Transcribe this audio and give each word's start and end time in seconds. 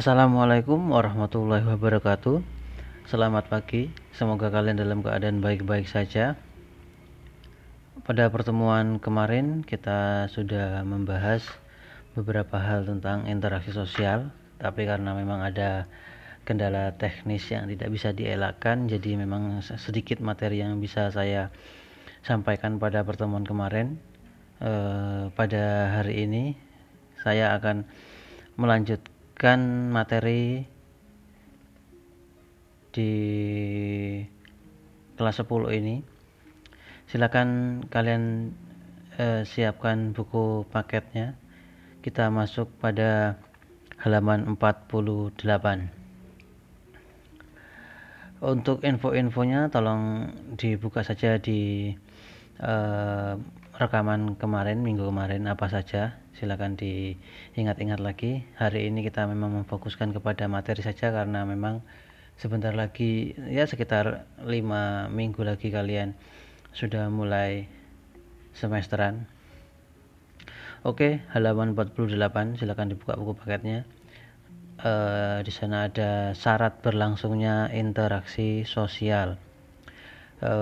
Assalamualaikum 0.00 0.96
warahmatullahi 0.96 1.60
wabarakatuh. 1.60 2.40
Selamat 3.04 3.52
pagi, 3.52 3.92
semoga 4.16 4.48
kalian 4.48 4.80
dalam 4.80 5.04
keadaan 5.04 5.44
baik-baik 5.44 5.84
saja. 5.84 6.40
Pada 8.08 8.32
pertemuan 8.32 8.96
kemarin, 8.96 9.60
kita 9.60 10.24
sudah 10.32 10.80
membahas 10.88 11.44
beberapa 12.16 12.56
hal 12.56 12.88
tentang 12.88 13.28
interaksi 13.28 13.76
sosial, 13.76 14.32
tapi 14.56 14.88
karena 14.88 15.12
memang 15.12 15.44
ada 15.44 15.84
kendala 16.48 16.96
teknis 16.96 17.44
yang 17.52 17.68
tidak 17.68 17.92
bisa 17.92 18.16
dielakkan, 18.16 18.88
jadi 18.88 19.20
memang 19.20 19.60
sedikit 19.60 20.24
materi 20.24 20.64
yang 20.64 20.80
bisa 20.80 21.12
saya 21.12 21.52
sampaikan 22.24 22.80
pada 22.80 23.04
pertemuan 23.04 23.44
kemarin. 23.44 24.00
E, 24.64 24.72
pada 25.36 25.92
hari 25.92 26.24
ini, 26.24 26.56
saya 27.20 27.52
akan 27.52 27.84
melanjutkan 28.56 29.19
materi 29.88 30.68
di 32.92 33.12
kelas 35.16 35.40
10 35.40 35.80
ini. 35.80 36.04
Silakan 37.08 37.80
kalian 37.88 38.52
eh, 39.16 39.48
siapkan 39.48 40.12
buku 40.12 40.68
paketnya. 40.68 41.40
Kita 42.04 42.28
masuk 42.28 42.68
pada 42.84 43.40
halaman 44.04 44.44
48 44.60 45.40
untuk 48.44 48.84
info-infonya 48.84 49.72
tolong 49.72 50.32
dibuka 50.60 51.00
saja 51.00 51.40
di 51.40 51.92
eh, 52.60 53.32
rekaman 53.80 54.36
kemarin 54.36 54.84
minggu 54.84 55.08
kemarin 55.08 55.48
apa 55.48 55.68
saja 55.72 56.19
silakan 56.40 56.80
diingat-ingat 56.80 58.00
lagi. 58.00 58.48
Hari 58.56 58.88
ini 58.88 59.04
kita 59.04 59.28
memang 59.28 59.60
memfokuskan 59.60 60.16
kepada 60.16 60.48
materi 60.48 60.80
saja 60.80 61.12
karena 61.12 61.44
memang 61.44 61.84
sebentar 62.40 62.72
lagi 62.72 63.36
ya 63.36 63.68
sekitar 63.68 64.24
lima 64.48 65.12
minggu 65.12 65.44
lagi 65.44 65.68
kalian 65.68 66.16
sudah 66.72 67.12
mulai 67.12 67.68
semesteran. 68.56 69.28
Oke 70.80 71.20
halaman 71.36 71.76
48 71.76 72.56
silahkan 72.56 72.88
dibuka 72.88 73.20
buku 73.20 73.36
paketnya 73.36 73.84
e, 74.80 74.92
di 75.44 75.52
sana 75.52 75.92
ada 75.92 76.32
syarat 76.32 76.80
berlangsungnya 76.80 77.68
interaksi 77.76 78.64
sosial. 78.64 79.36
E, 80.40 80.52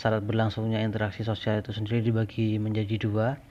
syarat 0.00 0.24
berlangsungnya 0.24 0.80
interaksi 0.80 1.28
sosial 1.28 1.60
itu 1.60 1.76
sendiri 1.76 2.00
dibagi 2.00 2.56
menjadi 2.56 2.96
dua 2.96 3.49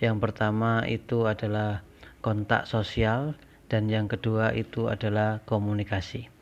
yang 0.00 0.18
pertama 0.18 0.82
itu 0.88 1.28
adalah 1.28 1.84
kontak 2.24 2.64
sosial 2.66 3.36
dan 3.70 3.86
yang 3.86 4.08
kedua 4.08 4.50
itu 4.56 4.90
adalah 4.90 5.44
komunikasi 5.46 6.32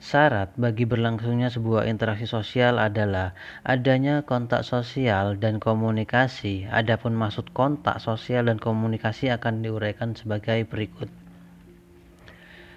Syarat 0.00 0.56
bagi 0.56 0.88
berlangsungnya 0.88 1.52
sebuah 1.52 1.84
interaksi 1.84 2.24
sosial 2.24 2.80
adalah 2.80 3.36
adanya 3.68 4.24
kontak 4.24 4.64
sosial 4.64 5.36
dan 5.36 5.60
komunikasi. 5.60 6.64
Adapun 6.72 7.12
maksud 7.12 7.52
kontak 7.52 8.00
sosial 8.00 8.48
dan 8.48 8.56
komunikasi 8.56 9.28
akan 9.28 9.60
diuraikan 9.60 10.16
sebagai 10.16 10.64
berikut. 10.64 11.12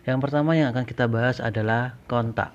Yang 0.03 0.19
pertama 0.19 0.59
yang 0.59 0.75
akan 0.75 0.83
kita 0.83 1.07
bahas 1.07 1.39
adalah 1.39 1.95
kontak. 2.11 2.51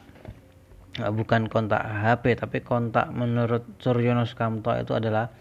Bukan 1.01 1.49
kontak 1.49 1.81
HP, 1.81 2.37
tapi 2.37 2.61
kontak 2.61 3.09
menurut 3.09 3.65
Suryono 3.81 4.29
Sukamto 4.29 4.77
itu 4.77 4.93
adalah 4.93 5.33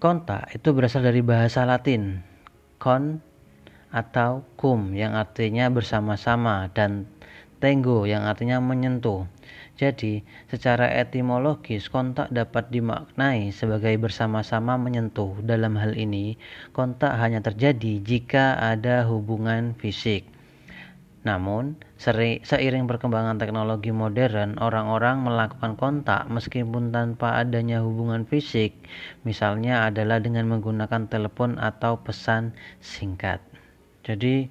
kontak 0.00 0.48
itu 0.56 0.72
berasal 0.72 1.04
dari 1.04 1.20
bahasa 1.20 1.68
Latin 1.68 2.24
kon 2.80 3.20
atau 3.92 4.42
cum 4.56 4.96
yang 4.96 5.12
artinya 5.12 5.68
bersama-sama 5.68 6.72
dan 6.72 7.04
Tenggo 7.60 8.08
yang 8.08 8.24
artinya 8.24 8.56
menyentuh. 8.56 9.28
Jadi, 9.76 10.24
secara 10.48 10.88
etimologis 10.96 11.92
kontak 11.92 12.32
dapat 12.32 12.72
dimaknai 12.72 13.52
sebagai 13.52 14.00
bersama-sama 14.00 14.80
menyentuh. 14.80 15.36
Dalam 15.44 15.76
hal 15.76 15.92
ini, 15.92 16.40
kontak 16.72 17.12
hanya 17.20 17.44
terjadi 17.44 18.00
jika 18.00 18.56
ada 18.56 19.04
hubungan 19.04 19.76
fisik. 19.76 20.24
Namun, 21.20 21.76
seiring 22.00 22.88
perkembangan 22.88 23.36
teknologi 23.36 23.92
modern, 23.92 24.56
orang-orang 24.56 25.20
melakukan 25.20 25.76
kontak 25.76 26.24
meskipun 26.32 26.88
tanpa 26.88 27.36
adanya 27.44 27.84
hubungan 27.84 28.24
fisik, 28.24 28.72
misalnya 29.28 29.84
adalah 29.84 30.16
dengan 30.16 30.48
menggunakan 30.48 31.12
telepon 31.12 31.60
atau 31.60 32.00
pesan 32.00 32.56
singkat. 32.80 33.44
Jadi, 34.00 34.48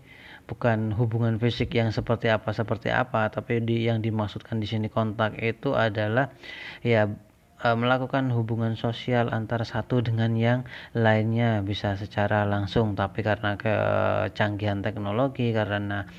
bukan 0.49 0.93
hubungan 0.97 1.37
fisik 1.37 1.77
yang 1.77 1.93
seperti 1.93 2.25
apa 2.33 2.49
seperti 2.49 2.89
apa 2.89 3.29
tapi 3.29 3.61
di 3.61 3.85
yang 3.85 4.01
dimaksudkan 4.01 4.57
di 4.57 4.65
sini 4.65 4.89
kontak 4.89 5.37
itu 5.37 5.77
adalah 5.77 6.33
ya 6.81 7.05
e, 7.61 7.67
melakukan 7.77 8.33
hubungan 8.33 8.73
sosial 8.73 9.29
antara 9.29 9.61
satu 9.61 10.01
dengan 10.01 10.33
yang 10.33 10.65
lainnya 10.97 11.61
bisa 11.61 11.93
secara 12.01 12.49
langsung 12.49 12.97
tapi 12.97 13.21
karena 13.21 13.61
kecanggihan 13.61 14.81
teknologi 14.81 15.53
karena 15.53 16.09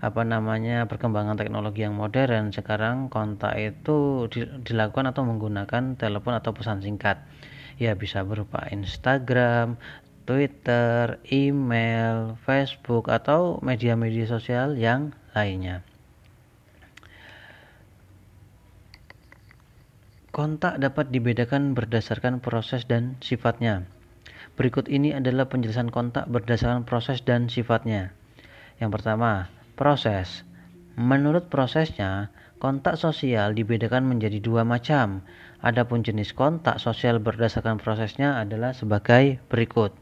apa 0.00 0.22
namanya 0.28 0.84
perkembangan 0.84 1.40
teknologi 1.40 1.84
yang 1.84 1.96
modern 1.96 2.52
sekarang 2.52 3.08
kontak 3.08 3.56
itu 3.56 4.28
dilakukan 4.64 5.08
atau 5.08 5.24
menggunakan 5.24 5.96
telepon 5.96 6.36
atau 6.36 6.52
pesan 6.52 6.84
singkat 6.84 7.24
ya 7.80 7.96
bisa 7.96 8.24
berupa 8.24 8.64
Instagram 8.68 9.80
Twitter, 10.26 11.22
email, 11.30 12.34
Facebook, 12.42 13.06
atau 13.06 13.62
media-media 13.62 14.26
sosial 14.26 14.74
yang 14.74 15.14
lainnya. 15.38 15.86
Kontak 20.34 20.82
dapat 20.82 21.14
dibedakan 21.14 21.72
berdasarkan 21.78 22.42
proses 22.42 22.84
dan 22.90 23.16
sifatnya. 23.22 23.86
Berikut 24.58 24.90
ini 24.90 25.14
adalah 25.14 25.48
penjelasan 25.48 25.88
kontak 25.94 26.28
berdasarkan 26.28 26.84
proses 26.84 27.22
dan 27.24 27.46
sifatnya. 27.48 28.12
Yang 28.82 29.00
pertama, 29.00 29.48
proses. 29.76 30.42
Menurut 30.96 31.52
prosesnya, 31.52 32.32
kontak 32.56 32.96
sosial 32.96 33.52
dibedakan 33.52 34.08
menjadi 34.08 34.40
dua 34.40 34.64
macam. 34.64 35.20
Adapun 35.60 36.00
jenis 36.00 36.32
kontak 36.32 36.80
sosial 36.80 37.20
berdasarkan 37.20 37.76
prosesnya 37.76 38.40
adalah 38.40 38.72
sebagai 38.72 39.38
berikut. 39.52 39.92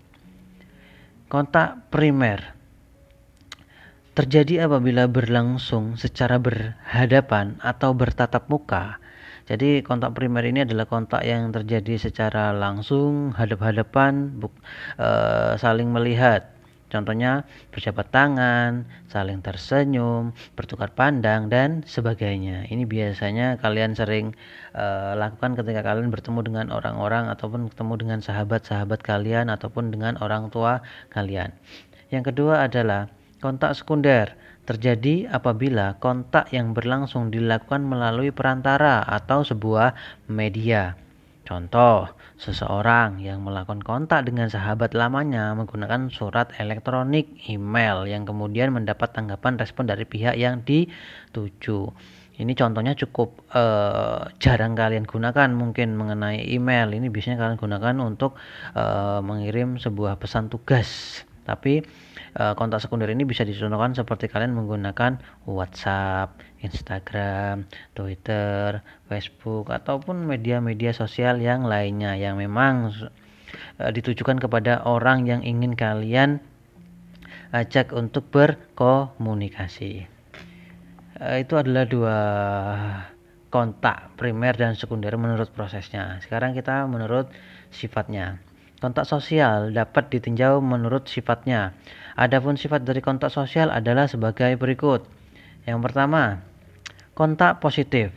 Kontak 1.26 1.90
primer 1.90 2.54
terjadi 4.14 4.70
apabila 4.70 5.10
berlangsung 5.10 5.98
secara 5.98 6.38
berhadapan 6.38 7.58
atau 7.58 7.90
bertatap 7.90 8.46
muka. 8.46 9.02
Jadi 9.44 9.84
kontak 9.84 10.16
primer 10.16 10.46
ini 10.46 10.64
adalah 10.64 10.88
kontak 10.88 11.20
yang 11.26 11.52
terjadi 11.52 12.00
secara 12.00 12.54
langsung, 12.56 13.36
hadap-hadapan, 13.36 14.40
e, 14.96 15.08
saling 15.60 15.92
melihat. 15.92 16.53
Contohnya 16.94 17.42
berjabat 17.74 18.14
tangan, 18.14 18.86
saling 19.10 19.42
tersenyum, 19.42 20.30
bertukar 20.54 20.94
pandang 20.94 21.50
dan 21.50 21.82
sebagainya. 21.82 22.70
Ini 22.70 22.86
biasanya 22.86 23.58
kalian 23.58 23.98
sering 23.98 24.30
uh, 24.78 25.18
lakukan 25.18 25.58
ketika 25.58 25.82
kalian 25.82 26.14
bertemu 26.14 26.46
dengan 26.46 26.66
orang-orang 26.70 27.26
ataupun 27.34 27.66
ketemu 27.66 27.94
dengan 27.98 28.18
sahabat-sahabat 28.22 29.02
kalian 29.02 29.50
ataupun 29.50 29.90
dengan 29.90 30.14
orang 30.22 30.54
tua 30.54 30.86
kalian. 31.10 31.50
Yang 32.14 32.30
kedua 32.30 32.70
adalah 32.70 33.10
kontak 33.42 33.74
sekunder 33.74 34.38
terjadi 34.62 35.34
apabila 35.34 35.98
kontak 35.98 36.54
yang 36.54 36.78
berlangsung 36.78 37.34
dilakukan 37.34 37.82
melalui 37.82 38.30
perantara 38.30 39.02
atau 39.02 39.42
sebuah 39.42 39.98
media. 40.30 40.94
Contoh, 41.44 42.08
seseorang 42.34 43.22
yang 43.22 43.46
melakukan 43.46 43.80
kontak 43.80 44.26
dengan 44.26 44.50
sahabat 44.50 44.92
lamanya 44.92 45.54
menggunakan 45.54 46.10
surat 46.10 46.50
elektronik 46.58 47.30
email 47.46 48.04
yang 48.10 48.26
kemudian 48.26 48.74
mendapat 48.74 49.14
tanggapan 49.14 49.54
respon 49.54 49.86
dari 49.86 50.02
pihak 50.02 50.34
yang 50.34 50.66
dituju. 50.66 51.94
Ini 52.34 52.50
contohnya 52.58 52.98
cukup 52.98 53.46
uh, 53.54 54.26
jarang 54.42 54.74
kalian 54.74 55.06
gunakan 55.06 55.54
mungkin 55.54 55.94
mengenai 55.94 56.42
email. 56.50 56.90
Ini 56.90 57.06
biasanya 57.06 57.38
kalian 57.38 57.58
gunakan 57.62 57.96
untuk 58.02 58.34
uh, 58.74 59.22
mengirim 59.22 59.78
sebuah 59.78 60.18
pesan 60.18 60.50
tugas. 60.50 61.22
Tapi 61.46 61.86
kontak 62.34 62.82
sekunder 62.82 63.06
ini 63.14 63.22
bisa 63.22 63.46
dicontohkan 63.46 63.94
seperti 63.94 64.26
kalian 64.26 64.58
menggunakan 64.58 65.22
WhatsApp, 65.46 66.34
Instagram, 66.66 67.70
Twitter, 67.94 68.82
Facebook 69.06 69.70
ataupun 69.70 70.26
media-media 70.26 70.90
sosial 70.90 71.38
yang 71.38 71.62
lainnya 71.62 72.18
yang 72.18 72.34
memang 72.34 72.90
uh, 73.78 73.90
ditujukan 73.94 74.42
kepada 74.42 74.82
orang 74.82 75.30
yang 75.30 75.46
ingin 75.46 75.78
kalian 75.78 76.42
ajak 77.54 77.94
untuk 77.94 78.26
berkomunikasi. 78.34 80.10
Itu 81.14 81.54
adalah 81.54 81.86
dua 81.86 82.18
kontak 83.54 84.18
primer 84.18 84.58
dan 84.58 84.74
sekunder 84.74 85.14
menurut 85.14 85.54
prosesnya. 85.54 86.18
Sekarang 86.18 86.58
kita 86.58 86.90
menurut 86.90 87.30
sifatnya. 87.70 88.42
Kontak 88.82 89.06
sosial 89.06 89.70
dapat 89.70 90.10
ditinjau 90.10 90.58
menurut 90.58 91.06
sifatnya. 91.06 91.78
Adapun 92.14 92.54
sifat 92.54 92.86
dari 92.86 93.02
kontak 93.02 93.34
sosial 93.34 93.74
adalah 93.74 94.06
sebagai 94.06 94.54
berikut. 94.54 95.02
Yang 95.66 95.78
pertama, 95.82 96.46
kontak 97.18 97.58
positif. 97.58 98.14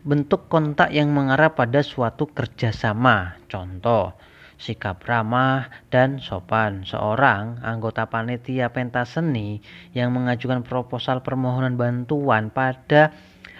Bentuk 0.00 0.48
kontak 0.48 0.88
yang 0.88 1.12
mengarah 1.12 1.52
pada 1.52 1.84
suatu 1.84 2.24
kerjasama. 2.32 3.36
Contoh, 3.52 4.16
sikap 4.56 5.04
ramah 5.04 5.68
dan 5.92 6.18
sopan. 6.24 6.88
Seorang 6.88 7.60
anggota 7.60 8.08
panitia 8.08 8.72
pentas 8.72 9.14
seni 9.14 9.60
yang 9.92 10.16
mengajukan 10.16 10.64
proposal 10.64 11.20
permohonan 11.20 11.76
bantuan 11.76 12.48
pada 12.48 13.12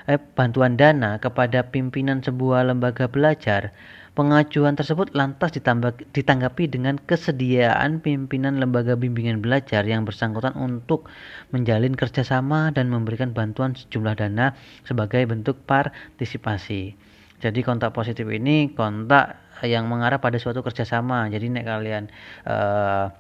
eh, 0.08 0.16
bantuan 0.16 0.80
dana 0.80 1.20
kepada 1.20 1.68
pimpinan 1.68 2.24
sebuah 2.24 2.72
lembaga 2.72 3.06
belajar 3.06 3.76
Pengajuan 4.18 4.74
tersebut 4.74 5.14
lantas 5.14 5.54
ditambah, 5.54 6.10
ditanggapi 6.10 6.66
dengan 6.66 6.98
kesediaan 6.98 8.02
pimpinan 8.02 8.58
lembaga 8.58 8.98
bimbingan 8.98 9.38
belajar 9.38 9.86
yang 9.86 10.02
bersangkutan 10.02 10.58
untuk 10.58 11.06
menjalin 11.54 11.94
kerjasama 11.94 12.74
dan 12.74 12.90
memberikan 12.90 13.30
bantuan 13.30 13.78
sejumlah 13.78 14.18
dana 14.18 14.58
sebagai 14.82 15.22
bentuk 15.22 15.62
partisipasi. 15.70 16.98
Jadi 17.38 17.62
kontak 17.62 17.94
positif 17.94 18.26
ini 18.26 18.74
kontak 18.74 19.38
yang 19.62 19.86
mengarah 19.86 20.18
pada 20.18 20.42
suatu 20.42 20.66
kerjasama. 20.66 21.30
Jadi 21.30 21.54
nek 21.54 21.62
kalian 21.70 22.10
uh, 22.42 23.14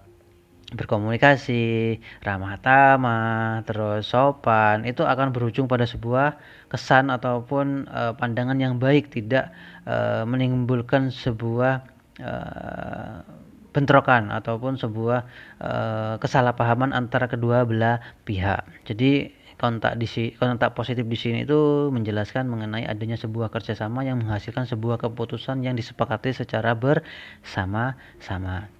berkomunikasi, 0.68 1.96
ramah 2.20 2.60
tamah, 2.60 3.64
terus 3.64 4.04
sopan, 4.04 4.84
itu 4.84 5.00
akan 5.00 5.32
berujung 5.32 5.64
pada 5.64 5.88
sebuah 5.88 6.36
kesan 6.68 7.08
ataupun 7.08 7.88
uh, 7.88 8.12
pandangan 8.20 8.60
yang 8.60 8.76
baik, 8.76 9.08
tidak 9.08 9.48
uh, 9.88 10.28
menimbulkan 10.28 11.08
sebuah 11.08 11.88
uh, 12.20 13.24
bentrokan 13.72 14.28
ataupun 14.28 14.76
sebuah 14.76 15.24
uh, 15.62 16.14
kesalahpahaman 16.20 16.92
antara 16.92 17.32
kedua 17.32 17.64
belah 17.64 18.04
pihak. 18.28 18.64
Jadi 18.84 19.32
kontak 19.58 19.98
di 19.98 20.06
kontak 20.38 20.76
positif 20.78 21.02
di 21.08 21.18
sini 21.18 21.38
itu 21.42 21.90
menjelaskan 21.90 22.46
mengenai 22.46 22.86
adanya 22.86 23.18
sebuah 23.18 23.50
kerjasama 23.50 24.06
yang 24.06 24.22
menghasilkan 24.22 24.70
sebuah 24.70 25.02
keputusan 25.02 25.66
yang 25.66 25.74
disepakati 25.74 26.30
secara 26.30 26.78
bersama-sama. 26.78 28.70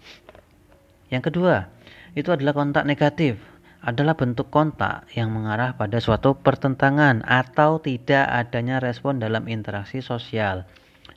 Yang 1.08 1.32
kedua, 1.32 1.73
itu 2.19 2.35
adalah 2.35 2.50
kontak 2.50 2.82
negatif. 2.82 3.38
Adalah 3.79 4.19
bentuk 4.19 4.50
kontak 4.50 5.06
yang 5.15 5.31
mengarah 5.31 5.79
pada 5.79 6.03
suatu 6.03 6.35
pertentangan 6.35 7.23
atau 7.23 7.79
tidak 7.79 8.26
adanya 8.26 8.82
respon 8.82 9.23
dalam 9.23 9.47
interaksi 9.47 10.03
sosial. 10.03 10.67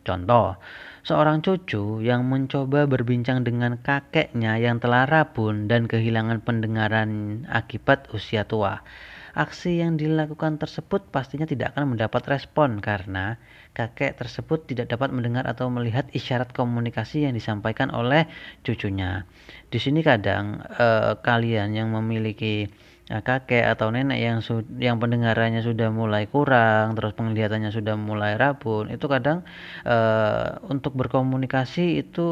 Contoh, 0.06 0.62
seorang 1.02 1.42
cucu 1.42 2.06
yang 2.06 2.30
mencoba 2.30 2.86
berbincang 2.86 3.42
dengan 3.42 3.82
kakeknya 3.82 4.62
yang 4.62 4.78
telah 4.78 5.10
rabun 5.10 5.66
dan 5.66 5.90
kehilangan 5.90 6.46
pendengaran 6.46 7.44
akibat 7.50 8.06
usia 8.14 8.46
tua 8.46 8.86
aksi 9.32 9.80
yang 9.80 9.96
dilakukan 9.96 10.60
tersebut 10.60 11.08
pastinya 11.08 11.48
tidak 11.48 11.76
akan 11.76 11.96
mendapat 11.96 12.24
respon 12.28 12.84
karena 12.84 13.40
kakek 13.72 14.20
tersebut 14.20 14.68
tidak 14.68 14.92
dapat 14.92 15.16
mendengar 15.16 15.48
atau 15.48 15.72
melihat 15.72 16.08
isyarat 16.12 16.52
komunikasi 16.52 17.24
yang 17.24 17.34
disampaikan 17.36 17.88
oleh 17.96 18.28
cucunya. 18.68 19.24
Di 19.72 19.80
sini 19.80 20.04
kadang 20.04 20.60
eh, 20.76 21.16
kalian 21.24 21.72
yang 21.72 21.96
memiliki 21.96 22.68
eh, 23.08 23.22
kakek 23.24 23.64
atau 23.64 23.88
nenek 23.96 24.20
yang 24.20 24.38
yang 24.76 25.00
pendengarannya 25.00 25.64
sudah 25.64 25.88
mulai 25.88 26.28
kurang, 26.28 27.00
terus 27.00 27.16
penglihatannya 27.16 27.72
sudah 27.72 27.96
mulai 27.96 28.36
rabun, 28.36 28.92
itu 28.92 29.08
kadang 29.08 29.48
eh, 29.88 30.60
untuk 30.68 31.00
berkomunikasi 31.00 32.04
itu 32.04 32.28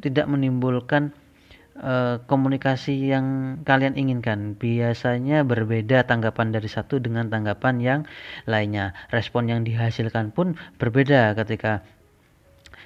tidak 0.00 0.24
menimbulkan 0.32 1.12
Eh, 1.72 2.20
komunikasi 2.28 3.08
yang 3.08 3.56
kalian 3.64 3.96
inginkan. 3.96 4.60
Biasanya 4.60 5.40
berbeda 5.40 6.04
tanggapan 6.04 6.52
dari 6.52 6.68
satu 6.68 7.00
dengan 7.00 7.32
tanggapan 7.32 7.80
yang 7.80 8.00
lainnya. 8.44 8.92
Respon 9.08 9.48
yang 9.48 9.64
dihasilkan 9.64 10.36
pun 10.36 10.60
berbeda 10.76 11.32
ketika 11.32 11.80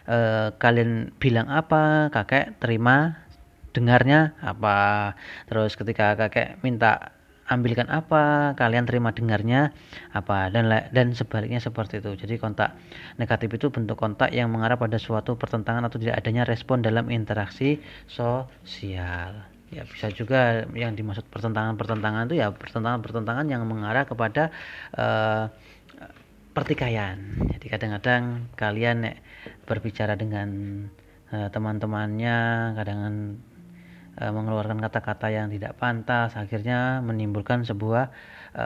uh, 0.06 0.54
kalian 0.62 1.10
bilang 1.18 1.50
apa, 1.50 2.14
kakek 2.14 2.62
terima 2.62 3.26
dengarnya 3.74 4.38
apa. 4.38 5.12
Terus 5.50 5.74
ketika 5.74 6.14
kakek 6.14 6.62
minta 6.62 7.15
ambilkan 7.46 7.86
apa 7.86 8.54
kalian 8.58 8.90
terima 8.90 9.14
dengarnya 9.14 9.70
apa 10.10 10.50
dan 10.50 10.66
dan 10.90 11.14
sebaliknya 11.14 11.62
seperti 11.62 12.02
itu. 12.02 12.18
Jadi 12.18 12.42
kontak 12.42 12.74
negatif 13.16 13.54
itu 13.54 13.70
bentuk 13.70 13.94
kontak 13.98 14.34
yang 14.34 14.50
mengarah 14.50 14.74
pada 14.74 14.98
suatu 14.98 15.38
pertentangan 15.38 15.86
atau 15.86 15.98
tidak 16.02 16.18
adanya 16.18 16.42
respon 16.42 16.82
dalam 16.82 17.06
interaksi 17.08 17.78
sosial. 18.10 19.46
Ya 19.74 19.82
bisa 19.82 20.10
juga 20.14 20.62
yang 20.78 20.94
dimaksud 20.94 21.26
pertentangan-pertentangan 21.26 22.30
itu 22.30 22.38
ya 22.38 22.54
pertentangan-pertentangan 22.54 23.46
yang 23.50 23.66
mengarah 23.66 24.06
kepada 24.06 24.54
uh, 24.94 25.50
pertikaian. 26.54 27.18
Jadi 27.52 27.66
kadang-kadang 27.66 28.48
kalian 28.54 29.18
berbicara 29.66 30.14
dengan 30.14 30.48
uh, 31.34 31.48
teman-temannya 31.50 32.38
kadang 32.78 33.00
e, 34.16 34.24
mengeluarkan 34.32 34.80
kata-kata 34.80 35.30
yang 35.30 35.52
tidak 35.52 35.76
pantas 35.76 36.34
akhirnya 36.34 37.04
menimbulkan 37.04 37.62
sebuah 37.62 38.10
e, 38.56 38.64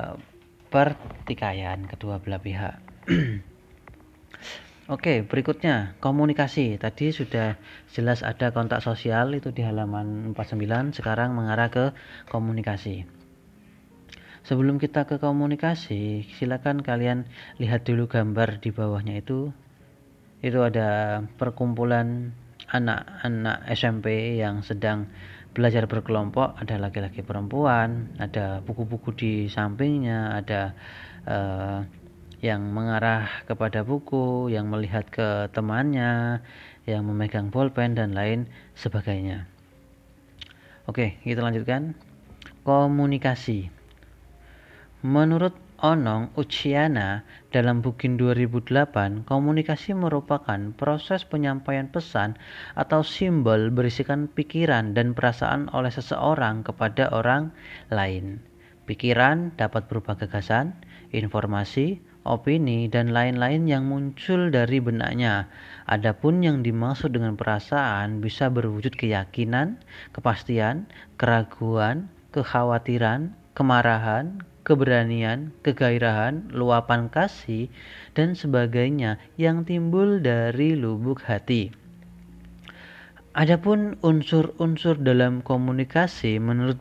pertikaian 0.70 1.84
kedua 1.90 2.22
belah 2.22 2.40
pihak 2.40 2.76
Oke, 4.90 5.22
berikutnya 5.22 5.94
komunikasi. 6.02 6.74
Tadi 6.74 7.14
sudah 7.14 7.54
jelas 7.94 8.26
ada 8.26 8.50
kontak 8.50 8.82
sosial 8.82 9.38
itu 9.38 9.54
di 9.54 9.62
halaman 9.62 10.34
49, 10.34 10.98
sekarang 10.98 11.30
mengarah 11.30 11.70
ke 11.70 11.94
komunikasi. 12.26 13.06
Sebelum 14.42 14.82
kita 14.82 15.06
ke 15.06 15.22
komunikasi, 15.22 16.26
silakan 16.34 16.82
kalian 16.82 17.30
lihat 17.62 17.86
dulu 17.86 18.10
gambar 18.10 18.58
di 18.58 18.74
bawahnya 18.74 19.22
itu. 19.22 19.54
Itu 20.42 20.66
ada 20.66 21.22
perkumpulan 21.38 22.34
anak-anak 22.66 23.70
SMP 23.70 24.40
yang 24.42 24.66
sedang 24.66 25.06
belajar 25.50 25.90
berkelompok 25.90 26.54
ada 26.58 26.78
laki-laki 26.78 27.26
perempuan 27.26 28.14
ada 28.22 28.62
buku-buku 28.62 29.10
di 29.14 29.32
sampingnya 29.50 30.38
ada 30.38 30.74
uh, 31.26 31.82
yang 32.40 32.72
mengarah 32.72 33.28
kepada 33.44 33.84
buku 33.84 34.48
yang 34.48 34.70
melihat 34.72 35.04
ke 35.12 35.52
temannya 35.52 36.40
yang 36.88 37.04
memegang 37.04 37.52
bolpen 37.52 37.92
dan 37.92 38.16
lain 38.16 38.48
sebagainya. 38.72 39.44
Oke 40.88 41.20
kita 41.20 41.44
lanjutkan. 41.44 41.92
Komunikasi. 42.64 43.68
Menurut 45.04 45.56
Onong 45.80 46.28
Uchiana 46.36 47.24
dalam 47.50 47.82
Bukin 47.82 48.14
2008, 48.14 49.26
komunikasi 49.26 49.94
merupakan 49.98 50.70
proses 50.78 51.26
penyampaian 51.26 51.90
pesan 51.90 52.38
atau 52.78 53.02
simbol 53.02 53.74
berisikan 53.74 54.30
pikiran 54.30 54.94
dan 54.94 55.12
perasaan 55.18 55.66
oleh 55.74 55.90
seseorang 55.90 56.62
kepada 56.62 57.10
orang 57.10 57.50
lain. 57.90 58.38
Pikiran 58.86 59.54
dapat 59.58 59.86
berupa 59.90 60.18
gagasan, 60.18 60.74
informasi, 61.10 62.02
opini, 62.26 62.86
dan 62.86 63.10
lain-lain 63.10 63.66
yang 63.66 63.86
muncul 63.86 64.50
dari 64.50 64.78
benaknya. 64.78 65.46
Adapun 65.86 66.42
yang 66.42 66.62
dimaksud 66.62 67.14
dengan 67.14 67.34
perasaan 67.34 68.22
bisa 68.22 68.50
berwujud 68.50 68.94
keyakinan, 68.94 69.78
kepastian, 70.14 70.90
keraguan, 71.18 72.10
kekhawatiran, 72.30 73.34
kemarahan, 73.54 74.42
keberanian, 74.70 75.50
kegairahan, 75.66 76.54
luapan 76.54 77.10
kasih, 77.10 77.66
dan 78.14 78.38
sebagainya 78.38 79.18
yang 79.34 79.66
timbul 79.66 80.22
dari 80.22 80.78
lubuk 80.78 81.26
hati. 81.26 81.74
Adapun 83.34 83.98
unsur-unsur 83.98 85.02
dalam 85.02 85.42
komunikasi 85.42 86.38
menurut 86.38 86.78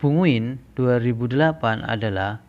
Bunguin 0.00 0.64
2008 0.80 1.84
adalah 1.84 2.40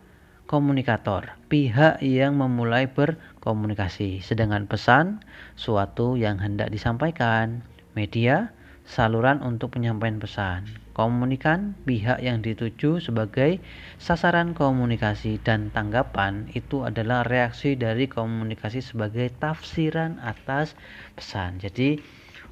komunikator, 0.48 1.36
pihak 1.52 2.00
yang 2.00 2.40
memulai 2.40 2.88
berkomunikasi, 2.88 4.24
sedangkan 4.24 4.64
pesan 4.64 5.20
suatu 5.52 6.16
yang 6.16 6.40
hendak 6.40 6.72
disampaikan, 6.72 7.60
media 7.92 8.56
saluran 8.88 9.44
untuk 9.44 9.76
penyampaian 9.76 10.16
pesan. 10.16 10.81
Komunikan 10.92 11.72
pihak 11.88 12.20
yang 12.20 12.44
dituju 12.44 13.00
sebagai 13.00 13.64
sasaran 13.96 14.52
komunikasi 14.52 15.40
dan 15.40 15.72
tanggapan 15.72 16.52
itu 16.52 16.84
adalah 16.84 17.24
reaksi 17.24 17.80
dari 17.80 18.12
komunikasi 18.12 18.84
sebagai 18.84 19.32
tafsiran 19.40 20.20
atas 20.20 20.76
pesan. 21.16 21.64
Jadi 21.64 21.96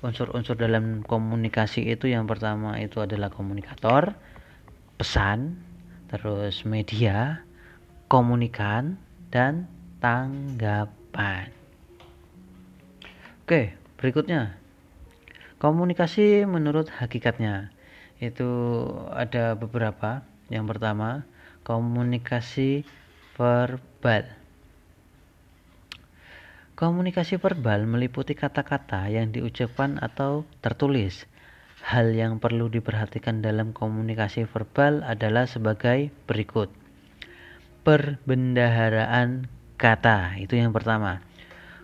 unsur-unsur 0.01 0.57
dalam 0.57 1.05
komunikasi 1.05 1.85
itu 1.93 2.09
yang 2.09 2.25
pertama 2.25 2.81
itu 2.81 3.05
adalah 3.05 3.29
komunikator, 3.29 4.17
pesan, 4.97 5.61
terus 6.09 6.65
media, 6.65 7.45
komunikan 8.09 8.97
dan 9.29 9.69
tanggapan. 10.01 11.53
Oke, 13.45 13.77
berikutnya 14.01 14.61
Komunikasi 15.61 16.49
menurut 16.49 16.89
hakikatnya 16.89 17.69
itu 18.21 18.53
ada 19.11 19.57
beberapa. 19.57 20.21
Yang 20.53 20.77
pertama, 20.77 21.25
komunikasi 21.65 22.85
verbal. 23.35 24.29
Komunikasi 26.77 27.37
verbal 27.37 27.85
meliputi 27.85 28.33
kata-kata 28.33 29.09
yang 29.12 29.33
diucapkan 29.33 30.00
atau 30.00 30.49
tertulis. 30.65 31.29
Hal 31.81 32.12
yang 32.12 32.37
perlu 32.41 32.69
diperhatikan 32.69 33.41
dalam 33.41 33.73
komunikasi 33.73 34.45
verbal 34.45 35.00
adalah 35.00 35.49
sebagai 35.49 36.12
berikut. 36.29 36.69
Perbendaharaan 37.85 39.49
kata, 39.81 40.37
itu 40.41 40.61
yang 40.61 40.77
pertama. 40.77 41.25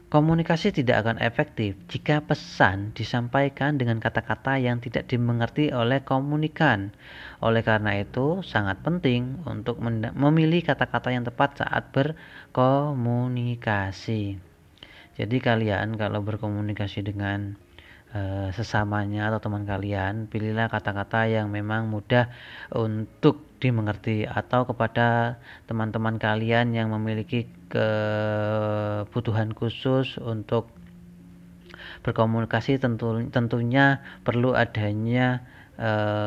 Komunikasi 0.07 0.71
tidak 0.71 1.03
akan 1.03 1.19
efektif 1.19 1.75
jika 1.91 2.23
pesan 2.23 2.95
disampaikan 2.95 3.75
dengan 3.75 3.99
kata-kata 3.99 4.55
yang 4.55 4.79
tidak 4.79 5.11
dimengerti 5.11 5.75
oleh 5.75 6.07
komunikan. 6.07 6.95
Oleh 7.43 7.67
karena 7.67 7.99
itu, 7.99 8.39
sangat 8.47 8.87
penting 8.87 9.43
untuk 9.51 9.83
memilih 9.83 10.63
kata-kata 10.63 11.11
yang 11.11 11.27
tepat 11.27 11.59
saat 11.59 11.91
berkomunikasi. 11.91 14.39
Jadi 15.19 15.37
kalian 15.43 15.99
kalau 15.99 16.23
berkomunikasi 16.23 17.03
dengan 17.03 17.59
Eh, 18.17 18.49
sesamanya 18.57 19.29
atau 19.29 19.41
teman 19.45 19.69
kalian, 19.69 20.15
pilihlah 20.33 20.73
kata-kata 20.73 21.29
yang 21.29 21.53
memang 21.53 21.93
mudah 21.93 22.33
untuk 22.73 23.45
dimengerti 23.61 24.25
atau 24.25 24.65
kepada 24.65 25.37
teman-teman 25.69 26.17
kalian 26.17 26.73
yang 26.73 26.89
memiliki 26.97 27.45
kebutuhan 27.69 29.53
khusus 29.53 30.17
untuk 30.17 30.73
berkomunikasi 32.09 32.81
tentu 32.81 33.21
tentunya 33.29 34.01
perlu 34.25 34.57
adanya 34.57 35.45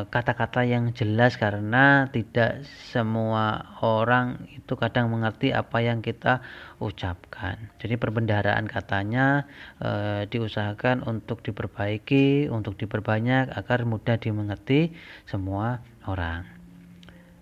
kata-kata 0.06 0.62
yang 0.62 0.94
jelas 0.94 1.34
karena 1.34 2.06
tidak 2.14 2.62
semua 2.94 3.74
orang 3.82 4.46
itu 4.54 4.78
kadang 4.78 5.10
mengerti 5.10 5.50
apa 5.50 5.82
yang 5.82 6.06
kita 6.06 6.38
ucapkan. 6.78 7.58
Jadi 7.82 7.98
perbendaharaan 7.98 8.70
katanya 8.70 9.50
e, 9.82 9.90
diusahakan 10.30 11.02
untuk 11.02 11.42
diperbaiki, 11.42 12.46
untuk 12.46 12.78
diperbanyak 12.78 13.50
agar 13.50 13.82
mudah 13.82 14.22
dimengerti 14.22 14.94
semua 15.26 15.82
orang. 16.06 16.46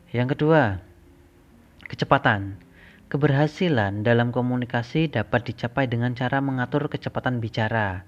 Yang 0.08 0.36
kedua, 0.36 0.80
kecepatan. 1.84 2.56
Keberhasilan 3.08 4.04
dalam 4.04 4.36
komunikasi 4.36 5.08
dapat 5.08 5.48
dicapai 5.48 5.88
dengan 5.88 6.12
cara 6.12 6.44
mengatur 6.44 6.92
kecepatan 6.92 7.40
bicara 7.40 8.04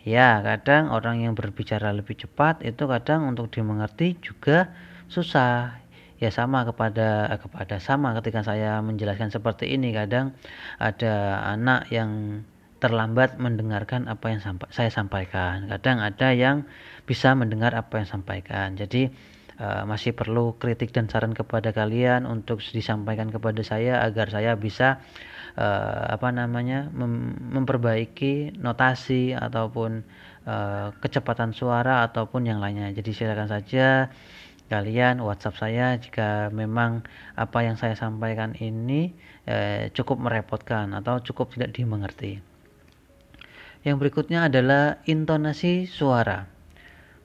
Ya, 0.00 0.40
kadang 0.40 0.88
orang 0.88 1.20
yang 1.20 1.36
berbicara 1.36 1.92
lebih 1.92 2.16
cepat 2.16 2.64
itu 2.64 2.88
kadang 2.88 3.28
untuk 3.28 3.52
dimengerti 3.52 4.16
juga 4.24 4.72
susah. 5.12 5.76
Ya 6.20 6.28
sama 6.28 6.68
kepada 6.68 7.32
kepada 7.40 7.80
sama 7.80 8.12
ketika 8.20 8.44
saya 8.44 8.84
menjelaskan 8.84 9.32
seperti 9.32 9.72
ini 9.72 9.88
kadang 9.96 10.36
ada 10.76 11.40
anak 11.48 11.88
yang 11.88 12.44
terlambat 12.80 13.36
mendengarkan 13.40 14.08
apa 14.08 14.32
yang 14.32 14.40
sampa 14.40 14.68
saya 14.72 14.92
sampaikan. 14.92 15.68
Kadang 15.68 16.00
ada 16.00 16.32
yang 16.32 16.68
bisa 17.04 17.32
mendengar 17.36 17.72
apa 17.76 18.00
yang 18.00 18.08
sampaikan. 18.08 18.76
Jadi 18.76 19.08
uh, 19.60 19.84
masih 19.84 20.16
perlu 20.16 20.56
kritik 20.56 20.92
dan 20.92 21.08
saran 21.08 21.36
kepada 21.36 21.72
kalian 21.76 22.24
untuk 22.24 22.64
disampaikan 22.64 23.28
kepada 23.28 23.60
saya 23.60 24.00
agar 24.04 24.32
saya 24.32 24.56
bisa 24.56 25.04
uh, 25.56 26.14
apa 26.14 26.28
namanya 26.30 26.90
mem 26.92 27.34
memperbaiki 27.54 28.58
notasi 28.60 29.34
ataupun 29.34 30.04
uh, 30.46 30.94
kecepatan 31.02 31.56
suara 31.56 32.06
ataupun 32.06 32.46
yang 32.46 32.62
lainnya. 32.62 32.92
Jadi 32.94 33.10
silakan 33.10 33.48
saja 33.50 34.10
kalian 34.70 35.18
WhatsApp 35.18 35.58
saya 35.58 35.98
jika 35.98 36.48
memang 36.54 37.02
apa 37.34 37.66
yang 37.66 37.74
saya 37.74 37.98
sampaikan 37.98 38.54
ini 38.54 39.10
eh, 39.50 39.90
cukup 39.90 40.22
merepotkan 40.22 40.94
atau 40.94 41.18
cukup 41.18 41.50
tidak 41.50 41.74
dimengerti. 41.74 42.38
Yang 43.82 43.96
berikutnya 43.98 44.46
adalah 44.46 45.02
intonasi 45.10 45.90
suara. 45.90 46.46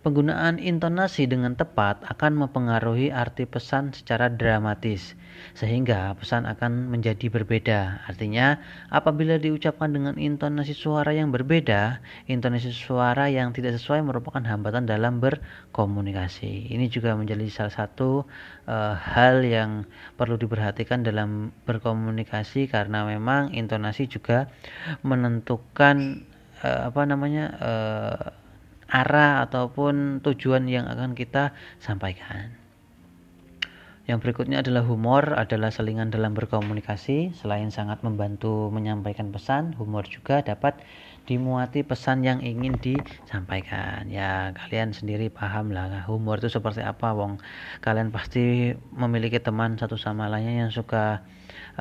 Penggunaan 0.01 0.57
intonasi 0.57 1.29
dengan 1.29 1.53
tepat 1.53 2.01
akan 2.05 2.45
mempengaruhi 2.45 3.13
arti 3.13 3.45
pesan 3.45 3.93
secara 3.93 4.29
dramatis, 4.29 5.17
sehingga 5.55 6.13
pesan 6.19 6.43
akan 6.43 6.91
menjadi 6.91 7.31
berbeda. 7.31 8.05
Artinya, 8.09 8.59
apabila 8.91 9.39
diucapkan 9.39 9.93
dengan 9.93 10.15
intonasi 10.19 10.75
suara 10.75 11.15
yang 11.15 11.31
berbeda, 11.31 12.03
intonasi 12.27 12.75
suara 12.75 13.31
yang 13.31 13.55
tidak 13.55 13.77
sesuai 13.79 14.03
merupakan 14.03 14.43
hambatan 14.43 14.89
dalam 14.89 15.23
berkomunikasi. 15.23 16.71
Ini 16.73 16.91
juga 16.91 17.15
menjadi 17.15 17.47
salah 17.47 17.73
satu 17.73 18.27
uh, 18.67 18.95
hal 18.95 19.45
yang 19.45 19.87
perlu 20.19 20.35
diperhatikan 20.35 21.05
dalam 21.05 21.55
berkomunikasi 21.63 22.67
karena 22.67 23.05
memang 23.05 23.53
intonasi 23.55 24.11
juga 24.11 24.51
menentukan 25.05 26.27
uh, 26.63 26.91
apa 26.91 27.01
namanya 27.07 27.45
uh, 27.57 28.25
arah 28.89 29.43
ataupun 29.45 30.21
tujuan 30.21 30.69
yang 30.69 30.85
akan 30.85 31.17
kita 31.17 31.55
sampaikan. 31.81 32.64
Yang 34.05 34.21
berikutnya 34.21 34.61
adalah 34.61 34.85
humor, 34.85 35.33
adalah 35.33 35.73
selingan 35.73 36.13
dalam 36.13 36.37
berkomunikasi. 36.37 37.33
Selain 37.33 37.73
sangat 37.73 38.05
membantu 38.05 38.69
menyampaikan 38.69 39.33
pesan, 39.33 39.73
humor 39.81 40.05
juga 40.05 40.45
dapat 40.45 40.77
dimuati 41.25 41.81
pesan 41.81 42.21
yang 42.21 42.37
ingin 42.45 42.77
disampaikan. 42.77 44.05
Ya, 44.13 44.53
kalian 44.53 44.93
sendiri 44.93 45.33
paham 45.33 45.73
lah 45.73 46.05
humor 46.05 46.37
itu 46.37 46.53
seperti 46.53 46.85
apa, 46.85 47.17
wong. 47.17 47.41
Kalian 47.81 48.13
pasti 48.13 48.77
memiliki 48.93 49.41
teman 49.41 49.81
satu 49.81 49.97
sama 49.97 50.29
lainnya 50.29 50.69
yang 50.69 50.73
suka 50.73 51.25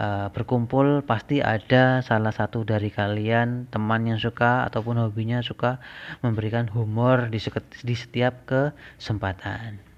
uh, 0.00 0.32
berkumpul 0.32 1.04
pasti 1.04 1.44
ada 1.44 2.00
salah 2.00 2.32
satu 2.32 2.64
dari 2.64 2.88
kalian 2.88 3.68
teman 3.68 4.08
yang 4.08 4.16
suka 4.16 4.64
ataupun 4.64 4.96
hobinya 4.96 5.44
suka 5.44 5.76
memberikan 6.24 6.72
humor 6.72 7.28
di, 7.28 7.36
di 7.84 7.94
setiap 7.94 8.48
kesempatan. 8.48 9.93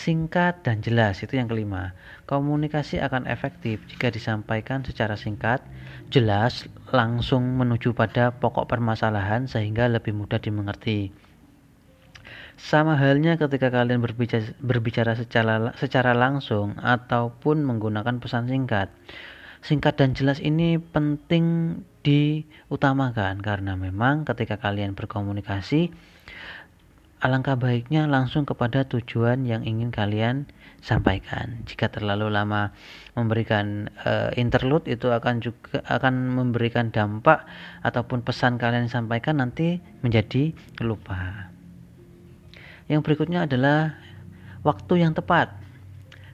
Singkat 0.00 0.64
dan 0.64 0.80
jelas 0.80 1.20
itu 1.20 1.36
yang 1.36 1.44
kelima. 1.44 1.92
Komunikasi 2.24 3.04
akan 3.04 3.28
efektif 3.28 3.84
jika 3.84 4.08
disampaikan 4.08 4.80
secara 4.80 5.12
singkat, 5.12 5.60
jelas, 6.08 6.64
langsung 6.88 7.60
menuju 7.60 7.92
pada 7.92 8.32
pokok 8.32 8.64
permasalahan 8.64 9.44
sehingga 9.44 9.92
lebih 9.92 10.16
mudah 10.16 10.40
dimengerti. 10.40 11.12
Sama 12.56 12.96
halnya 12.96 13.36
ketika 13.36 13.68
kalian 13.68 14.00
berbicara, 14.00 14.56
berbicara 14.64 15.12
secara, 15.20 15.76
secara 15.76 16.16
langsung 16.16 16.80
ataupun 16.80 17.60
menggunakan 17.60 18.24
pesan 18.24 18.48
singkat. 18.48 18.88
Singkat 19.60 20.00
dan 20.00 20.16
jelas 20.16 20.40
ini 20.40 20.80
penting 20.80 21.76
diutamakan 22.00 23.44
karena 23.44 23.76
memang 23.76 24.24
ketika 24.24 24.56
kalian 24.56 24.96
berkomunikasi 24.96 25.92
alangkah 27.20 27.56
baiknya 27.56 28.08
langsung 28.08 28.48
kepada 28.48 28.88
tujuan 28.88 29.44
yang 29.44 29.60
ingin 29.62 29.92
kalian 29.92 30.48
sampaikan. 30.80 31.60
Jika 31.68 31.92
terlalu 31.92 32.32
lama 32.32 32.72
memberikan 33.12 33.92
uh, 34.08 34.32
interlude 34.40 34.88
itu 34.88 35.12
akan 35.12 35.44
juga 35.44 35.84
akan 35.84 36.32
memberikan 36.32 36.88
dampak 36.88 37.44
ataupun 37.84 38.24
pesan 38.24 38.56
kalian 38.56 38.88
sampaikan 38.88 39.44
nanti 39.44 39.84
menjadi 40.00 40.56
lupa. 40.80 41.52
Yang 42.88 43.00
berikutnya 43.06 43.44
adalah 43.46 43.94
waktu 44.64 45.04
yang 45.04 45.12
tepat. 45.12 45.52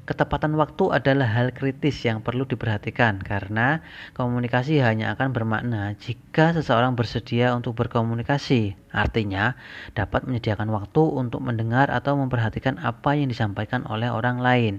Ketepatan 0.06 0.54
waktu 0.54 0.94
adalah 0.94 1.26
hal 1.26 1.50
kritis 1.50 2.06
yang 2.06 2.22
perlu 2.22 2.46
diperhatikan 2.46 3.18
karena 3.18 3.82
komunikasi 4.14 4.78
hanya 4.78 5.10
akan 5.18 5.34
bermakna 5.34 5.98
jika 5.98 6.54
seseorang 6.54 6.94
bersedia 6.94 7.50
untuk 7.58 7.74
berkomunikasi. 7.74 8.78
Artinya, 8.94 9.58
dapat 9.98 10.22
menyediakan 10.30 10.70
waktu 10.70 11.02
untuk 11.02 11.42
mendengar 11.42 11.90
atau 11.90 12.14
memperhatikan 12.14 12.78
apa 12.78 13.18
yang 13.18 13.26
disampaikan 13.26 13.82
oleh 13.90 14.06
orang 14.06 14.38
lain. 14.38 14.78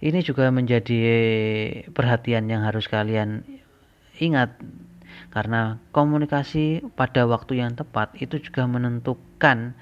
Ini 0.00 0.24
juga 0.24 0.48
menjadi 0.48 1.04
perhatian 1.92 2.48
yang 2.48 2.64
harus 2.64 2.88
kalian 2.88 3.44
ingat 4.16 4.56
karena 5.36 5.76
komunikasi 5.92 6.80
pada 6.96 7.28
waktu 7.28 7.60
yang 7.60 7.76
tepat 7.76 8.16
itu 8.16 8.40
juga 8.40 8.64
menentukan 8.64 9.76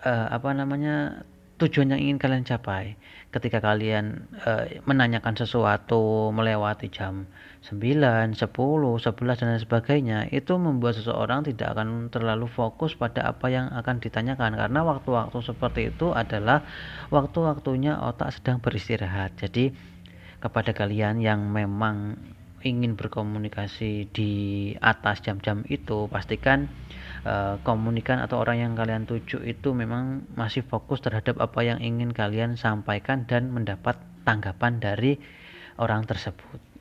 uh, 0.00 0.26
apa 0.32 0.56
namanya 0.56 1.24
tujuan 1.58 1.94
yang 1.94 2.00
ingin 2.02 2.18
kalian 2.18 2.42
capai 2.42 2.98
ketika 3.34 3.58
kalian 3.58 4.30
uh, 4.46 4.66
menanyakan 4.86 5.34
sesuatu 5.34 6.30
melewati 6.30 6.86
jam 6.86 7.26
9, 7.66 8.36
10, 8.36 8.36
11 8.36 9.42
dan 9.42 9.58
sebagainya 9.58 10.18
itu 10.30 10.54
membuat 10.54 10.94
seseorang 11.00 11.42
tidak 11.42 11.74
akan 11.74 12.12
terlalu 12.14 12.46
fokus 12.46 12.94
pada 12.94 13.26
apa 13.26 13.50
yang 13.50 13.72
akan 13.74 13.98
ditanyakan 13.98 14.54
karena 14.54 14.80
waktu-waktu 14.86 15.38
seperti 15.42 15.90
itu 15.90 16.14
adalah 16.14 16.62
waktu-waktunya 17.10 17.98
otak 17.98 18.36
sedang 18.36 18.62
beristirahat. 18.62 19.34
Jadi 19.40 19.74
kepada 20.38 20.76
kalian 20.76 21.24
yang 21.24 21.48
memang 21.48 22.20
ingin 22.64 22.96
berkomunikasi 22.96 24.08
di 24.10 24.32
atas 24.80 25.20
jam-jam 25.20 25.62
itu 25.68 26.08
pastikan 26.08 26.66
uh, 27.28 27.60
komunikan 27.60 28.24
atau 28.24 28.40
orang 28.40 28.64
yang 28.64 28.72
kalian 28.72 29.04
tuju 29.04 29.44
itu 29.44 29.76
memang 29.76 30.24
masih 30.34 30.64
fokus 30.64 31.04
terhadap 31.04 31.36
apa 31.38 31.60
yang 31.60 31.78
ingin 31.84 32.10
kalian 32.10 32.56
sampaikan 32.56 33.28
dan 33.28 33.52
mendapat 33.52 34.00
tanggapan 34.24 34.80
dari 34.80 35.20
orang 35.76 36.08
tersebut 36.08 36.74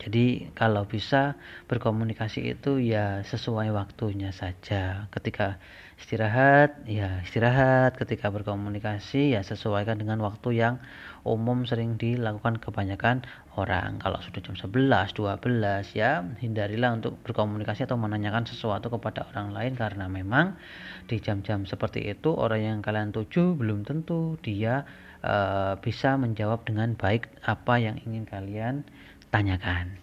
jadi 0.00 0.48
kalau 0.56 0.88
bisa 0.88 1.36
berkomunikasi 1.68 2.56
itu 2.56 2.80
ya 2.80 3.20
sesuai 3.20 3.68
waktunya 3.76 4.32
saja. 4.32 5.12
Ketika 5.12 5.60
istirahat, 6.00 6.88
ya 6.88 7.20
istirahat. 7.20 8.00
Ketika 8.00 8.32
berkomunikasi 8.32 9.36
ya 9.36 9.44
sesuaikan 9.44 10.00
dengan 10.00 10.24
waktu 10.24 10.56
yang 10.56 10.74
umum 11.24 11.68
sering 11.68 12.00
dilakukan 12.00 12.60
kebanyakan 12.60 13.24
orang. 13.56 14.00
Kalau 14.00 14.18
sudah 14.24 14.40
jam 14.40 14.56
11, 14.56 15.12
12 15.16 15.98
ya 15.98 16.24
hindarilah 16.40 16.96
untuk 16.96 17.20
berkomunikasi 17.22 17.84
atau 17.84 18.00
menanyakan 18.00 18.48
sesuatu 18.48 18.88
kepada 18.88 19.28
orang 19.32 19.52
lain 19.52 19.72
karena 19.76 20.08
memang 20.08 20.56
di 21.04 21.20
jam-jam 21.20 21.68
seperti 21.68 22.08
itu 22.08 22.32
orang 22.32 22.60
yang 22.60 22.78
kalian 22.80 23.12
tuju 23.12 23.58
belum 23.58 23.84
tentu 23.84 24.40
dia 24.40 24.88
uh, 25.24 25.76
bisa 25.80 26.16
menjawab 26.16 26.64
dengan 26.64 26.96
baik 26.96 27.28
apa 27.44 27.76
yang 27.76 27.96
ingin 28.04 28.24
kalian 28.24 28.86
tanyakan. 29.28 30.00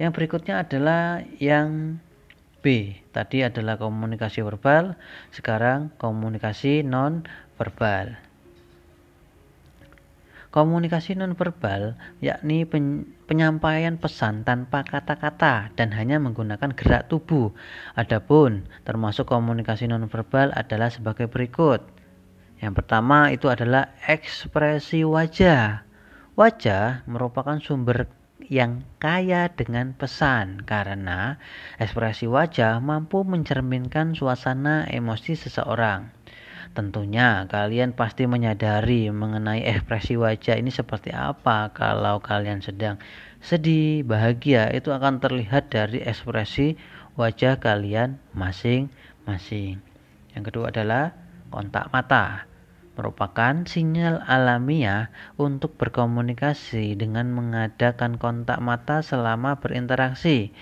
Yang 0.00 0.10
berikutnya 0.16 0.64
adalah 0.64 1.20
yang 1.36 2.00
B. 2.60 2.96
Tadi 3.12 3.40
adalah 3.44 3.80
komunikasi 3.80 4.44
verbal, 4.44 4.96
sekarang 5.32 5.92
komunikasi 5.96 6.84
non 6.84 7.24
verbal. 7.56 8.29
Komunikasi 10.50 11.14
non 11.14 11.38
verbal 11.38 11.94
yakni 12.18 12.66
penyampaian 13.30 13.94
pesan 14.02 14.42
tanpa 14.42 14.82
kata-kata 14.82 15.70
dan 15.78 15.94
hanya 15.94 16.18
menggunakan 16.18 16.74
gerak 16.74 17.06
tubuh. 17.06 17.54
Adapun 17.94 18.66
termasuk 18.82 19.30
komunikasi 19.30 19.86
non 19.86 20.10
verbal 20.10 20.50
adalah 20.50 20.90
sebagai 20.90 21.30
berikut. 21.30 21.86
Yang 22.58 22.82
pertama 22.82 23.30
itu 23.30 23.46
adalah 23.46 23.94
ekspresi 24.10 25.06
wajah. 25.06 25.86
Wajah 26.34 27.06
merupakan 27.06 27.62
sumber 27.62 28.10
yang 28.50 28.82
kaya 28.98 29.54
dengan 29.54 29.94
pesan 29.94 30.66
karena 30.66 31.38
ekspresi 31.78 32.26
wajah 32.26 32.82
mampu 32.82 33.22
mencerminkan 33.22 34.18
suasana 34.18 34.82
emosi 34.90 35.38
seseorang. 35.38 36.10
Tentunya 36.70 37.50
kalian 37.50 37.98
pasti 37.98 38.30
menyadari 38.30 39.10
mengenai 39.10 39.66
ekspresi 39.66 40.14
wajah 40.14 40.54
ini 40.54 40.70
seperti 40.70 41.10
apa 41.10 41.74
kalau 41.74 42.22
kalian 42.22 42.62
sedang 42.62 43.02
sedih, 43.42 44.06
bahagia 44.06 44.70
itu 44.70 44.94
akan 44.94 45.18
terlihat 45.18 45.74
dari 45.74 45.98
ekspresi 45.98 46.78
wajah 47.18 47.58
kalian 47.58 48.22
masing-masing. 48.38 49.82
Yang 50.30 50.44
kedua 50.54 50.70
adalah 50.70 51.10
kontak 51.50 51.90
mata 51.90 52.46
merupakan 53.00 53.64
sinyal 53.64 54.20
alamiah 54.28 55.08
untuk 55.40 55.74
berkomunikasi 55.80 57.00
dengan 57.00 57.32
mengadakan 57.32 58.20
kontak 58.20 58.60
mata 58.60 59.00
selama 59.00 59.56
berinteraksi. 59.56 60.52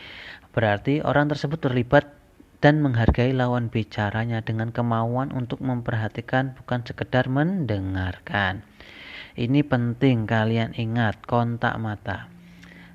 Berarti 0.54 1.02
orang 1.02 1.26
tersebut 1.28 1.58
terlibat 1.58 2.17
dan 2.58 2.82
menghargai 2.82 3.30
lawan 3.30 3.70
bicaranya 3.70 4.42
dengan 4.42 4.74
kemauan 4.74 5.30
untuk 5.30 5.62
memperhatikan 5.62 6.58
bukan 6.58 6.82
sekedar 6.82 7.30
mendengarkan. 7.30 8.66
Ini 9.38 9.62
penting 9.62 10.26
kalian 10.26 10.74
ingat 10.74 11.22
kontak 11.22 11.78
mata. 11.78 12.26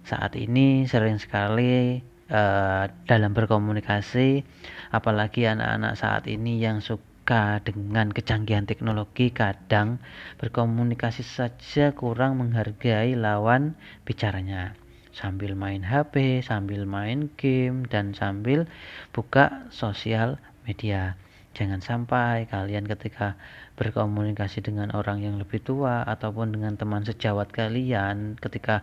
Saat 0.04 0.36
ini 0.36 0.84
sering 0.84 1.15
sekali 1.15 2.04
uh, 2.28 2.91
dalam 3.08 3.32
berkomunikasi 3.32 4.43
apalagi 4.91 5.47
anak-anak 5.47 5.95
saat 5.95 6.28
ini 6.28 6.60
yang 6.60 6.84
suka 6.84 7.63
dengan 7.63 8.12
kecanggihan 8.12 8.67
teknologi 8.67 9.32
kadang 9.32 10.04
berkomunikasi 10.43 11.23
saja 11.23 11.95
kurang 11.95 12.36
menghargai 12.36 13.15
lawan 13.15 13.80
bicaranya 14.04 14.76
sambil 15.13 15.54
main 15.54 15.86
HP, 15.86 16.41
sambil 16.41 16.89
main 16.89 17.30
game 17.38 17.86
dan 17.88 18.17
sambil 18.17 18.65
buka 19.13 19.69
sosial 19.69 20.41
media. 20.65 21.15
Jangan 21.54 21.86
sampai 21.86 22.49
kalian 22.49 22.89
ketika 22.89 23.38
berkomunikasi 23.78 24.65
dengan 24.65 24.89
orang 24.97 25.21
yang 25.21 25.38
lebih 25.38 25.62
tua 25.62 26.02
ataupun 26.02 26.49
dengan 26.49 26.73
teman 26.82 27.06
sejawat 27.06 27.54
kalian 27.54 28.41
ketika 28.41 28.82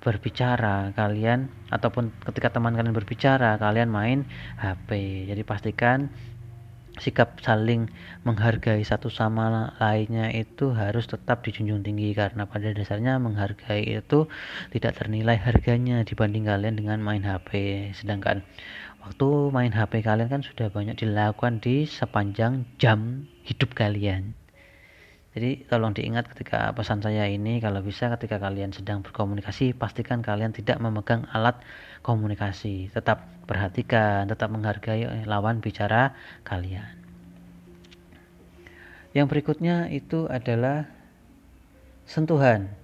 berbicara 0.00 0.92
kalian 0.96 1.52
ataupun 1.68 2.12
ketika 2.28 2.56
teman 2.56 2.72
kalian 2.72 2.96
berbicara 2.96 3.56
kalian 3.56 3.88
main 3.88 4.28
HP. 4.60 5.24
Jadi 5.28 5.42
pastikan 5.44 6.12
sikap 7.00 7.40
saling 7.40 7.88
menghargai 8.28 8.84
satu 8.84 9.08
sama 9.08 9.72
lainnya 9.80 10.28
itu 10.30 10.76
harus 10.76 11.08
tetap 11.08 11.40
dijunjung 11.40 11.80
tinggi 11.80 12.12
karena 12.12 12.44
pada 12.44 12.76
dasarnya 12.76 13.16
menghargai 13.16 13.88
itu 13.88 14.28
tidak 14.70 15.00
ternilai 15.00 15.40
harganya 15.40 16.04
dibanding 16.04 16.44
kalian 16.44 16.76
dengan 16.76 17.00
main 17.00 17.24
HP 17.24 17.50
sedangkan 17.96 18.44
waktu 19.00 19.28
main 19.48 19.72
HP 19.72 20.04
kalian 20.04 20.28
kan 20.28 20.44
sudah 20.44 20.68
banyak 20.68 21.00
dilakukan 21.00 21.64
di 21.64 21.88
sepanjang 21.88 22.68
jam 22.76 23.24
hidup 23.48 23.72
kalian 23.72 24.36
jadi 25.30 25.62
tolong 25.70 25.94
diingat 25.94 26.26
ketika 26.26 26.74
pesan 26.74 27.06
saya 27.06 27.30
ini 27.30 27.62
kalau 27.62 27.86
bisa 27.86 28.10
ketika 28.18 28.42
kalian 28.42 28.74
sedang 28.74 29.06
berkomunikasi 29.06 29.78
pastikan 29.78 30.26
kalian 30.26 30.50
tidak 30.50 30.82
memegang 30.82 31.22
alat 31.30 31.62
komunikasi. 32.02 32.90
Tetap 32.90 33.22
perhatikan, 33.46 34.26
tetap 34.26 34.50
menghargai 34.50 35.06
lawan 35.30 35.62
bicara 35.62 36.18
kalian. 36.42 36.98
Yang 39.14 39.26
berikutnya 39.30 39.86
itu 39.94 40.26
adalah 40.26 40.90
sentuhan. 42.10 42.79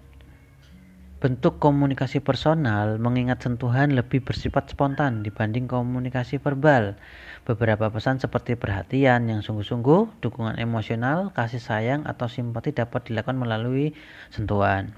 Bentuk 1.17 1.57
komunikasi 1.57 2.21
personal 2.21 3.01
mengingat 3.01 3.41
sentuhan 3.41 3.97
lebih 3.97 4.21
bersifat 4.21 4.69
spontan 4.69 5.25
dibanding 5.25 5.65
komunikasi 5.65 6.37
verbal. 6.37 6.93
Beberapa 7.49 7.89
pesan 7.89 8.21
seperti 8.21 8.53
perhatian 8.53 9.25
yang 9.25 9.41
sungguh-sungguh, 9.41 10.21
dukungan 10.21 10.61
emosional, 10.61 11.33
kasih 11.33 11.63
sayang, 11.63 12.05
atau 12.05 12.29
simpati 12.29 12.77
dapat 12.77 13.09
dilakukan 13.09 13.33
melalui 13.33 13.97
sentuhan. 14.29 14.93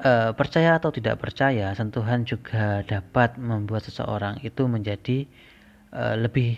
E, 0.00 0.32
percaya 0.32 0.80
atau 0.80 0.88
tidak 0.88 1.20
percaya, 1.20 1.76
sentuhan 1.76 2.24
juga 2.24 2.80
dapat 2.88 3.36
membuat 3.36 3.84
seseorang 3.84 4.40
itu 4.40 4.64
menjadi 4.72 5.28
e, 5.92 6.02
lebih 6.16 6.56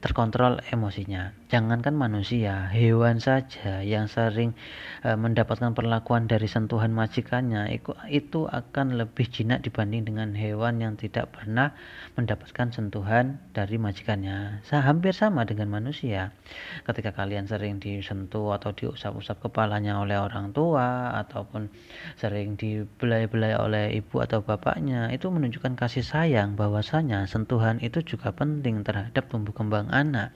terkontrol 0.00 0.64
emosinya. 0.72 1.36
Jangankan 1.46 1.94
manusia, 1.94 2.66
hewan 2.74 3.22
saja 3.22 3.78
yang 3.78 4.10
sering 4.10 4.58
e, 5.06 5.14
mendapatkan 5.14 5.78
perlakuan 5.78 6.26
dari 6.26 6.50
sentuhan 6.50 6.90
majikannya 6.90 7.70
itu, 7.70 7.94
itu 8.10 8.50
akan 8.50 8.98
lebih 8.98 9.30
jinak 9.30 9.62
dibanding 9.62 10.02
dengan 10.02 10.34
hewan 10.34 10.82
yang 10.82 10.98
tidak 10.98 11.30
pernah 11.30 11.70
mendapatkan 12.18 12.74
sentuhan 12.74 13.38
dari 13.54 13.78
majikannya. 13.78 14.66
Hampir 14.74 15.14
sama 15.14 15.46
dengan 15.46 15.70
manusia. 15.70 16.34
Ketika 16.82 17.14
kalian 17.14 17.46
sering 17.46 17.78
disentuh 17.78 18.58
atau 18.58 18.74
diusap-usap 18.74 19.46
kepalanya 19.46 20.02
oleh 20.02 20.18
orang 20.18 20.50
tua 20.50 21.14
ataupun 21.14 21.70
sering 22.18 22.58
dibelai-belai 22.58 23.54
oleh 23.54 23.94
ibu 23.94 24.18
atau 24.18 24.42
bapaknya, 24.42 25.14
itu 25.14 25.30
menunjukkan 25.30 25.78
kasih 25.78 26.02
sayang 26.02 26.58
bahwasanya 26.58 27.30
sentuhan 27.30 27.78
itu 27.78 28.02
juga 28.02 28.34
penting 28.34 28.82
terhadap 28.82 29.30
tumbuh 29.30 29.54
kembang 29.54 29.86
anak 29.94 30.34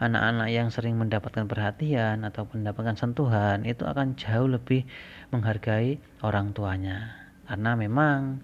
anak-anak 0.00 0.48
yang 0.48 0.72
sering 0.72 0.96
mendapatkan 0.96 1.44
perhatian 1.44 2.24
atau 2.24 2.48
mendapatkan 2.48 2.96
sentuhan 2.96 3.68
itu 3.68 3.84
akan 3.84 4.16
jauh 4.16 4.48
lebih 4.48 4.88
menghargai 5.28 6.00
orang 6.24 6.56
tuanya 6.56 7.12
karena 7.44 7.76
memang 7.76 8.40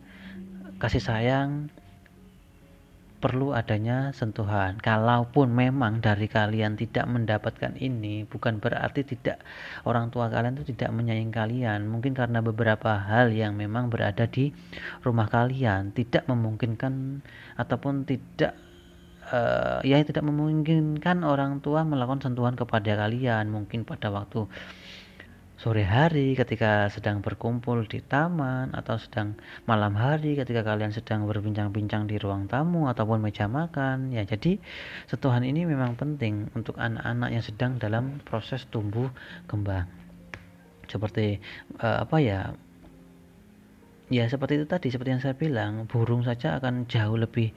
kasih 0.77 1.01
sayang 1.01 1.73
perlu 3.16 3.57
adanya 3.57 4.12
sentuhan. 4.12 4.77
Kalaupun 4.79 5.49
memang 5.51 6.05
dari 6.05 6.29
kalian 6.29 6.77
tidak 6.77 7.09
mendapatkan 7.09 7.75
ini, 7.81 8.29
bukan 8.29 8.61
berarti 8.61 9.03
tidak 9.03 9.42
orang 9.88 10.12
tua 10.12 10.29
kalian 10.29 10.61
itu 10.61 10.77
tidak 10.77 10.92
menyayangi 10.95 11.33
kalian. 11.33 11.88
Mungkin 11.88 12.12
karena 12.12 12.45
beberapa 12.45 12.95
hal 13.01 13.33
yang 13.33 13.57
memang 13.57 13.88
berada 13.88 14.29
di 14.29 14.53
rumah 15.03 15.27
kalian 15.27 15.90
tidak 15.97 16.29
memungkinkan 16.29 17.25
ataupun 17.57 18.05
tidak 18.05 18.55
uh, 19.31 19.79
ya 19.83 20.03
tidak 20.03 20.23
memungkinkan 20.27 21.27
orang 21.27 21.59
tua 21.62 21.83
melakukan 21.83 22.23
sentuhan 22.31 22.55
kepada 22.55 22.95
kalian. 22.95 23.51
Mungkin 23.51 23.83
pada 23.83 24.11
waktu 24.11 24.47
sore 25.57 25.89
hari 25.89 26.37
ketika 26.37 26.93
sedang 26.93 27.25
berkumpul 27.25 27.89
di 27.89 28.05
taman 28.05 28.77
atau 28.77 29.01
sedang 29.01 29.41
malam 29.65 29.97
hari 29.97 30.37
ketika 30.37 30.61
kalian 30.61 30.93
sedang 30.93 31.25
berbincang-bincang 31.25 32.05
di 32.05 32.21
ruang 32.21 32.45
tamu 32.45 32.93
ataupun 32.93 33.25
meja 33.25 33.49
makan. 33.49 34.12
Ya 34.12 34.23
jadi 34.29 34.61
sentuhan 35.09 35.43
ini 35.43 35.65
memang 35.65 35.97
penting 35.97 36.53
untuk 36.53 36.77
anak-anak 36.77 37.31
yang 37.33 37.45
sedang 37.45 37.81
dalam 37.81 38.21
proses 38.23 38.69
tumbuh 38.69 39.09
kembang. 39.49 39.89
Seperti 40.87 41.41
uh, 41.83 42.05
apa 42.05 42.17
ya? 42.21 42.41
Ya 44.07 44.31
seperti 44.31 44.62
itu 44.62 44.71
tadi 44.71 44.87
seperti 44.95 45.19
yang 45.19 45.23
saya 45.25 45.35
bilang 45.35 45.91
burung 45.91 46.23
saja 46.23 46.62
akan 46.62 46.87
jauh 46.87 47.19
lebih 47.19 47.51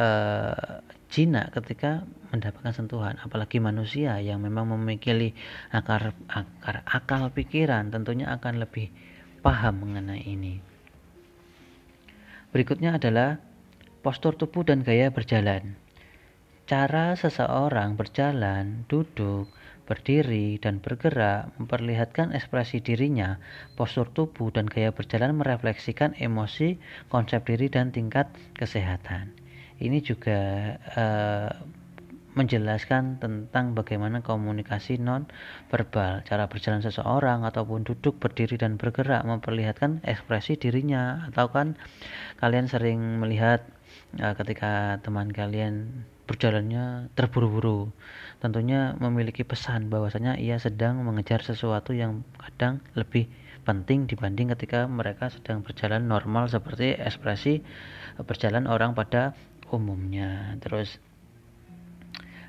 uh, 0.00 0.80
jinak 1.10 1.50
ketika 1.52 2.06
mendapatkan 2.30 2.70
sentuhan 2.70 3.18
apalagi 3.18 3.58
manusia 3.58 4.16
yang 4.22 4.38
memang 4.40 4.70
memiliki 4.70 5.34
akar 5.74 6.14
akar 6.30 6.86
akal 6.86 7.34
pikiran 7.34 7.90
tentunya 7.90 8.30
akan 8.30 8.62
lebih 8.62 8.94
paham 9.42 9.82
mengenai 9.82 10.22
ini 10.22 10.62
berikutnya 12.54 12.96
adalah 12.96 13.42
postur 14.06 14.38
tubuh 14.38 14.62
dan 14.62 14.86
gaya 14.86 15.10
berjalan 15.10 15.74
cara 16.70 17.18
seseorang 17.18 17.98
berjalan 17.98 18.86
duduk 18.86 19.50
berdiri, 19.90 20.54
dan 20.62 20.78
bergerak 20.78 21.50
memperlihatkan 21.58 22.30
ekspresi 22.30 22.78
dirinya, 22.78 23.42
postur 23.74 24.06
tubuh, 24.06 24.54
dan 24.54 24.70
gaya 24.70 24.94
berjalan 24.94 25.34
merefleksikan 25.34 26.14
emosi, 26.14 26.78
konsep 27.10 27.42
diri, 27.42 27.66
dan 27.66 27.90
tingkat 27.90 28.30
kesehatan. 28.54 29.34
Ini 29.80 29.98
juga 30.04 30.38
uh, 30.76 31.50
menjelaskan 32.36 33.18
tentang 33.18 33.74
bagaimana 33.74 34.22
komunikasi 34.22 35.02
non 35.02 35.26
verbal, 35.66 36.22
cara 36.22 36.46
berjalan 36.46 36.78
seseorang 36.84 37.42
ataupun 37.42 37.82
duduk, 37.82 38.22
berdiri 38.22 38.54
dan 38.54 38.78
bergerak 38.78 39.26
memperlihatkan 39.26 40.04
ekspresi 40.06 40.54
dirinya 40.54 41.26
atau 41.32 41.50
kan 41.50 41.74
kalian 42.38 42.70
sering 42.70 43.00
melihat 43.18 43.66
uh, 44.22 44.36
ketika 44.38 45.02
teman 45.02 45.32
kalian 45.34 46.06
berjalannya 46.30 47.10
terburu-buru. 47.18 47.90
Tentunya 48.38 48.94
memiliki 49.02 49.42
pesan 49.42 49.90
bahwasanya 49.90 50.38
ia 50.38 50.62
sedang 50.62 51.02
mengejar 51.02 51.42
sesuatu 51.42 51.90
yang 51.90 52.22
kadang 52.38 52.78
lebih 52.94 53.26
penting 53.66 54.08
dibanding 54.08 54.54
ketika 54.56 54.88
mereka 54.88 55.28
sedang 55.28 55.60
berjalan 55.60 56.06
normal 56.08 56.48
seperti 56.48 56.96
ekspresi 56.96 57.60
berjalan 58.24 58.64
orang 58.64 58.96
pada 58.96 59.36
umumnya. 59.72 60.58
Terus 60.58 60.98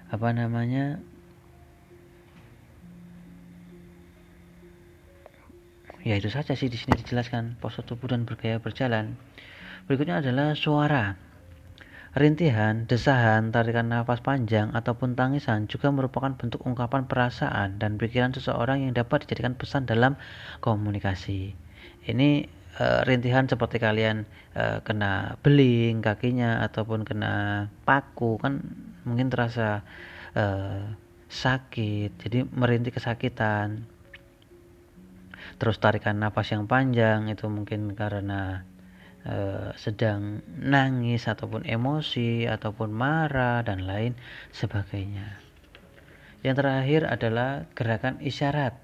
apa 0.09 0.33
namanya? 0.33 0.99
Ya 6.01 6.17
itu 6.17 6.33
saja 6.33 6.57
sih 6.57 6.65
di 6.65 6.81
sini 6.81 6.97
dijelaskan 6.97 7.61
postur 7.61 7.85
tubuh 7.85 8.09
dan 8.09 8.25
bergaya 8.25 8.57
berjalan. 8.57 9.13
Berikutnya 9.85 10.17
adalah 10.21 10.57
suara. 10.57 11.13
Rintihan, 12.11 12.91
desahan, 12.91 13.55
tarikan 13.55 13.87
nafas 13.87 14.19
panjang, 14.19 14.75
ataupun 14.75 15.15
tangisan 15.15 15.71
juga 15.71 15.95
merupakan 15.95 16.35
bentuk 16.35 16.59
ungkapan 16.67 17.07
perasaan 17.07 17.79
dan 17.79 17.95
pikiran 17.95 18.35
seseorang 18.35 18.83
yang 18.83 18.91
dapat 18.91 19.23
dijadikan 19.23 19.55
pesan 19.55 19.87
dalam 19.87 20.19
komunikasi. 20.59 21.55
Ini 22.03 22.60
e, 22.77 22.85
rintihan 23.07 23.47
seperti 23.47 23.79
kalian 23.79 24.27
e, 24.53 24.83
kena 24.85 25.39
beling 25.41 25.99
kakinya 26.03 26.63
ataupun 26.67 27.07
kena 27.07 27.67
paku 27.87 28.37
kan 28.37 28.61
mungkin 29.07 29.33
terasa 29.33 29.83
e, 30.35 30.45
sakit, 31.31 32.11
jadi 32.19 32.43
merintih 32.47 32.91
kesakitan. 32.91 33.87
Terus 35.57 35.79
tarikan 35.79 36.19
nafas 36.19 36.51
yang 36.51 36.67
panjang 36.67 37.31
itu 37.31 37.47
mungkin 37.47 37.95
karena 37.95 38.67
Eh, 39.21 39.69
sedang 39.77 40.41
nangis 40.57 41.29
ataupun 41.29 41.61
emosi 41.61 42.49
ataupun 42.49 42.89
marah 42.89 43.61
dan 43.61 43.85
lain 43.85 44.17
sebagainya. 44.49 45.37
Yang 46.41 46.65
terakhir 46.65 47.01
adalah 47.05 47.69
gerakan 47.77 48.17
isyarat. 48.17 48.80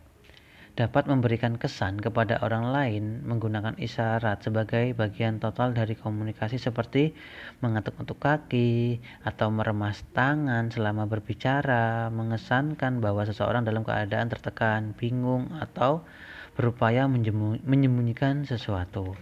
Dapat 0.78 1.10
memberikan 1.10 1.58
kesan 1.58 1.98
kepada 1.98 2.38
orang 2.46 2.70
lain 2.70 3.26
menggunakan 3.26 3.82
isyarat 3.82 4.46
sebagai 4.46 4.94
bagian 4.94 5.42
total 5.42 5.74
dari 5.74 5.98
komunikasi 5.98 6.62
seperti 6.62 7.18
mengetuk-ketuk 7.66 8.22
kaki 8.22 9.02
atau 9.26 9.50
meremas 9.50 10.06
tangan 10.13 10.70
selama 10.70 11.10
berbicara, 11.10 12.13
mengesankan 12.13 13.02
bahwa 13.02 13.26
seseorang 13.26 13.66
dalam 13.66 13.82
keadaan 13.82 14.30
tertekan, 14.30 14.94
bingung 14.94 15.50
atau 15.58 16.06
berupaya 16.54 17.10
menyembunyikan 17.10 18.46
sesuatu. 18.46 19.18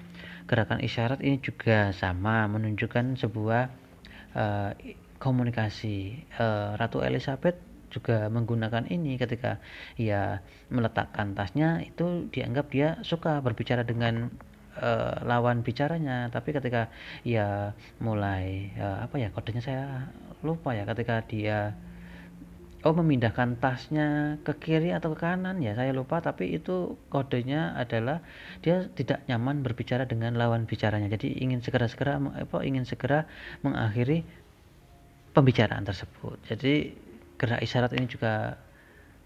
Gerakan 0.51 0.83
isyarat 0.83 1.23
ini 1.23 1.39
juga 1.39 1.95
sama 1.95 2.51
menunjukkan 2.51 3.15
sebuah 3.15 3.71
uh, 4.35 4.75
komunikasi. 5.23 6.19
Uh, 6.35 6.75
Ratu 6.75 6.99
Elizabeth 6.99 7.74
juga 7.95 8.27
menggunakan 8.27 8.91
ini 8.91 9.15
ketika 9.15 9.63
ia 9.95 10.43
meletakkan 10.67 11.31
tasnya 11.31 11.79
itu 11.87 12.27
dianggap 12.27 12.67
dia 12.67 12.99
suka 13.07 13.39
berbicara 13.39 13.87
dengan 13.87 14.35
uh, 14.83 15.23
lawan 15.23 15.63
bicaranya. 15.63 16.27
Tapi 16.27 16.51
ketika 16.51 16.91
ia 17.23 17.71
mulai 18.03 18.75
uh, 18.75 19.07
apa 19.07 19.15
ya 19.15 19.31
kodenya 19.31 19.63
saya 19.63 20.11
lupa 20.43 20.75
ya 20.75 20.83
ketika 20.83 21.23
dia 21.23 21.71
oh 22.85 22.93
memindahkan 22.93 23.57
tasnya 23.57 24.37
ke 24.45 24.53
kiri 24.61 24.93
atau 24.93 25.15
ke 25.15 25.23
kanan 25.23 25.63
ya 25.63 25.73
saya 25.79 25.95
lupa. 25.95 26.19
Tapi 26.19 26.59
itu 26.59 26.99
kodenya 27.07 27.73
adalah 27.79 28.19
dia 28.59 28.91
tidak 28.91 29.23
nyaman 29.31 29.63
berbicara 29.63 30.03
dengan 30.03 30.35
lawan 30.35 30.67
bicaranya. 30.67 31.07
Jadi 31.07 31.39
ingin 31.39 31.63
segera-segera 31.63 32.19
apa 32.19 32.61
ingin 32.61 32.83
segera 32.83 33.25
mengakhiri 33.63 34.27
pembicaraan 35.35 35.83
tersebut. 35.83 36.39
Jadi 36.47 37.04
gerak 37.35 37.59
isyarat 37.59 37.91
ini 37.95 38.07
juga 38.07 38.55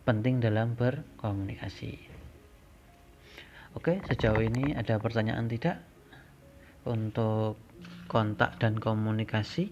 penting 0.04 0.41
dalam 0.41 0.74
berkomunikasi. 0.74 1.93
Oke 3.78 4.02
sejauh 4.10 4.41
ini 4.41 4.74
ada 4.74 4.98
pertanyaan 4.98 5.45
tidak? 5.45 5.78
Untuk 6.89 7.62
kontak 8.10 8.58
dan 8.58 8.82
komunikasi 8.82 9.69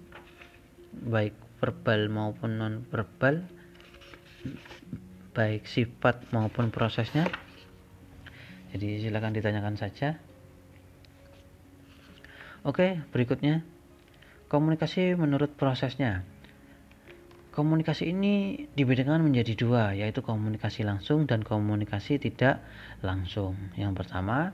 baik 0.93 1.33
verbal 1.57 2.05
maupun 2.13 2.61
non 2.61 2.85
verbal 2.85 3.41
baik 5.33 5.65
sifat 5.65 6.29
maupun 6.29 6.69
prosesnya. 6.69 7.25
Jadi 8.69 9.01
silakan 9.01 9.33
ditanyakan 9.33 9.81
saja. 9.81 10.21
Oke 12.61 13.01
berikutnya. 13.09 13.65
Komunikasi 14.47 15.17
menurut 15.17 15.57
prosesnya 15.57 16.23
komunikasi 17.57 18.13
ini 18.13 18.69
dibedakan 18.77 19.25
menjadi 19.25 19.57
dua 19.57 19.97
yaitu 19.97 20.21
komunikasi 20.21 20.85
langsung 20.85 21.25
dan 21.25 21.41
komunikasi 21.41 22.21
tidak 22.21 22.61
langsung 23.01 23.57
yang 23.73 23.97
pertama 23.97 24.53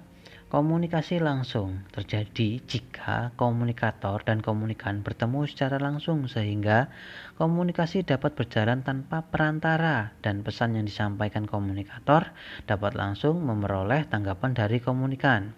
Komunikasi 0.54 1.18
langsung 1.18 1.82
terjadi 1.90 2.62
jika 2.62 3.34
komunikator 3.42 4.22
dan 4.22 4.38
komunikan 4.38 5.02
bertemu 5.02 5.50
secara 5.50 5.82
langsung 5.82 6.30
sehingga 6.30 6.94
komunikasi 7.42 8.06
dapat 8.06 8.38
berjalan 8.38 8.86
tanpa 8.86 9.26
perantara 9.26 10.14
dan 10.22 10.46
pesan 10.46 10.78
yang 10.78 10.86
disampaikan 10.86 11.50
komunikator 11.50 12.38
dapat 12.70 12.94
langsung 12.94 13.42
memperoleh 13.42 14.06
tanggapan 14.06 14.54
dari 14.54 14.78
komunikan. 14.78 15.58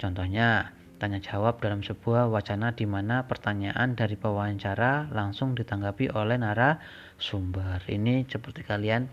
Contohnya, 0.00 0.72
tanya 1.00 1.16
jawab 1.18 1.64
dalam 1.64 1.80
sebuah 1.80 2.28
wacana 2.28 2.76
di 2.76 2.84
mana 2.84 3.24
pertanyaan 3.24 3.96
dari 3.96 4.20
pewawancara 4.20 5.08
langsung 5.08 5.56
ditanggapi 5.56 6.12
oleh 6.12 6.36
narasumber. 6.36 7.80
Ini 7.88 8.28
seperti 8.28 8.60
kalian 8.68 9.08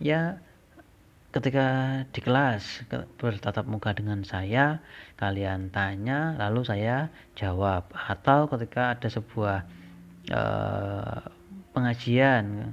ya 0.00 0.40
ketika 1.36 2.00
di 2.16 2.24
kelas 2.24 2.88
bertatap 3.20 3.68
muka 3.68 3.92
dengan 3.92 4.24
saya 4.24 4.80
kalian 5.20 5.68
tanya 5.68 6.32
lalu 6.40 6.64
saya 6.64 7.12
jawab 7.36 7.92
atau 7.92 8.48
ketika 8.48 8.96
ada 8.96 9.08
sebuah 9.12 9.68
uh, 10.32 11.20
pengajian 11.76 12.72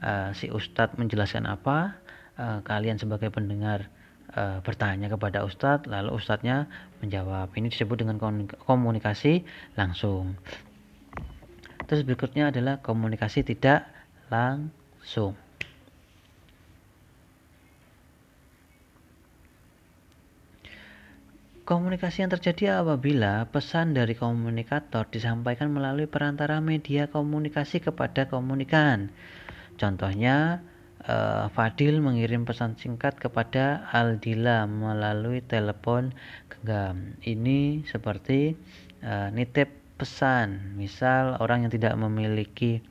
uh, 0.00 0.32
si 0.32 0.48
ustadz 0.48 0.96
menjelaskan 0.96 1.44
apa 1.44 2.00
uh, 2.40 2.64
kalian 2.64 2.96
sebagai 2.96 3.28
pendengar 3.28 3.92
uh, 4.34 4.60
bertanya 4.60 5.08
kepada 5.08 5.44
ustadz 5.46 5.88
lalu 5.88 6.16
ustadznya 6.16 6.68
menjawab. 7.00 7.52
Ini 7.54 7.72
disebut 7.72 8.04
dengan 8.04 8.16
komunikasi 8.66 9.46
langsung. 9.78 10.36
Terus 11.88 12.04
berikutnya 12.04 12.52
adalah 12.52 12.84
komunikasi 12.84 13.46
tidak 13.46 13.88
langsung. 14.28 15.32
Komunikasi 21.68 22.24
yang 22.24 22.32
terjadi 22.32 22.80
apabila 22.80 23.44
pesan 23.52 23.92
dari 23.92 24.16
komunikator 24.16 25.04
disampaikan 25.12 25.68
melalui 25.68 26.08
perantara 26.08 26.64
media 26.64 27.12
komunikasi 27.12 27.84
kepada 27.84 28.24
komunikan. 28.24 29.12
Contohnya, 29.76 30.64
eh, 31.06 31.46
Fadil 31.52 32.00
mengirim 32.02 32.48
pesan 32.48 32.74
singkat 32.80 33.20
kepada 33.20 33.86
Aldila 33.92 34.66
melalui 34.66 35.44
telepon 35.44 36.10
genggam. 36.50 37.18
Ini 37.22 37.84
seperti 37.86 38.56
eh, 39.04 39.28
nitip 39.30 39.70
pesan. 39.98 40.78
Misal 40.78 41.38
orang 41.38 41.66
yang 41.66 41.72
tidak 41.74 41.94
memiliki 41.98 42.82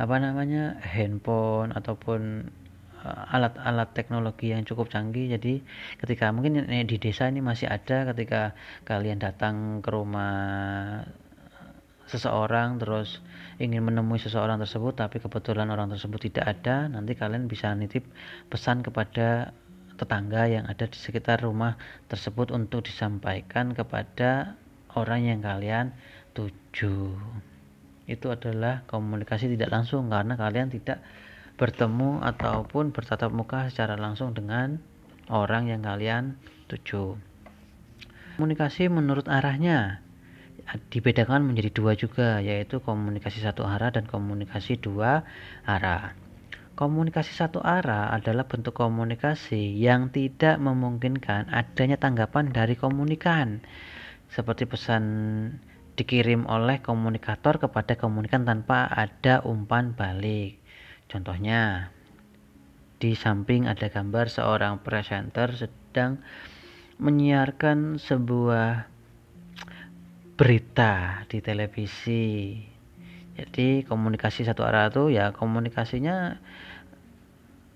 apa 0.00 0.16
namanya 0.16 0.80
handphone 0.80 1.76
ataupun 1.76 2.48
alat-alat 3.04 3.96
teknologi 3.96 4.52
yang 4.52 4.64
cukup 4.64 4.92
canggih 4.92 5.32
jadi 5.32 5.64
ketika 6.04 6.28
mungkin 6.32 6.68
di 6.68 6.96
desa 7.00 7.32
ini 7.32 7.40
masih 7.40 7.68
ada 7.68 8.04
ketika 8.12 8.52
kalian 8.84 9.16
datang 9.16 9.80
ke 9.80 9.88
rumah 9.88 11.04
seseorang 12.10 12.76
terus 12.76 13.22
ingin 13.60 13.84
menemui 13.84 14.16
seseorang 14.16 14.56
tersebut 14.56 14.96
tapi 14.96 15.20
kebetulan 15.20 15.68
orang 15.68 15.92
tersebut 15.92 16.32
tidak 16.32 16.58
ada 16.58 16.88
nanti 16.88 17.12
kalian 17.12 17.44
bisa 17.44 17.76
nitip 17.76 18.08
pesan 18.48 18.80
kepada 18.80 19.52
tetangga 20.00 20.48
yang 20.48 20.64
ada 20.64 20.88
di 20.88 20.96
sekitar 20.96 21.44
rumah 21.44 21.76
tersebut 22.08 22.56
untuk 22.56 22.88
disampaikan 22.88 23.76
kepada 23.76 24.56
orang 24.96 25.28
yang 25.28 25.44
kalian 25.44 25.92
tuju. 26.32 27.20
Itu 28.08 28.32
adalah 28.32 28.88
komunikasi 28.88 29.52
tidak 29.52 29.70
langsung 29.70 30.08
karena 30.08 30.40
kalian 30.40 30.72
tidak 30.72 31.04
bertemu 31.60 32.24
ataupun 32.24 32.96
bertatap 32.96 33.28
muka 33.28 33.68
secara 33.68 34.00
langsung 34.00 34.32
dengan 34.32 34.80
orang 35.28 35.68
yang 35.68 35.84
kalian 35.84 36.40
tuju. 36.72 37.20
Komunikasi 38.40 38.88
menurut 38.88 39.28
arahnya 39.28 40.00
dibedakan 40.90 41.50
menjadi 41.50 41.70
dua 41.74 41.92
juga 41.98 42.38
yaitu 42.38 42.78
komunikasi 42.78 43.42
satu 43.42 43.66
arah 43.66 43.90
dan 43.90 44.06
komunikasi 44.06 44.78
dua 44.78 45.26
arah. 45.66 46.14
Komunikasi 46.78 47.36
satu 47.36 47.60
arah 47.60 48.08
adalah 48.14 48.48
bentuk 48.48 48.72
komunikasi 48.72 49.76
yang 49.76 50.08
tidak 50.08 50.56
memungkinkan 50.56 51.52
adanya 51.52 52.00
tanggapan 52.00 52.54
dari 52.54 52.72
komunikan. 52.78 53.60
Seperti 54.32 54.64
pesan 54.64 55.04
dikirim 55.98 56.48
oleh 56.48 56.80
komunikator 56.80 57.60
kepada 57.60 58.00
komunikan 58.00 58.48
tanpa 58.48 58.88
ada 58.88 59.44
umpan 59.44 59.92
balik. 59.92 60.56
Contohnya 61.10 61.92
di 63.00 63.12
samping 63.12 63.68
ada 63.68 63.88
gambar 63.88 64.28
seorang 64.28 64.80
presenter 64.80 65.52
sedang 65.56 66.20
menyiarkan 67.00 67.96
sebuah 67.96 68.89
berita 70.40 71.20
di 71.28 71.44
televisi. 71.44 72.56
Jadi 73.36 73.84
komunikasi 73.84 74.48
satu 74.48 74.64
arah 74.64 74.88
itu 74.88 75.12
ya 75.12 75.36
komunikasinya 75.36 76.40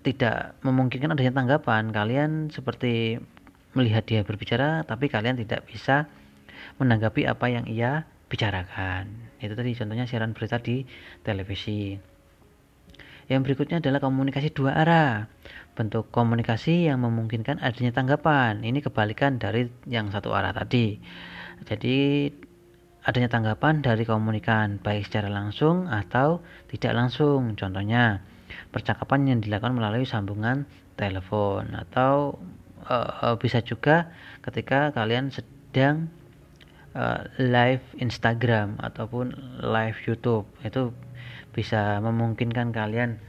tidak 0.01 0.57
memungkinkan 0.65 1.13
adanya 1.13 1.37
tanggapan. 1.37 1.93
Kalian 1.93 2.49
seperti 2.49 3.21
melihat 3.77 4.09
dia 4.09 4.25
berbicara 4.25 4.81
tapi 4.81 5.13
kalian 5.13 5.37
tidak 5.37 5.69
bisa 5.69 6.09
menanggapi 6.81 7.29
apa 7.29 7.45
yang 7.53 7.69
ia 7.69 8.09
bicarakan. 8.33 9.13
Itu 9.37 9.53
tadi 9.53 9.77
contohnya 9.77 10.09
siaran 10.09 10.33
berita 10.33 10.57
di 10.57 10.89
televisi. 11.21 11.93
Yang 13.29 13.41
berikutnya 13.45 13.77
adalah 13.77 14.01
komunikasi 14.01 14.49
dua 14.49 14.73
arah. 14.73 15.29
Bentuk 15.77 16.09
komunikasi 16.09 16.89
yang 16.89 17.05
memungkinkan 17.05 17.61
adanya 17.61 17.93
tanggapan. 17.93 18.65
Ini 18.65 18.81
kebalikan 18.81 19.37
dari 19.37 19.69
yang 19.85 20.09
satu 20.09 20.33
arah 20.33 20.49
tadi. 20.49 20.97
Jadi 21.65 22.29
adanya 23.05 23.29
tanggapan 23.29 23.85
dari 23.85 24.01
komunikan 24.01 24.81
baik 24.81 25.05
secara 25.05 25.29
langsung 25.29 25.85
atau 25.85 26.41
tidak 26.73 26.97
langsung. 26.97 27.53
Contohnya, 27.53 28.25
percakapan 28.73 29.29
yang 29.29 29.39
dilakukan 29.45 29.77
melalui 29.77 30.09
sambungan 30.09 30.65
telepon 30.97 31.69
atau 31.77 32.41
uh, 32.89 33.37
bisa 33.37 33.61
juga 33.61 34.09
ketika 34.41 34.89
kalian 34.89 35.29
sedang 35.29 36.09
uh, 36.97 37.29
live 37.37 37.85
Instagram 38.01 38.81
ataupun 38.81 39.37
live 39.61 39.97
YouTube 40.09 40.49
itu 40.65 40.89
bisa 41.53 42.01
memungkinkan 42.01 42.73
kalian 42.73 43.21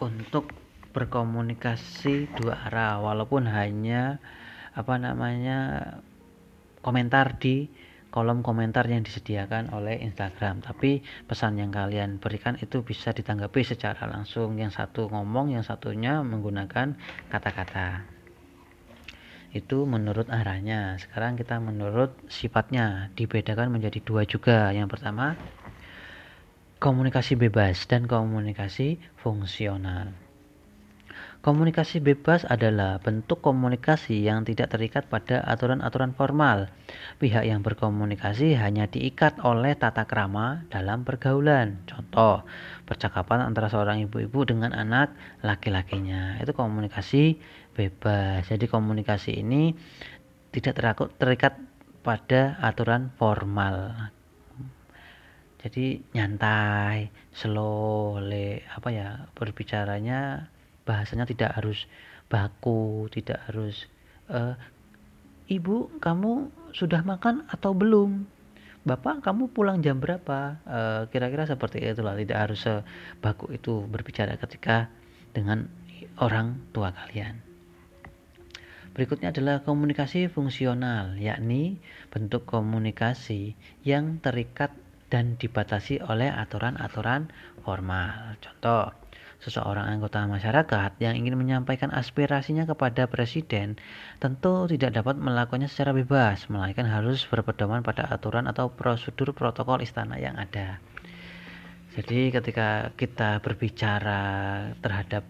untuk 0.00 0.50
berkomunikasi 0.90 2.26
dua 2.40 2.66
arah 2.66 2.98
walaupun 2.98 3.46
hanya 3.46 4.18
apa 4.74 4.98
namanya 4.98 5.58
komentar 6.82 7.36
di 7.38 7.70
kolom 8.10 8.42
komentar 8.44 8.86
yang 8.90 9.06
disediakan 9.06 9.72
oleh 9.72 9.98
Instagram. 10.02 10.60
Tapi 10.60 11.02
pesan 11.24 11.56
yang 11.56 11.70
kalian 11.70 12.18
berikan 12.18 12.58
itu 12.58 12.82
bisa 12.82 13.14
ditanggapi 13.14 13.62
secara 13.64 14.06
langsung. 14.10 14.58
Yang 14.58 14.82
satu 14.82 15.08
ngomong 15.08 15.54
yang 15.54 15.64
satunya 15.64 16.20
menggunakan 16.20 16.98
kata-kata. 17.30 18.04
Itu 19.50 19.82
menurut 19.88 20.30
arahnya. 20.30 21.00
Sekarang 21.00 21.34
kita 21.34 21.58
menurut 21.58 22.14
sifatnya. 22.30 23.10
Dibedakan 23.18 23.74
menjadi 23.74 23.98
dua 24.04 24.22
juga. 24.22 24.70
Yang 24.70 24.98
pertama 24.98 25.34
komunikasi 26.78 27.34
bebas 27.36 27.88
dan 27.88 28.04
komunikasi 28.04 29.00
fungsional 29.20 30.19
Komunikasi 31.40 32.04
bebas 32.04 32.44
adalah 32.44 33.00
bentuk 33.00 33.40
komunikasi 33.40 34.28
yang 34.28 34.44
tidak 34.44 34.76
terikat 34.76 35.08
pada 35.08 35.40
aturan-aturan 35.48 36.12
formal. 36.12 36.68
Pihak 37.16 37.48
yang 37.48 37.64
berkomunikasi 37.64 38.60
hanya 38.60 38.84
diikat 38.84 39.40
oleh 39.40 39.72
tata 39.72 40.04
krama 40.04 40.68
dalam 40.68 41.00
pergaulan. 41.00 41.80
Contoh, 41.88 42.44
percakapan 42.84 43.40
antara 43.40 43.72
seorang 43.72 44.04
ibu-ibu 44.04 44.44
dengan 44.44 44.76
anak 44.76 45.16
laki-lakinya. 45.40 46.36
Itu 46.44 46.52
komunikasi 46.52 47.40
bebas. 47.72 48.44
Jadi 48.44 48.68
komunikasi 48.68 49.40
ini 49.40 49.72
tidak 50.52 50.76
terikat 51.16 51.56
pada 52.04 52.60
aturan 52.60 53.16
formal. 53.16 53.96
Jadi 55.64 56.04
nyantai, 56.12 57.08
slow, 57.32 58.20
le, 58.20 58.60
apa 58.76 58.88
ya 58.92 59.24
berbicaranya 59.32 60.52
bahasanya 60.84 61.28
tidak 61.28 61.54
harus 61.56 61.84
baku 62.30 63.10
tidak 63.10 63.42
harus 63.50 63.90
e, 64.30 64.54
ibu 65.50 65.90
kamu 65.98 66.48
sudah 66.70 67.02
makan 67.02 67.44
atau 67.50 67.74
belum? 67.74 68.24
Bapak 68.80 69.20
kamu 69.20 69.52
pulang 69.52 69.84
jam 69.84 70.00
berapa? 70.00 70.56
Kira 70.64 71.28
kira-kira 71.28 71.44
seperti 71.44 71.84
itulah 71.84 72.16
tidak 72.16 72.38
harus 72.48 72.64
sebaku 72.64 73.52
itu 73.52 73.84
berbicara 73.84 74.40
ketika 74.40 74.88
dengan 75.36 75.68
orang 76.16 76.64
tua 76.72 76.88
kalian. 76.88 77.44
Berikutnya 78.96 79.30
adalah 79.30 79.62
komunikasi 79.62 80.32
fungsional, 80.32 81.14
yakni 81.20 81.78
bentuk 82.08 82.48
komunikasi 82.48 83.54
yang 83.86 84.18
terikat 84.18 84.72
dan 85.12 85.38
dibatasi 85.38 86.02
oleh 86.02 86.30
aturan-aturan 86.30 87.30
formal. 87.62 88.34
Contoh, 88.42 88.90
seseorang 89.40 89.88
anggota 89.88 90.28
masyarakat 90.28 91.00
yang 91.00 91.16
ingin 91.16 91.36
menyampaikan 91.40 91.88
aspirasinya 91.88 92.68
kepada 92.68 93.08
presiden 93.08 93.80
tentu 94.20 94.68
tidak 94.68 95.00
dapat 95.00 95.16
melakukannya 95.16 95.68
secara 95.68 95.96
bebas, 95.96 96.46
melainkan 96.52 96.84
harus 96.84 97.24
berpedoman 97.24 97.80
pada 97.80 98.04
aturan 98.08 98.44
atau 98.44 98.68
prosedur 98.68 99.32
protokol 99.32 99.80
istana 99.80 100.20
yang 100.20 100.36
ada. 100.36 100.78
Jadi 101.96 102.30
ketika 102.30 102.94
kita 102.94 103.42
berbicara 103.42 104.22
terhadap 104.78 105.26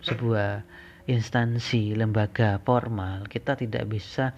sebuah 0.00 0.64
instansi 1.10 1.92
lembaga 1.92 2.62
formal, 2.62 3.26
kita 3.26 3.58
tidak 3.58 3.84
bisa 3.90 4.32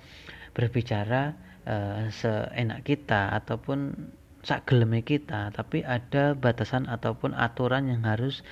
berbicara 0.57 1.37
uh, 1.69 2.09
seenak 2.11 2.83
kita 2.83 3.31
ataupun 3.39 3.95
sak 4.43 4.67
geleme 4.67 5.07
kita, 5.07 5.55
tapi 5.55 5.87
ada 5.87 6.35
batasan 6.35 6.91
ataupun 6.91 7.31
aturan 7.31 7.87
yang 7.87 8.03
harus 8.03 8.43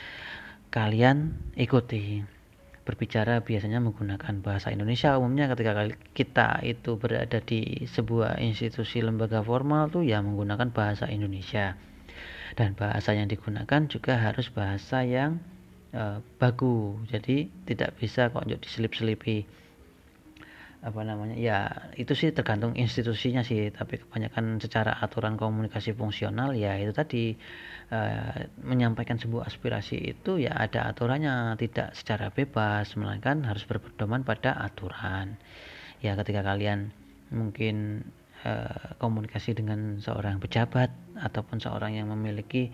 kalian 0.70 1.34
ikuti. 1.58 2.22
Berbicara 2.80 3.44
biasanya 3.44 3.78
menggunakan 3.78 4.40
bahasa 4.42 4.72
Indonesia 4.72 5.14
umumnya 5.14 5.46
ketika 5.52 5.86
kita 6.16 6.48
itu 6.64 6.96
berada 6.96 7.38
di 7.38 7.86
sebuah 7.86 8.40
institusi 8.42 9.04
lembaga 9.04 9.44
formal 9.44 9.92
tuh 9.92 10.02
ya 10.02 10.18
menggunakan 10.24 10.72
bahasa 10.74 11.06
Indonesia. 11.06 11.76
Dan 12.58 12.74
bahasa 12.74 13.14
yang 13.14 13.30
digunakan 13.30 13.86
juga 13.86 14.18
harus 14.18 14.50
bahasa 14.50 15.06
yang 15.06 15.38
uh, 15.94 16.18
baku. 16.42 16.98
Jadi 17.06 17.46
tidak 17.68 17.94
bisa 18.00 18.30
kok 18.32 18.46
diselip-selipi. 18.46 19.46
Apa 20.80 21.04
namanya? 21.04 21.36
Ya 21.36 21.92
itu 21.94 22.16
sih 22.18 22.34
tergantung 22.34 22.74
institusinya 22.74 23.46
sih. 23.46 23.70
Tapi 23.70 24.02
kebanyakan 24.02 24.58
secara 24.58 24.98
aturan 24.98 25.38
komunikasi 25.38 25.94
fungsional 25.94 26.58
ya 26.58 26.74
itu 26.80 26.90
tadi 26.90 27.38
uh, 27.90 28.48
menyampaikan 28.62 29.18
sebuah 29.18 29.50
aspirasi 29.50 29.98
itu 29.98 30.40
ya 30.40 30.54
ada 30.56 30.88
aturannya. 30.90 31.58
Tidak 31.58 31.92
secara 31.92 32.30
bebas 32.30 32.94
melainkan 32.96 33.44
harus 33.44 33.66
berpedoman 33.66 34.22
pada 34.22 34.56
aturan. 34.56 35.36
Ya 36.00 36.16
ketika 36.16 36.40
kalian 36.40 36.94
mungkin 37.30 38.06
uh, 38.46 38.96
komunikasi 38.98 39.52
dengan 39.52 40.00
seorang 40.00 40.40
pejabat 40.40 40.90
ataupun 41.18 41.60
seorang 41.60 41.98
yang 41.98 42.08
memiliki 42.08 42.72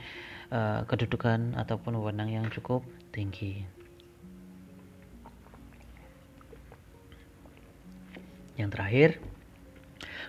uh, 0.52 0.86
kedudukan 0.86 1.58
ataupun 1.58 1.98
wewenang 1.98 2.30
yang 2.30 2.46
cukup 2.52 2.86
tinggi. 3.10 3.66
Yang 8.56 8.70
terakhir, 8.72 9.10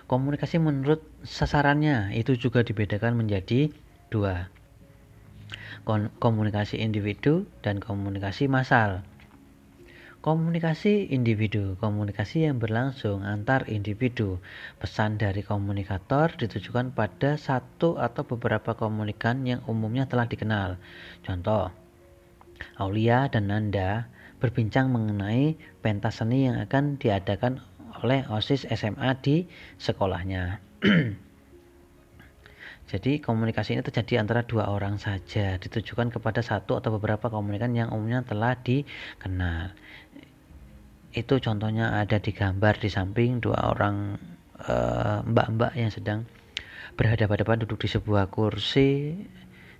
komunikasi 0.04 0.60
menurut 0.60 1.00
sasarannya 1.24 2.12
itu 2.12 2.36
juga 2.36 2.60
dibedakan 2.60 3.16
menjadi 3.16 3.72
dua. 4.12 4.52
Komunikasi 6.20 6.84
individu 6.84 7.48
dan 7.64 7.80
komunikasi 7.80 8.44
massal. 8.44 9.00
Komunikasi 10.18 11.08
individu, 11.14 11.80
komunikasi 11.80 12.44
yang 12.44 12.60
berlangsung 12.60 13.24
antar 13.24 13.64
individu. 13.70 14.42
Pesan 14.76 15.16
dari 15.16 15.40
komunikator 15.40 16.36
ditujukan 16.36 16.92
pada 16.92 17.40
satu 17.40 17.96
atau 17.96 18.26
beberapa 18.26 18.76
komunikan 18.76 19.46
yang 19.48 19.64
umumnya 19.64 20.10
telah 20.10 20.28
dikenal. 20.28 20.76
Contoh, 21.24 21.72
Aulia 22.76 23.30
dan 23.30 23.48
Nanda 23.48 24.10
berbincang 24.42 24.90
mengenai 24.90 25.56
pentas 25.80 26.20
seni 26.20 26.50
yang 26.50 26.60
akan 26.60 26.98
diadakan 26.98 27.62
oleh 28.02 28.26
OSIS 28.28 28.66
SMA 28.68 29.14
di 29.22 29.46
sekolahnya. 29.78 30.60
Jadi 32.88 33.20
komunikasi 33.20 33.76
ini 33.76 33.84
terjadi 33.84 34.24
antara 34.24 34.48
dua 34.48 34.72
orang 34.72 34.96
saja, 34.96 35.60
ditujukan 35.60 36.08
kepada 36.08 36.40
satu 36.40 36.80
atau 36.80 36.96
beberapa 36.96 37.28
komunikan 37.28 37.76
yang 37.76 37.92
umumnya 37.92 38.24
telah 38.24 38.56
dikenal. 38.56 39.76
Itu 41.12 41.36
contohnya 41.36 42.00
ada 42.00 42.16
di 42.16 42.32
gambar 42.32 42.80
di 42.80 42.88
samping 42.88 43.44
dua 43.44 43.76
orang 43.76 44.16
eh, 44.64 45.20
mbak-mbak 45.20 45.76
uh, 45.76 45.78
yang 45.78 45.92
sedang 45.92 46.24
berhadapan-hadapan 46.96 47.68
duduk 47.68 47.84
di 47.84 47.88
sebuah 47.92 48.32
kursi 48.32 49.20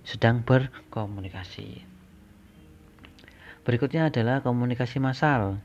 sedang 0.05 0.45
berkomunikasi. 0.45 1.89
Berikutnya 3.65 4.13
adalah 4.13 4.45
komunikasi 4.45 5.01
massal. 5.01 5.57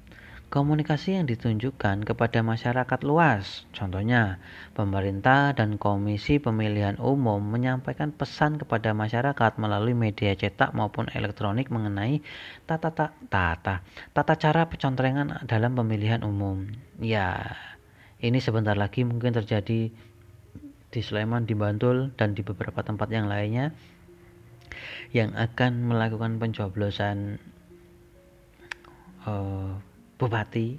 Komunikasi 0.55 1.19
yang 1.19 1.27
ditunjukkan 1.27 2.07
kepada 2.07 2.39
masyarakat 2.47 3.03
luas, 3.03 3.67
contohnya 3.75 4.39
pemerintah 4.79 5.51
dan 5.51 5.83
Komisi 5.83 6.39
Pemilihan 6.39 6.95
Umum 7.03 7.43
menyampaikan 7.43 8.15
pesan 8.15 8.63
kepada 8.63 8.95
masyarakat 8.95 9.59
melalui 9.59 9.99
media 9.99 10.31
cetak 10.39 10.71
maupun 10.71 11.11
elektronik 11.11 11.75
mengenai 11.75 12.23
tata 12.71 12.95
tata 12.95 13.19
tata, 13.27 13.83
tata 14.15 14.35
cara 14.39 14.71
pencontrengan 14.71 15.43
dalam 15.43 15.75
pemilihan 15.75 16.23
umum. 16.23 16.71
Ya, 17.03 17.59
ini 18.23 18.39
sebentar 18.39 18.79
lagi 18.79 19.03
mungkin 19.03 19.35
terjadi 19.35 19.91
di 20.95 21.01
Sleman, 21.03 21.51
di 21.51 21.59
Bantul, 21.59 22.15
dan 22.15 22.39
di 22.39 22.47
beberapa 22.47 22.87
tempat 22.87 23.11
yang 23.11 23.27
lainnya 23.27 23.75
yang 25.11 25.35
akan 25.35 25.91
melakukan 25.91 26.39
pencoblosan 26.39 27.43
uh, 29.27 29.94
bupati 30.21 30.79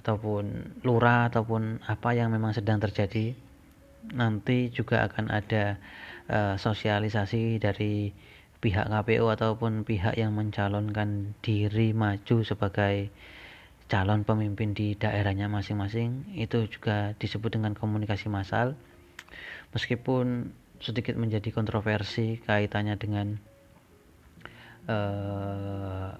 ataupun 0.00 0.76
lurah 0.86 1.28
ataupun 1.28 1.82
apa 1.84 2.14
yang 2.14 2.30
memang 2.30 2.54
sedang 2.54 2.78
terjadi 2.78 3.34
nanti 4.14 4.70
juga 4.70 5.10
akan 5.10 5.34
ada 5.34 5.82
uh, 6.30 6.54
sosialisasi 6.54 7.58
dari 7.58 8.14
pihak 8.62 8.86
KPU 8.88 9.26
ataupun 9.28 9.82
pihak 9.82 10.14
yang 10.14 10.32
mencalonkan 10.34 11.34
diri 11.42 11.90
maju 11.90 12.42
sebagai 12.46 13.10
calon 13.86 14.26
pemimpin 14.26 14.74
di 14.74 14.98
daerahnya 14.98 15.46
masing-masing. 15.46 16.34
Itu 16.34 16.66
juga 16.66 17.14
disebut 17.18 17.58
dengan 17.58 17.78
komunikasi 17.78 18.26
massal. 18.26 18.74
Meskipun 19.70 20.50
sedikit 20.82 21.14
menjadi 21.14 21.54
kontroversi 21.54 22.42
kaitannya 22.42 22.96
dengan 22.98 23.38
uh, 24.90 26.10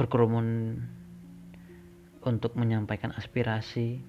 berkerumun 0.00 0.80
untuk 2.24 2.56
menyampaikan 2.56 3.12
aspirasi 3.12 4.00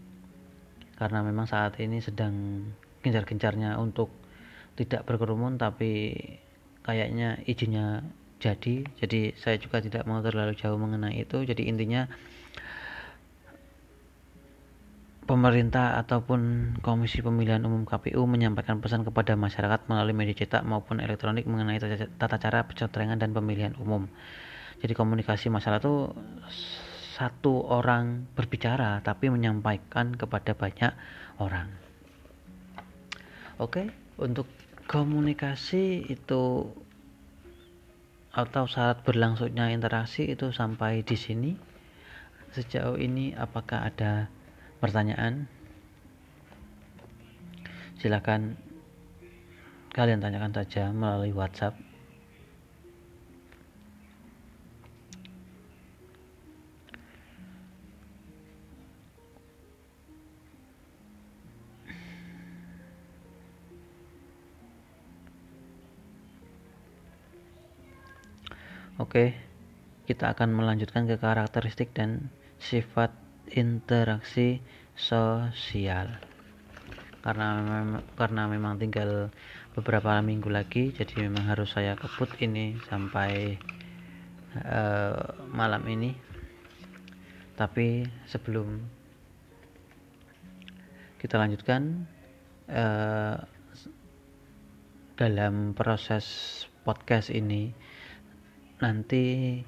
karena 0.96 1.20
memang 1.20 1.52
saat 1.52 1.76
ini 1.84 2.00
sedang 2.00 2.64
gencar-gencarnya 3.04 3.76
untuk 3.76 4.08
tidak 4.80 5.04
berkerumun 5.04 5.60
tapi 5.60 6.16
kayaknya 6.80 7.44
izinnya 7.44 8.08
jadi. 8.40 8.88
Jadi 8.98 9.36
saya 9.36 9.60
juga 9.60 9.84
tidak 9.84 10.08
mau 10.08 10.24
terlalu 10.24 10.56
jauh 10.56 10.80
mengenai 10.80 11.20
itu. 11.20 11.44
Jadi 11.44 11.68
intinya 11.68 12.08
pemerintah 15.30 16.02
ataupun 16.02 16.74
Komisi 16.82 17.22
Pemilihan 17.22 17.62
Umum 17.64 17.86
KPU 17.86 18.26
menyampaikan 18.26 18.82
pesan 18.82 19.06
kepada 19.06 19.38
masyarakat 19.38 19.86
melalui 19.86 20.18
media 20.18 20.36
cetak 20.36 20.66
maupun 20.66 21.00
elektronik 21.00 21.46
mengenai 21.46 21.78
tata 22.18 22.38
cara 22.42 22.66
pencoblosan 22.66 23.22
dan 23.22 23.32
pemilihan 23.32 23.78
umum 23.78 24.10
jadi 24.82 24.98
komunikasi 24.98 25.54
masalah 25.54 25.78
itu 25.78 26.10
satu 27.14 27.70
orang 27.70 28.26
berbicara 28.34 28.98
tapi 29.06 29.30
menyampaikan 29.30 30.18
kepada 30.18 30.58
banyak 30.58 30.90
orang. 31.38 31.70
Oke 33.62 33.94
untuk 34.18 34.50
komunikasi 34.90 36.10
itu 36.10 36.74
atau 38.34 38.64
syarat 38.66 39.06
berlangsungnya 39.06 39.70
interaksi 39.70 40.34
itu 40.34 40.50
sampai 40.50 41.06
di 41.06 41.14
sini. 41.14 41.52
Sejauh 42.52 42.98
ini 42.98 43.38
apakah 43.38 43.86
ada 43.86 44.28
pertanyaan? 44.82 45.46
Silakan 48.02 48.58
kalian 49.94 50.26
tanyakan 50.26 50.58
saja 50.58 50.90
melalui 50.90 51.36
WhatsApp 51.38 51.91
Oke, 69.02 69.34
kita 70.06 70.30
akan 70.30 70.54
melanjutkan 70.54 71.10
ke 71.10 71.18
karakteristik 71.18 71.90
dan 71.90 72.30
sifat 72.62 73.10
interaksi 73.50 74.62
sosial. 74.94 76.22
Karena 77.26 77.58
karena 78.14 78.46
memang 78.46 78.78
tinggal 78.78 79.34
beberapa 79.74 80.22
minggu 80.22 80.54
lagi, 80.54 80.94
jadi 80.94 81.26
memang 81.26 81.50
harus 81.50 81.74
saya 81.74 81.98
kebut 81.98 82.30
ini 82.46 82.78
sampai 82.94 83.58
uh, 84.70 85.34
malam 85.50 85.82
ini. 85.90 86.14
Tapi 87.58 88.06
sebelum 88.30 88.86
kita 91.18 91.42
lanjutkan 91.42 92.06
uh, 92.70 93.50
dalam 95.18 95.74
proses 95.74 96.26
podcast 96.86 97.34
ini 97.34 97.74
nanti 98.82 99.62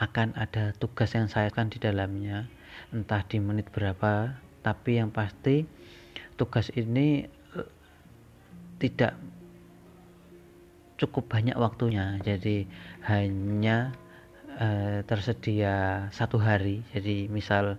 akan 0.00 0.34
ada 0.34 0.74
tugas 0.74 1.14
yang 1.14 1.30
saya 1.30 1.52
akan 1.54 1.70
di 1.70 1.78
dalamnya 1.78 2.50
entah 2.90 3.22
di 3.22 3.38
menit 3.38 3.70
berapa 3.70 4.34
tapi 4.64 4.98
yang 4.98 5.12
pasti 5.14 5.68
tugas 6.34 6.72
ini 6.74 7.28
eh, 7.28 7.70
tidak 8.80 9.14
cukup 10.96 11.28
banyak 11.28 11.54
waktunya. 11.58 12.18
Jadi 12.22 12.64
hanya 13.06 13.92
eh, 14.58 15.04
tersedia 15.04 16.08
satu 16.10 16.40
hari. 16.40 16.80
Jadi 16.96 17.28
misal 17.28 17.76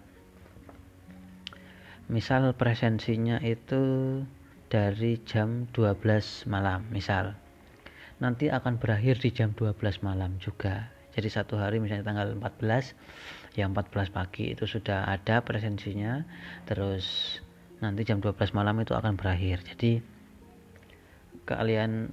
misal 2.06 2.54
presensinya 2.54 3.41
itu 3.41 4.21
dari 4.69 5.17
jam 5.26 5.65
12 5.74 6.45
malam 6.45 6.86
misal 6.93 7.34
nanti 8.19 8.47
akan 8.47 8.80
berakhir 8.80 9.19
di 9.19 9.32
jam 9.32 9.51
12 9.51 9.75
malam 10.05 10.39
juga. 10.39 10.91
Jadi 11.16 11.32
satu 11.32 11.55
hari 11.55 11.80
misalnya 11.80 12.11
tanggal 12.11 12.36
14 12.36 12.91
yang 13.55 13.72
14 13.72 14.11
pagi 14.11 14.51
itu 14.51 14.68
sudah 14.68 15.07
ada 15.07 15.39
presensinya. 15.43 16.28
Terus 16.68 17.39
nanti 17.80 18.03
jam 18.03 18.20
12 18.20 18.36
malam 18.51 18.76
itu 18.84 18.91
akan 18.91 19.16
berakhir. 19.16 19.63
Jadi 19.63 20.03
kalian 21.47 22.11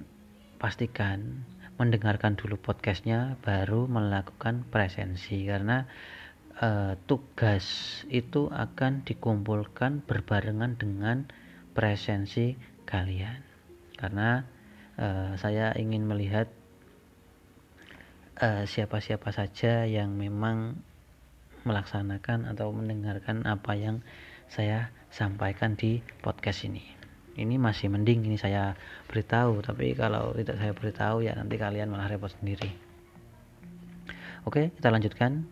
pastikan 0.55 1.43
mendengarkan 1.75 2.39
dulu 2.39 2.55
podcastnya 2.55 3.35
baru 3.43 3.91
melakukan 3.91 4.63
presensi. 4.71 5.43
Karena 5.43 5.83
e, 6.55 6.95
tugas 7.11 7.65
itu 8.07 8.47
akan 8.47 9.03
dikumpulkan 9.03 10.07
berbarengan 10.07 10.79
dengan 10.79 11.27
presensi 11.75 12.55
kalian. 12.87 13.43
Karena 13.99 14.47
uh, 14.97 15.33
saya 15.39 15.73
ingin 15.77 16.05
melihat 16.05 16.49
eh, 18.37 18.65
siapa-siapa 18.65 19.29
uh, 19.29 19.35
saja 19.35 19.85
yang 19.85 20.17
memang 20.17 20.81
melaksanakan 21.63 22.49
atau 22.51 22.73
mendengarkan 22.75 23.47
apa 23.47 23.73
yang 23.77 24.03
saya 24.51 24.91
sampaikan 25.13 25.79
di 25.79 26.03
podcast 26.19 26.67
ini. 26.67 26.83
Ini 27.33 27.57
masih 27.57 27.89
mending 27.89 28.29
ini 28.29 28.37
saya 28.37 28.77
beritahu, 29.09 29.65
tapi 29.65 29.97
kalau 29.97 30.37
tidak 30.37 30.57
saya 30.61 30.73
beritahu 30.75 31.25
ya 31.25 31.33
nanti 31.33 31.57
kalian 31.57 31.89
malah 31.89 32.05
repot 32.05 32.29
sendiri. 32.29 32.69
Oke, 34.45 34.69
kita 34.75 34.93
lanjutkan. 34.93 35.47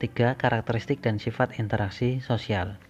Tiga 0.00 0.32
karakteristik 0.32 1.04
dan 1.04 1.20
sifat 1.20 1.60
interaksi 1.60 2.24
sosial. 2.24 2.80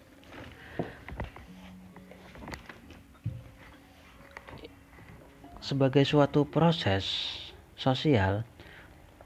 Sebagai 5.70 6.02
suatu 6.02 6.50
proses 6.50 7.06
sosial 7.78 8.42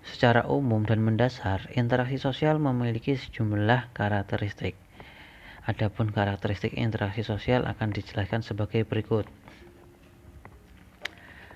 secara 0.04 0.44
umum 0.44 0.84
dan 0.84 1.00
mendasar, 1.00 1.72
interaksi 1.72 2.20
sosial 2.20 2.60
memiliki 2.60 3.16
sejumlah 3.16 3.96
karakteristik. 3.96 4.76
Adapun 5.64 6.12
karakteristik 6.12 6.76
interaksi 6.76 7.24
sosial 7.24 7.64
akan 7.64 7.96
dijelaskan 7.96 8.44
sebagai 8.44 8.84
berikut. 8.84 9.24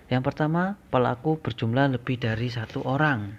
Yang 0.09 0.33
pertama, 0.33 0.81
pelaku 0.89 1.37
berjumlah 1.37 2.01
lebih 2.01 2.17
dari 2.17 2.49
satu 2.49 2.81
orang. 2.89 3.37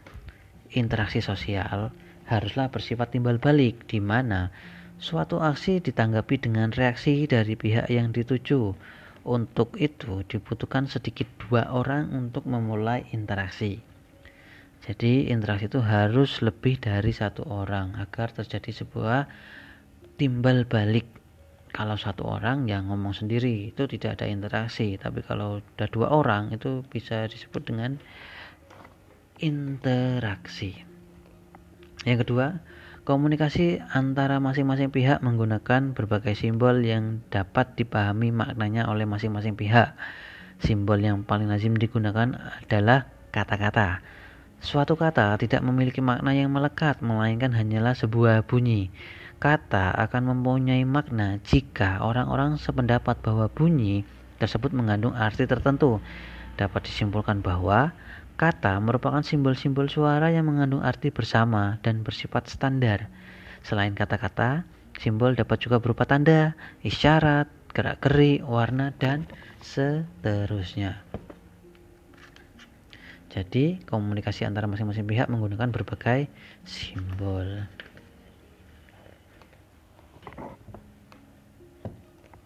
Interaksi 0.77 1.25
sosial 1.25 1.89
haruslah 2.29 2.69
bersifat 2.69 3.17
timbal 3.17 3.41
balik, 3.41 3.89
di 3.89 3.97
mana 3.97 4.53
suatu 5.01 5.41
aksi 5.41 5.81
ditanggapi 5.81 6.37
dengan 6.37 6.69
reaksi 6.69 7.25
dari 7.25 7.57
pihak 7.57 7.89
yang 7.89 8.13
dituju. 8.13 8.77
Untuk 9.27 9.75
itu 9.75 10.23
dibutuhkan 10.23 10.87
sedikit 10.87 11.27
dua 11.43 11.67
orang 11.75 12.11
untuk 12.15 12.47
memulai 12.47 13.03
interaksi. 13.11 13.83
Jadi 14.79 15.27
interaksi 15.27 15.67
itu 15.67 15.83
harus 15.83 16.39
lebih 16.39 16.79
dari 16.79 17.11
satu 17.11 17.43
orang 17.43 17.99
agar 17.99 18.31
terjadi 18.31 18.83
sebuah 18.83 19.27
timbal 20.15 20.63
balik. 20.63 21.05
Kalau 21.69 21.99
satu 21.99 22.25
orang 22.25 22.65
yang 22.65 22.89
ngomong 22.89 23.13
sendiri 23.13 23.69
itu 23.69 23.85
tidak 23.85 24.17
ada 24.17 24.25
interaksi. 24.25 24.95
Tapi 24.95 25.21
kalau 25.21 25.59
ada 25.77 25.85
dua 25.91 26.09
orang 26.15 26.55
itu 26.55 26.81
bisa 26.87 27.27
disebut 27.27 27.61
dengan 27.67 27.99
interaksi. 29.43 30.73
Yang 32.07 32.25
kedua 32.25 32.47
komunikasi 33.09 33.81
antara 33.89 34.37
masing-masing 34.37 34.93
pihak 34.93 35.25
menggunakan 35.25 35.97
berbagai 35.97 36.37
simbol 36.37 36.77
yang 36.85 37.25
dapat 37.33 37.73
dipahami 37.73 38.29
maknanya 38.29 38.85
oleh 38.85 39.09
masing-masing 39.09 39.57
pihak. 39.57 39.97
Simbol 40.61 41.01
yang 41.01 41.25
paling 41.25 41.49
lazim 41.49 41.73
digunakan 41.73 42.37
adalah 42.37 43.09
kata-kata. 43.33 44.05
Suatu 44.61 44.93
kata 44.93 45.41
tidak 45.41 45.65
memiliki 45.65 46.05
makna 46.05 46.37
yang 46.37 46.53
melekat 46.53 47.01
melainkan 47.01 47.49
hanyalah 47.49 47.97
sebuah 47.97 48.45
bunyi. 48.45 48.93
Kata 49.41 49.89
akan 50.05 50.29
mempunyai 50.29 50.85
makna 50.85 51.41
jika 51.41 52.05
orang-orang 52.05 52.61
sependapat 52.61 53.25
bahwa 53.25 53.49
bunyi 53.49 54.05
tersebut 54.37 54.69
mengandung 54.69 55.17
arti 55.17 55.49
tertentu. 55.49 55.97
Dapat 56.61 56.85
disimpulkan 56.85 57.41
bahwa 57.41 57.89
kata 58.39 58.79
merupakan 58.79 59.19
simbol-simbol 59.19 59.91
suara 59.91 60.31
yang 60.31 60.47
mengandung 60.47 60.79
arti 60.79 61.11
bersama 61.11 61.75
dan 61.83 62.07
bersifat 62.07 62.47
standar. 62.47 63.11
Selain 63.67 63.91
kata-kata, 63.91 64.63
simbol 64.95 65.35
dapat 65.35 65.59
juga 65.59 65.83
berupa 65.83 66.07
tanda, 66.07 66.55
isyarat, 66.79 67.51
gerak-gerik, 67.75 68.47
warna, 68.47 68.95
dan 68.95 69.27
seterusnya. 69.59 71.03
Jadi, 73.27 73.83
komunikasi 73.83 74.47
antara 74.47 74.71
masing-masing 74.71 75.03
pihak 75.03 75.27
menggunakan 75.27 75.69
berbagai 75.75 76.31
simbol. 76.63 77.67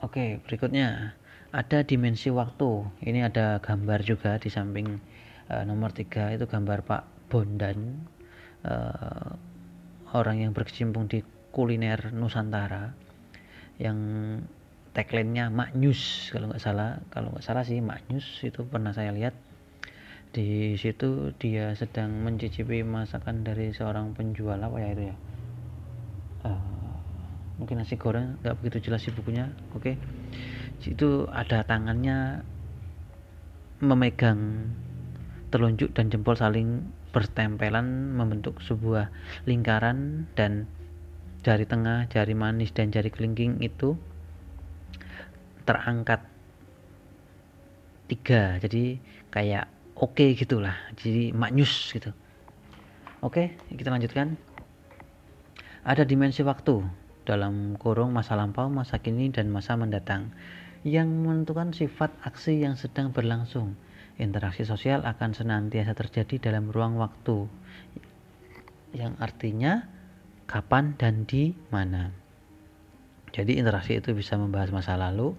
Oke, 0.01 0.41
berikutnya 0.43 1.15
ada 1.53 1.85
dimensi 1.85 2.33
waktu. 2.33 2.83
Ini 3.05 3.29
ada 3.29 3.61
gambar 3.61 4.01
juga 4.03 4.35
di 4.41 4.51
samping 4.51 5.12
uh, 5.49 5.63
nomor 5.67 5.91
tiga 5.91 6.31
itu 6.31 6.45
gambar 6.45 6.85
Pak 6.85 7.03
Bondan, 7.27 8.07
uh, 8.63 9.31
orang 10.13 10.43
yang 10.45 10.51
berkecimpung 10.53 11.09
di 11.09 11.25
kuliner 11.51 12.13
Nusantara, 12.13 12.93
yang 13.81 13.97
tagline-nya 14.93 15.49
Maknyus 15.49 16.29
kalau 16.29 16.53
nggak 16.53 16.61
salah. 16.61 17.01
Kalau 17.09 17.33
nggak 17.33 17.45
salah 17.45 17.65
sih 17.65 17.81
Maknyus 17.81 18.45
itu 18.45 18.61
pernah 18.67 18.93
saya 18.93 19.09
lihat 19.11 19.33
di 20.33 20.73
situ 20.81 21.33
dia 21.37 21.77
sedang 21.77 22.09
mencicipi 22.25 22.81
masakan 22.81 23.45
dari 23.45 23.69
seorang 23.69 24.17
penjual 24.17 24.57
apa 24.57 24.77
ya 24.81 24.89
itu 24.93 25.03
ya. 25.09 25.15
Uh, 26.43 26.83
mungkin 27.57 27.79
nasi 27.79 27.95
goreng 27.95 28.41
nggak 28.41 28.57
begitu 28.59 28.89
jelas 28.89 29.05
sih 29.05 29.13
bukunya 29.13 29.47
oke 29.77 29.93
okay. 29.93 29.95
itu 30.83 31.29
ada 31.29 31.61
tangannya 31.63 32.41
memegang 33.79 34.73
telunjuk 35.53 35.93
dan 35.93 36.09
jempol 36.09 36.33
saling 36.33 36.81
bertempelan 37.13 38.17
membentuk 38.17 38.57
sebuah 38.65 39.13
lingkaran 39.45 40.25
dan 40.33 40.65
jari 41.45 41.69
tengah, 41.69 42.09
jari 42.09 42.33
manis 42.33 42.73
dan 42.73 42.89
jari 42.89 43.13
kelingking 43.13 43.61
itu 43.61 43.93
terangkat 45.69 46.25
tiga. 48.09 48.57
Jadi 48.57 48.97
kayak 49.29 49.69
oke 49.93 50.17
okay 50.17 50.33
gitulah. 50.33 50.73
Jadi 50.97 51.29
maknyus 51.37 51.93
gitu. 51.93 52.09
Oke 53.21 53.53
kita 53.69 53.93
lanjutkan. 53.93 54.33
Ada 55.85 56.07
dimensi 56.07 56.41
waktu 56.41 56.81
dalam 57.29 57.75
kurung 57.77 58.15
masa 58.15 58.35
lampau, 58.39 58.71
masa 58.71 58.99
kini, 58.99 59.31
dan 59.31 59.51
masa 59.51 59.75
mendatang 59.75 60.31
yang 60.83 61.07
menentukan 61.07 61.71
sifat 61.71 62.11
aksi 62.23 62.59
yang 62.63 62.75
sedang 62.75 63.15
berlangsung. 63.15 63.75
Interaksi 64.21 64.61
sosial 64.61 65.01
akan 65.03 65.33
senantiasa 65.33 65.97
terjadi 65.97 66.51
dalam 66.51 66.69
ruang 66.69 67.01
waktu 67.01 67.49
yang 68.93 69.17
artinya 69.17 69.89
kapan 70.45 70.93
dan 71.01 71.25
di 71.25 71.57
mana. 71.73 72.13
Jadi 73.33 73.57
interaksi 73.57 73.97
itu 73.97 74.13
bisa 74.13 74.37
membahas 74.37 74.69
masa 74.69 74.93
lalu, 74.93 75.33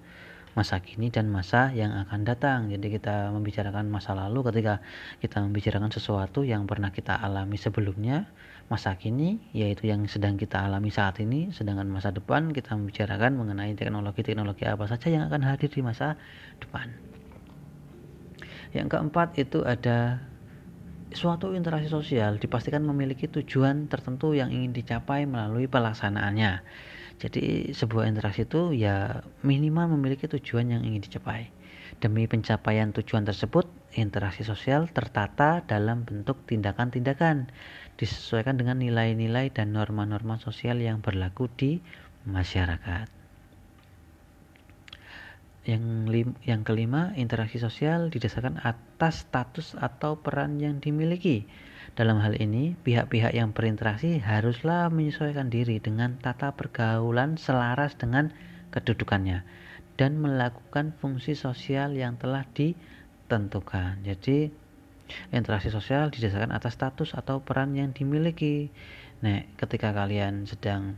masa 0.58 0.82
kini 0.82 1.14
dan 1.14 1.30
masa 1.30 1.70
yang 1.70 1.94
akan 1.94 2.26
datang. 2.26 2.66
Jadi 2.66 2.98
kita 2.98 3.30
membicarakan 3.30 3.86
masa 3.86 4.18
lalu 4.18 4.42
ketika 4.50 4.82
kita 5.22 5.38
membicarakan 5.38 5.94
sesuatu 5.94 6.42
yang 6.42 6.66
pernah 6.66 6.90
kita 6.90 7.14
alami 7.14 7.54
sebelumnya, 7.54 8.26
masa 8.66 8.98
kini 8.98 9.38
yaitu 9.54 9.86
yang 9.86 10.02
sedang 10.10 10.34
kita 10.40 10.66
alami 10.66 10.88
saat 10.88 11.20
ini 11.20 11.52
sedangkan 11.52 11.84
masa 11.86 12.10
depan 12.10 12.48
kita 12.48 12.72
membicarakan 12.72 13.36
mengenai 13.36 13.76
teknologi-teknologi 13.76 14.64
apa 14.64 14.88
saja 14.88 15.12
yang 15.12 15.28
akan 15.28 15.44
hadir 15.44 15.68
di 15.68 15.84
masa 15.84 16.16
depan 16.64 16.88
yang 18.74 18.90
keempat 18.90 19.38
itu 19.38 19.62
ada 19.62 20.18
suatu 21.14 21.54
interaksi 21.54 21.86
sosial 21.86 22.42
dipastikan 22.42 22.82
memiliki 22.82 23.30
tujuan 23.30 23.86
tertentu 23.86 24.34
yang 24.34 24.50
ingin 24.50 24.74
dicapai 24.74 25.30
melalui 25.30 25.70
pelaksanaannya 25.70 26.66
jadi 27.22 27.70
sebuah 27.70 28.10
interaksi 28.10 28.42
itu 28.42 28.74
ya 28.74 29.22
minimal 29.46 29.94
memiliki 29.94 30.26
tujuan 30.26 30.74
yang 30.74 30.82
ingin 30.82 31.06
dicapai 31.06 31.54
demi 32.02 32.26
pencapaian 32.26 32.90
tujuan 32.90 33.22
tersebut 33.22 33.70
interaksi 33.94 34.42
sosial 34.42 34.90
tertata 34.90 35.62
dalam 35.62 36.02
bentuk 36.02 36.42
tindakan-tindakan 36.50 37.48
disesuaikan 37.94 38.58
dengan 38.58 38.82
nilai-nilai 38.82 39.54
dan 39.54 39.70
norma-norma 39.70 40.42
sosial 40.42 40.82
yang 40.82 40.98
berlaku 40.98 41.46
di 41.54 41.78
masyarakat. 42.26 43.23
Yang, 45.64 45.84
lim, 46.12 46.28
yang 46.44 46.60
kelima, 46.60 47.16
interaksi 47.16 47.56
sosial 47.56 48.12
didasarkan 48.12 48.60
atas 48.60 49.24
status 49.24 49.72
atau 49.80 50.20
peran 50.20 50.60
yang 50.60 50.80
dimiliki. 50.80 51.48
Dalam 51.96 52.20
hal 52.20 52.36
ini, 52.36 52.76
pihak-pihak 52.84 53.32
yang 53.32 53.56
berinteraksi 53.56 54.20
haruslah 54.20 54.92
menyesuaikan 54.92 55.48
diri 55.48 55.80
dengan 55.80 56.20
tata 56.20 56.52
pergaulan 56.52 57.40
selaras 57.40 57.96
dengan 57.96 58.28
kedudukannya 58.76 59.40
dan 59.96 60.20
melakukan 60.20 60.92
fungsi 61.00 61.32
sosial 61.32 61.96
yang 61.96 62.20
telah 62.20 62.44
ditentukan. 62.52 64.04
Jadi, 64.04 64.52
Interaksi 65.30 65.68
sosial 65.68 66.08
didasarkan 66.08 66.52
atas 66.54 66.80
status 66.80 67.12
atau 67.12 67.44
peran 67.44 67.76
yang 67.76 67.92
dimiliki. 67.92 68.72
Nah, 69.20 69.44
ketika 69.60 69.92
kalian 69.92 70.48
sedang 70.48 70.96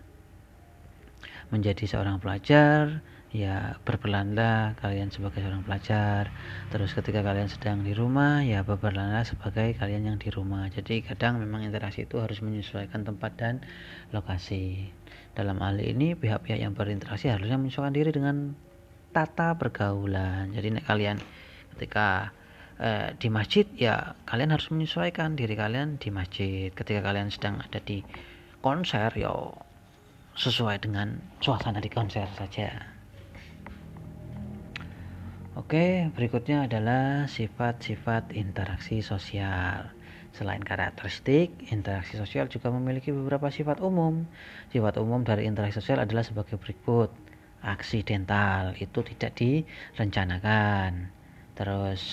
menjadi 1.51 1.87
seorang 1.87 2.23
pelajar, 2.23 3.03
ya 3.37 3.77
berperanlah 3.85 4.81
kalian 4.81 5.13
sebagai 5.13 5.45
seorang 5.45 5.61
pelajar. 5.61 6.33
Terus 6.73 6.97
ketika 6.97 7.21
kalian 7.21 7.53
sedang 7.53 7.85
di 7.85 7.93
rumah, 7.93 8.41
ya 8.41 8.65
berperanlah 8.65 9.29
sebagai 9.29 9.77
kalian 9.77 10.09
yang 10.09 10.17
di 10.17 10.33
rumah. 10.33 10.73
Jadi 10.73 11.05
kadang 11.05 11.37
memang 11.37 11.69
interaksi 11.69 12.09
itu 12.09 12.17
harus 12.17 12.41
menyesuaikan 12.41 13.05
tempat 13.05 13.37
dan 13.37 13.61
lokasi. 14.17 14.89
Dalam 15.37 15.61
hal 15.61 15.77
ini 15.85 16.17
pihak-pihak 16.17 16.65
yang 16.65 16.73
berinteraksi 16.73 17.29
harusnya 17.29 17.61
menyesuaikan 17.61 17.93
diri 17.93 18.09
dengan 18.09 18.57
tata 19.13 19.53
pergaulan. 19.61 20.57
Jadi 20.57 20.81
kalian 20.81 21.21
ketika 21.77 22.33
eh, 22.81 23.13
di 23.21 23.29
masjid 23.29 23.69
ya 23.77 24.17
kalian 24.25 24.57
harus 24.57 24.73
menyesuaikan 24.73 25.37
diri 25.37 25.53
kalian 25.53 26.01
di 26.01 26.09
masjid 26.09 26.73
ketika 26.73 27.05
kalian 27.05 27.29
sedang 27.29 27.61
ada 27.61 27.85
di 27.85 28.01
konser 28.65 29.13
ya 29.13 29.53
sesuai 30.37 30.81
dengan 30.85 31.21
suasana 31.41 31.81
di 31.81 31.89
konser 31.93 32.29
saja 32.37 32.96
Oke, 35.57 36.13
berikutnya 36.13 36.69
adalah 36.69 37.25
sifat-sifat 37.33 38.37
interaksi 38.37 39.01
sosial. 39.01 39.89
Selain 40.37 40.61
karakteristik, 40.61 41.49
interaksi 41.73 42.21
sosial 42.21 42.45
juga 42.53 42.69
memiliki 42.69 43.09
beberapa 43.09 43.49
sifat 43.49 43.81
umum. 43.81 44.29
Sifat 44.69 45.01
umum 45.01 45.25
dari 45.25 45.49
interaksi 45.49 45.81
sosial 45.81 46.05
adalah 46.05 46.29
sebagai 46.29 46.61
berikut. 46.61 47.09
Aksidental 47.65 48.77
itu 48.77 49.01
tidak 49.01 49.33
direncanakan 49.41 51.17
terus 51.57 52.05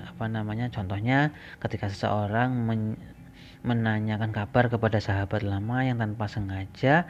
apa 0.00 0.24
namanya 0.24 0.72
contohnya 0.72 1.36
ketika 1.60 1.92
seseorang 1.92 2.48
men 2.64 2.96
menanyakan 3.60 4.32
kabar 4.32 4.72
kepada 4.72 5.04
sahabat 5.04 5.44
lama 5.44 5.84
yang 5.84 6.00
tanpa 6.00 6.32
sengaja 6.32 7.04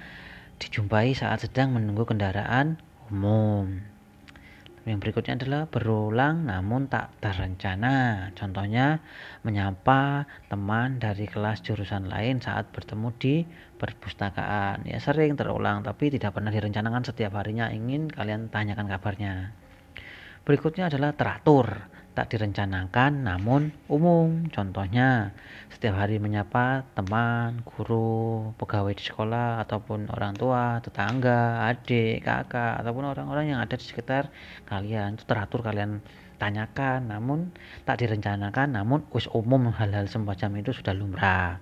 dijumpai 0.59 1.15
saat 1.15 1.47
sedang 1.47 1.71
menunggu 1.79 2.03
kendaraan 2.03 2.75
umum 3.07 3.96
yang 4.87 5.03
berikutnya 5.03 5.35
adalah 5.35 5.67
berulang 5.67 6.47
namun 6.47 6.87
tak 6.87 7.11
terencana. 7.19 8.31
Contohnya 8.39 9.03
menyapa 9.43 10.31
teman 10.47 11.03
dari 11.03 11.27
kelas 11.27 11.67
jurusan 11.67 12.07
lain 12.07 12.39
saat 12.39 12.71
bertemu 12.71 13.11
di 13.19 13.43
perpustakaan. 13.83 14.87
Ya 14.87 15.03
sering 15.03 15.35
terulang 15.35 15.83
tapi 15.83 16.15
tidak 16.15 16.39
pernah 16.39 16.55
direncanakan 16.55 17.03
setiap 17.03 17.35
harinya 17.35 17.67
ingin 17.75 18.07
kalian 18.07 18.47
tanyakan 18.47 18.87
kabarnya. 18.87 19.51
Berikutnya 20.47 20.87
adalah 20.87 21.11
teratur 21.19 21.91
tak 22.17 22.33
direncanakan 22.33 23.29
namun 23.29 23.77
umum. 23.93 24.49
Contohnya, 24.49 25.37
setiap 25.69 26.01
hari 26.01 26.17
menyapa 26.17 26.89
teman, 26.97 27.61
guru, 27.63 28.57
pegawai 28.57 28.97
di 28.97 29.05
sekolah, 29.05 29.61
ataupun 29.69 30.09
orang 30.09 30.33
tua, 30.33 30.81
tetangga, 30.81 31.69
adik, 31.69 32.25
kakak, 32.25 32.81
ataupun 32.81 33.13
orang-orang 33.13 33.53
yang 33.53 33.61
ada 33.61 33.77
di 33.77 33.85
sekitar 33.85 34.33
kalian. 34.65 35.21
Itu 35.21 35.29
teratur 35.29 35.61
kalian 35.61 36.01
tanyakan, 36.41 37.13
namun 37.13 37.53
tak 37.85 38.01
direncanakan, 38.01 38.81
namun 38.81 39.05
us 39.13 39.29
umum 39.37 39.69
hal-hal 39.77 40.09
semacam 40.09 40.65
itu 40.65 40.73
sudah 40.73 40.97
lumrah. 40.97 41.61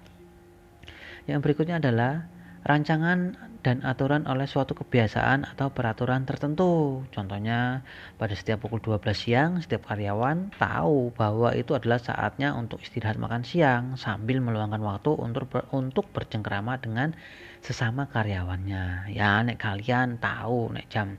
Yang 1.27 1.41
berikutnya 1.43 1.83
adalah 1.83 2.31
rancangan 2.63 3.35
dan 3.65 3.81
aturan 3.81 4.29
oleh 4.29 4.45
suatu 4.45 4.77
kebiasaan 4.77 5.49
atau 5.49 5.73
peraturan 5.73 6.29
tertentu. 6.29 7.01
Contohnya, 7.09 7.81
pada 8.21 8.37
setiap 8.37 8.61
pukul 8.61 8.85
12 8.85 9.17
siang, 9.17 9.57
setiap 9.65 9.89
karyawan 9.89 10.53
tahu 10.61 11.17
bahwa 11.17 11.57
itu 11.57 11.73
adalah 11.73 11.97
saatnya 11.97 12.53
untuk 12.53 12.85
istirahat 12.85 13.17
makan 13.17 13.41
siang 13.49 13.97
sambil 13.97 14.45
meluangkan 14.45 14.85
waktu 14.85 15.17
untuk 15.17 15.49
ber, 15.49 15.65
untuk 15.73 16.13
bercengkrama 16.13 16.77
dengan 16.77 17.17
sesama 17.65 18.05
karyawannya. 18.13 19.09
Ya, 19.17 19.41
nek 19.41 19.57
kalian 19.57 20.21
tahu 20.21 20.77
nek 20.77 20.93
jam 20.93 21.17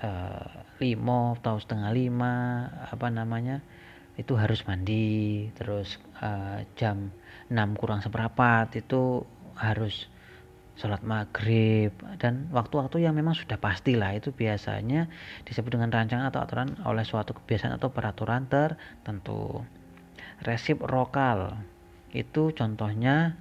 uh, 0.00 0.64
lima 0.80 1.36
atau 1.36 1.60
setengah 1.60 1.92
lima 1.92 2.32
apa 2.88 3.12
namanya 3.12 3.60
itu 4.16 4.32
harus 4.36 4.64
mandi 4.64 5.48
terus 5.56 6.00
uh, 6.24 6.64
jam 6.76 7.12
6 7.48 7.80
kurang 7.80 8.00
seperempat 8.04 8.76
itu 8.76 9.24
harus 9.56 10.08
sholat 10.78 11.02
maghrib 11.02 11.90
dan 12.22 12.48
waktu-waktu 12.54 13.04
yang 13.04 13.16
memang 13.16 13.34
sudah 13.34 13.58
pasti 13.58 13.98
lah 13.98 14.14
itu 14.16 14.30
biasanya 14.30 15.10
disebut 15.44 15.76
dengan 15.76 15.90
rancangan 15.90 16.30
atau 16.30 16.40
aturan 16.40 16.78
oleh 16.86 17.04
suatu 17.04 17.34
kebiasaan 17.36 17.76
atau 17.76 17.90
peraturan 17.92 18.46
tertentu 18.46 19.66
resip 20.40 20.80
lokal 20.86 21.58
itu 22.10 22.50
contohnya 22.56 23.36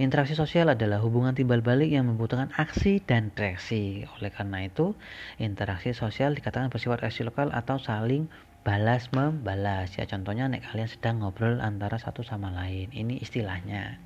Interaksi 0.00 0.32
sosial 0.32 0.72
adalah 0.72 1.04
hubungan 1.04 1.36
timbal 1.36 1.60
balik 1.60 1.92
yang 1.92 2.08
membutuhkan 2.08 2.48
aksi 2.56 3.04
dan 3.04 3.28
reaksi. 3.36 4.08
Oleh 4.16 4.32
karena 4.32 4.64
itu, 4.64 4.96
interaksi 5.36 5.92
sosial 5.92 6.32
dikatakan 6.32 6.72
bersifat 6.72 7.04
reaksi 7.04 7.24
lokal 7.28 7.52
atau 7.52 7.76
saling 7.76 8.28
balas 8.64 9.12
membalas. 9.12 9.94
Ya 9.94 10.08
contohnya 10.08 10.48
nek 10.48 10.64
kalian 10.66 10.90
sedang 10.90 11.22
ngobrol 11.22 11.60
antara 11.60 12.00
satu 12.00 12.24
sama 12.24 12.50
lain. 12.50 12.88
Ini 12.90 13.20
istilahnya 13.20 14.00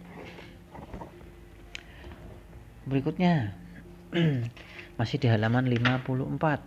berikutnya. 2.89 3.57
Masih 4.99 5.17
di 5.17 5.29
halaman 5.33 5.65
54 5.65 6.61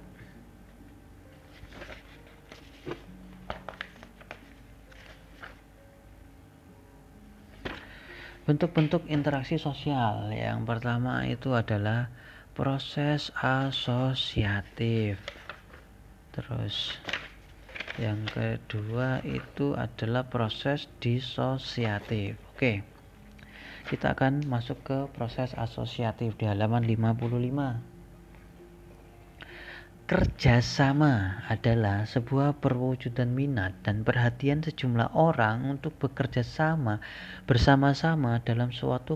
bentuk-bentuk 8.44 9.08
interaksi 9.08 9.56
sosial. 9.56 10.32
Yang 10.32 10.60
pertama 10.68 11.24
itu 11.28 11.56
adalah 11.56 12.12
proses 12.54 13.32
asosiatif. 13.40 15.20
Terus 16.36 16.98
yang 18.02 18.26
kedua 18.34 19.22
itu 19.24 19.78
adalah 19.78 20.28
proses 20.28 20.90
disosiatif. 21.00 22.36
Oke. 22.58 22.58
okay 22.58 22.93
kita 23.88 24.16
akan 24.16 24.48
masuk 24.48 24.80
ke 24.84 24.98
proses 25.12 25.52
asosiatif 25.60 26.36
di 26.40 26.48
halaman 26.48 26.88
55 26.88 27.94
Kerjasama 30.04 31.48
adalah 31.48 32.04
sebuah 32.04 32.60
perwujudan 32.60 33.32
minat 33.32 33.72
dan 33.88 34.04
perhatian 34.04 34.60
sejumlah 34.60 35.16
orang 35.16 35.64
untuk 35.80 35.96
bekerja 35.96 36.44
sama 36.44 37.00
bersama-sama 37.48 38.44
dalam 38.44 38.76
suatu 38.76 39.16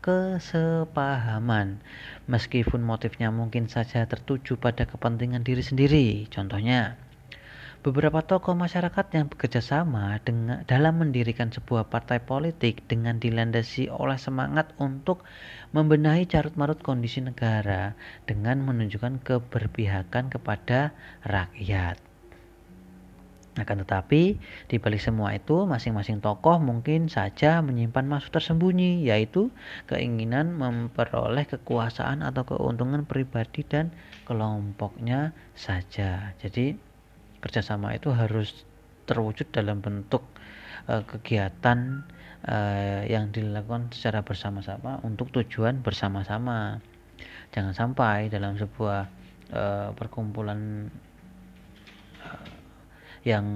kesepahaman 0.00 1.84
meskipun 2.32 2.80
motifnya 2.80 3.28
mungkin 3.28 3.68
saja 3.68 4.08
tertuju 4.08 4.56
pada 4.56 4.88
kepentingan 4.88 5.44
diri 5.44 5.60
sendiri. 5.60 6.24
Contohnya, 6.32 6.96
Beberapa 7.86 8.18
tokoh 8.18 8.58
masyarakat 8.58 9.14
yang 9.14 9.30
bekerja 9.30 9.62
sama 9.62 10.18
dengan, 10.26 10.66
dalam 10.66 10.98
mendirikan 10.98 11.54
sebuah 11.54 11.86
partai 11.86 12.18
politik 12.18 12.82
dengan 12.90 13.22
dilandasi 13.22 13.94
oleh 13.94 14.18
semangat 14.18 14.74
untuk 14.82 15.22
membenahi 15.70 16.26
carut-marut 16.26 16.82
kondisi 16.82 17.22
negara 17.22 17.94
dengan 18.26 18.66
menunjukkan 18.66 19.22
keberpihakan 19.22 20.34
kepada 20.34 20.98
rakyat. 21.22 22.02
Akan 23.54 23.78
tetapi, 23.86 24.34
di 24.66 24.76
balik 24.82 24.98
semua 24.98 25.38
itu, 25.38 25.62
masing-masing 25.62 26.18
tokoh 26.18 26.58
mungkin 26.58 27.06
saja 27.06 27.62
menyimpan 27.62 28.10
maksud 28.10 28.34
tersembunyi, 28.34 29.06
yaitu 29.06 29.54
keinginan 29.86 30.58
memperoleh 30.58 31.46
kekuasaan 31.46 32.26
atau 32.26 32.42
keuntungan 32.50 33.06
pribadi 33.06 33.62
dan 33.62 33.94
kelompoknya 34.26 35.30
saja. 35.54 36.34
Jadi, 36.42 36.82
kerjasama 37.46 37.94
itu 37.94 38.10
harus 38.10 38.66
terwujud 39.06 39.46
dalam 39.54 39.78
bentuk 39.78 40.26
uh, 40.90 41.06
kegiatan 41.06 42.02
uh, 42.42 43.06
yang 43.06 43.30
dilakukan 43.30 43.94
secara 43.94 44.26
bersama-sama 44.26 44.98
untuk 45.06 45.30
tujuan 45.30 45.78
bersama-sama. 45.78 46.82
Jangan 47.54 47.72
sampai 47.72 48.26
dalam 48.26 48.58
sebuah 48.58 49.06
uh, 49.54 49.88
perkumpulan 49.94 50.90
uh, 52.26 52.50
yang 53.22 53.46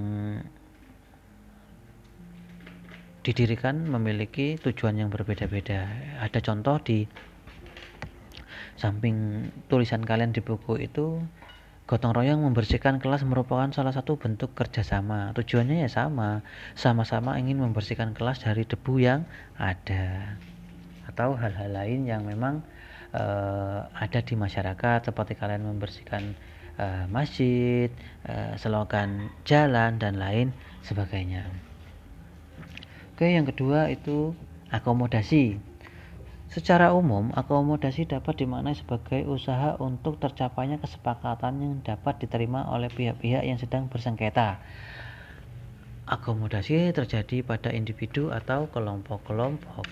didirikan 3.21 3.85
memiliki 3.91 4.57
tujuan 4.63 4.97
yang 4.97 5.11
berbeda-beda. 5.13 5.91
Ada 6.25 6.41
contoh 6.41 6.81
di 6.81 7.05
samping 8.81 9.45
tulisan 9.69 10.01
kalian 10.01 10.33
di 10.33 10.41
buku 10.41 10.81
itu 10.81 11.21
Gotong 11.91 12.15
royong 12.15 12.47
membersihkan 12.47 13.03
kelas 13.03 13.27
merupakan 13.27 13.67
salah 13.75 13.91
satu 13.91 14.15
bentuk 14.15 14.55
kerjasama. 14.55 15.35
Tujuannya 15.35 15.83
ya 15.83 15.91
sama, 15.91 16.47
sama-sama 16.79 17.35
ingin 17.35 17.59
membersihkan 17.59 18.15
kelas 18.15 18.47
dari 18.47 18.63
debu 18.63 19.03
yang 19.03 19.27
ada 19.59 20.39
atau 21.11 21.35
hal-hal 21.35 21.75
lain 21.75 22.07
yang 22.07 22.23
memang 22.23 22.63
uh, 23.11 23.91
ada 23.91 24.23
di 24.23 24.39
masyarakat 24.39 25.11
seperti 25.11 25.35
kalian 25.35 25.67
membersihkan 25.67 26.39
uh, 26.79 27.11
masjid, 27.11 27.91
uh, 28.23 28.55
selokan 28.55 29.35
jalan 29.43 29.99
dan 29.99 30.15
lain 30.15 30.55
sebagainya. 30.87 31.43
Oke, 33.19 33.35
yang 33.35 33.51
kedua 33.51 33.91
itu 33.91 34.31
akomodasi. 34.71 35.70
Secara 36.51 36.91
umum, 36.91 37.31
akomodasi 37.31 38.11
dapat 38.11 38.43
dimaknai 38.43 38.75
sebagai 38.75 39.23
usaha 39.31 39.79
untuk 39.79 40.19
tercapainya 40.19 40.83
kesepakatan 40.83 41.63
yang 41.63 41.75
dapat 41.87 42.19
diterima 42.27 42.67
oleh 42.75 42.91
pihak-pihak 42.91 43.47
yang 43.47 43.55
sedang 43.55 43.87
bersengketa. 43.87 44.59
Akomodasi 46.11 46.91
terjadi 46.91 47.47
pada 47.47 47.71
individu 47.71 48.35
atau 48.35 48.67
kelompok-kelompok 48.67 49.87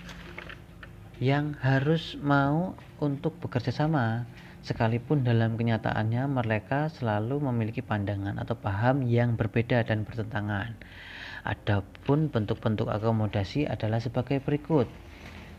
yang 1.23 1.55
harus 1.63 2.19
mau 2.19 2.75
untuk 2.99 3.39
bekerja 3.39 3.71
sama, 3.71 4.27
sekalipun 4.59 5.23
dalam 5.23 5.55
kenyataannya 5.55 6.27
mereka 6.27 6.91
selalu 6.91 7.39
memiliki 7.39 7.79
pandangan 7.79 8.35
atau 8.35 8.59
paham 8.59 9.07
yang 9.07 9.39
berbeda 9.39 9.87
dan 9.87 10.03
bertentangan. 10.03 10.75
Adapun 11.47 12.27
bentuk-bentuk 12.27 12.91
akomodasi 12.91 13.63
adalah 13.63 14.03
sebagai 14.03 14.43
berikut 14.43 14.91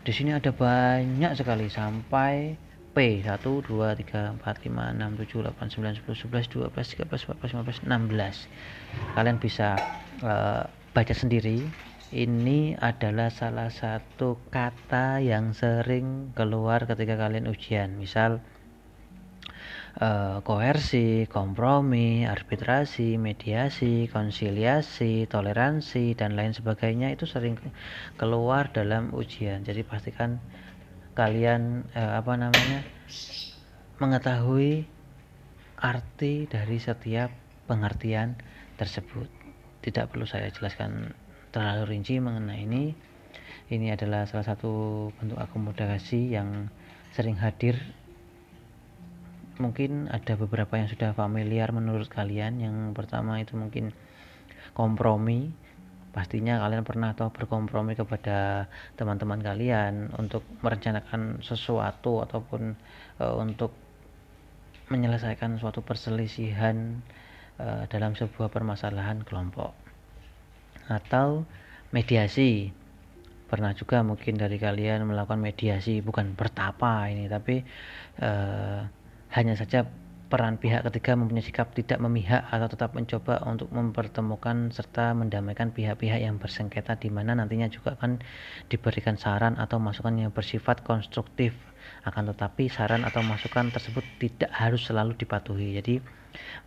di 0.01 0.09
sini 0.09 0.33
ada 0.33 0.49
banyak 0.49 1.37
sekali 1.37 1.69
sampai 1.69 2.57
P 2.91 3.21
1 3.21 3.37
2 3.37 3.69
3 3.69 4.41
4 4.41 4.41
5 4.41 4.97
6 4.97 5.29
7 5.29 5.45
8 5.47 5.77
9 5.77 6.01
10 6.01 6.27
11 6.27 6.49
12 6.57 6.73
13 7.05 7.07
14 7.07 7.55
15 7.61 7.85
16 7.85 9.15
kalian 9.15 9.37
bisa 9.37 9.77
uh, 10.25 10.65
baca 10.91 11.13
sendiri. 11.15 11.63
Ini 12.11 12.75
adalah 12.83 13.31
salah 13.31 13.71
satu 13.71 14.35
kata 14.51 15.23
yang 15.23 15.55
sering 15.55 16.35
keluar 16.35 16.83
ketika 16.83 17.15
kalian 17.15 17.47
ujian. 17.47 17.95
Misal 17.95 18.43
eh, 19.99 20.37
koersi, 20.45 21.27
kompromi, 21.27 22.23
arbitrasi, 22.23 23.19
mediasi, 23.19 24.07
konsiliasi, 24.07 25.27
toleransi 25.27 26.15
dan 26.15 26.39
lain 26.39 26.55
sebagainya 26.55 27.11
itu 27.11 27.27
sering 27.27 27.59
keluar 28.15 28.71
dalam 28.71 29.11
ujian. 29.11 29.65
Jadi 29.67 29.81
pastikan 29.83 30.39
kalian 31.17 31.83
eh, 31.91 32.13
apa 32.15 32.33
namanya 32.39 32.87
mengetahui 33.99 34.87
arti 35.81 36.45
dari 36.47 36.77
setiap 36.77 37.33
pengertian 37.65 38.37
tersebut. 38.77 39.27
Tidak 39.81 40.09
perlu 40.09 40.29
saya 40.29 40.49
jelaskan 40.53 41.13
terlalu 41.49 41.97
rinci 41.97 42.21
mengenai 42.21 42.63
ini. 42.63 42.93
Ini 43.71 43.95
adalah 43.95 44.27
salah 44.27 44.45
satu 44.45 44.71
bentuk 45.15 45.39
akomodasi 45.39 46.35
yang 46.35 46.67
sering 47.15 47.39
hadir 47.39 47.79
mungkin 49.61 50.09
ada 50.09 50.33
beberapa 50.33 50.73
yang 50.75 50.89
sudah 50.89 51.13
familiar 51.13 51.69
menurut 51.69 52.09
kalian. 52.09 52.57
Yang 52.57 52.75
pertama 52.97 53.37
itu 53.37 53.53
mungkin 53.53 53.93
kompromi. 54.73 55.53
Pastinya 56.11 56.59
kalian 56.59 56.83
pernah 56.83 57.15
atau 57.15 57.31
berkompromi 57.31 57.95
kepada 57.95 58.67
teman-teman 58.99 59.39
kalian 59.39 60.11
untuk 60.19 60.43
merencanakan 60.59 61.39
sesuatu 61.39 62.19
ataupun 62.19 62.75
e, 63.15 63.25
untuk 63.31 63.71
menyelesaikan 64.91 65.55
suatu 65.55 65.79
perselisihan 65.79 66.99
e, 67.55 67.87
dalam 67.87 68.11
sebuah 68.11 68.51
permasalahan 68.51 69.23
kelompok. 69.23 69.71
Atau 70.91 71.47
mediasi. 71.95 72.75
Pernah 73.47 73.71
juga 73.71 74.03
mungkin 74.03 74.35
dari 74.35 74.59
kalian 74.59 75.07
melakukan 75.07 75.39
mediasi 75.39 75.99
bukan 76.03 76.35
bertapa 76.35 77.07
ini 77.07 77.27
tapi 77.31 77.63
e, 78.19 78.31
hanya 79.31 79.55
saja 79.55 79.87
peran 80.31 80.55
pihak 80.55 80.87
ketiga 80.87 81.19
mempunyai 81.19 81.43
sikap 81.43 81.75
tidak 81.75 81.99
memihak 81.99 82.47
atau 82.47 82.71
tetap 82.71 82.95
mencoba 82.95 83.43
untuk 83.43 83.67
mempertemukan 83.67 84.71
serta 84.71 85.11
mendamaikan 85.11 85.75
pihak-pihak 85.75 86.23
yang 86.23 86.39
bersengketa 86.39 86.95
di 86.95 87.11
mana 87.11 87.35
nantinya 87.35 87.67
juga 87.67 87.99
akan 87.99 88.23
diberikan 88.71 89.19
saran 89.19 89.59
atau 89.59 89.75
masukan 89.75 90.15
yang 90.15 90.31
bersifat 90.31 90.87
konstruktif. 90.87 91.51
Akan 92.07 92.31
tetapi 92.31 92.71
saran 92.71 93.03
atau 93.03 93.19
masukan 93.27 93.75
tersebut 93.75 94.07
tidak 94.23 94.47
harus 94.55 94.87
selalu 94.87 95.19
dipatuhi. 95.19 95.75
Jadi 95.83 95.99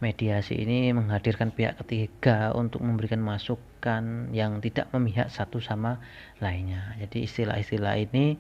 mediasi 0.05 0.61
ini 0.61 0.93
menghadirkan 0.93 1.49
pihak 1.49 1.81
ketiga 1.81 2.53
untuk 2.53 2.85
memberikan 2.85 3.25
masukan 3.25 4.29
yang 4.37 4.61
tidak 4.61 4.93
memihak 4.93 5.33
satu 5.33 5.65
sama 5.65 6.05
lainnya. 6.45 6.93
Jadi 7.01 7.25
istilah-istilah 7.25 7.97
ini 7.97 8.37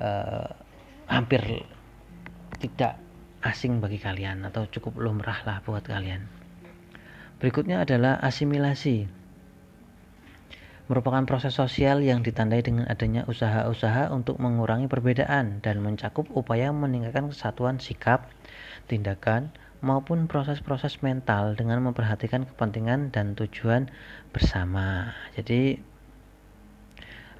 uh, 0.00 0.48
hampir 1.12 1.68
tidak 2.62 2.94
asing 3.42 3.82
bagi 3.82 3.98
kalian 3.98 4.46
atau 4.46 4.70
cukup 4.70 5.02
lumrah 5.02 5.42
lah 5.42 5.58
buat 5.66 5.82
kalian. 5.82 6.22
Berikutnya 7.42 7.82
adalah 7.82 8.22
asimilasi. 8.22 9.10
Merupakan 10.86 11.26
proses 11.26 11.58
sosial 11.58 12.06
yang 12.06 12.22
ditandai 12.22 12.62
dengan 12.62 12.86
adanya 12.86 13.26
usaha-usaha 13.26 14.14
untuk 14.14 14.38
mengurangi 14.38 14.86
perbedaan 14.86 15.58
dan 15.58 15.82
mencakup 15.82 16.30
upaya 16.30 16.70
meningkatkan 16.70 17.34
kesatuan 17.34 17.82
sikap, 17.82 18.30
tindakan, 18.86 19.50
maupun 19.82 20.30
proses-proses 20.30 21.02
mental 21.02 21.58
dengan 21.58 21.82
memperhatikan 21.82 22.46
kepentingan 22.46 23.10
dan 23.10 23.34
tujuan 23.34 23.90
bersama. 24.30 25.10
Jadi 25.34 25.82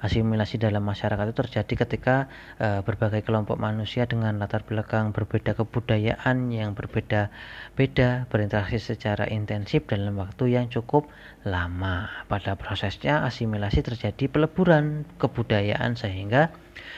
asimilasi 0.03 0.59
dalam 0.59 0.83
masyarakat 0.83 1.31
itu 1.31 1.37
terjadi 1.47 1.73
ketika 1.87 2.15
e, 2.59 2.83
berbagai 2.83 3.23
kelompok 3.23 3.55
manusia 3.55 4.03
dengan 4.03 4.35
latar 4.35 4.67
belakang 4.67 5.15
berbeda 5.15 5.55
kebudayaan 5.55 6.51
yang 6.51 6.75
berbeda-beda 6.75 8.27
berinteraksi 8.27 8.83
secara 8.83 9.23
intensif 9.31 9.87
dalam 9.87 10.19
waktu 10.19 10.59
yang 10.59 10.67
cukup 10.67 11.07
lama. 11.47 12.11
Pada 12.27 12.59
prosesnya 12.59 13.23
asimilasi 13.23 13.79
terjadi 13.79 14.27
peleburan 14.27 15.07
kebudayaan 15.23 15.95
sehingga 15.95 16.51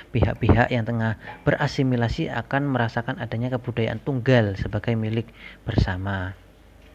pihak-pihak 0.09 0.73
yang 0.73 0.89
tengah 0.89 1.21
berasimilasi 1.45 2.33
akan 2.33 2.73
merasakan 2.73 3.21
adanya 3.21 3.53
kebudayaan 3.53 4.01
tunggal 4.01 4.57
sebagai 4.57 4.97
milik 4.97 5.29
bersama. 5.61 6.33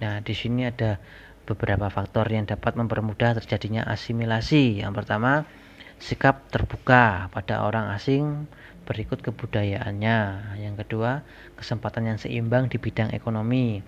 Nah, 0.02 0.18
di 0.24 0.34
sini 0.34 0.66
ada 0.66 0.98
beberapa 1.44 1.90
faktor 1.90 2.30
yang 2.30 2.46
dapat 2.46 2.78
mempermudah 2.78 3.36
terjadinya 3.42 3.84
asimilasi. 3.86 4.80
Yang 4.80 4.92
pertama, 5.02 5.44
sikap 6.00 6.48
terbuka 6.48 7.28
pada 7.28 7.60
orang 7.60 7.92
asing 7.92 8.48
berikut 8.88 9.20
kebudayaannya. 9.20 10.18
Yang 10.58 10.74
kedua, 10.82 11.22
kesempatan 11.60 12.10
yang 12.10 12.18
seimbang 12.18 12.72
di 12.72 12.80
bidang 12.80 13.12
ekonomi. 13.12 13.84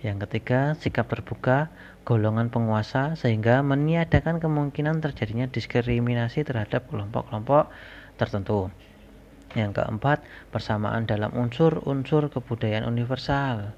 Yang 0.00 0.30
ketiga, 0.30 0.78
sikap 0.78 1.10
terbuka 1.10 1.68
golongan 2.06 2.48
penguasa 2.54 3.18
sehingga 3.18 3.66
meniadakan 3.66 4.38
kemungkinan 4.38 5.02
terjadinya 5.02 5.50
diskriminasi 5.50 6.46
terhadap 6.46 6.86
kelompok-kelompok 6.86 7.74
tertentu. 8.14 8.70
Yang 9.58 9.82
keempat, 9.82 10.22
persamaan 10.54 11.10
dalam 11.10 11.34
unsur-unsur 11.34 12.30
kebudayaan 12.30 12.86
universal. 12.86 13.74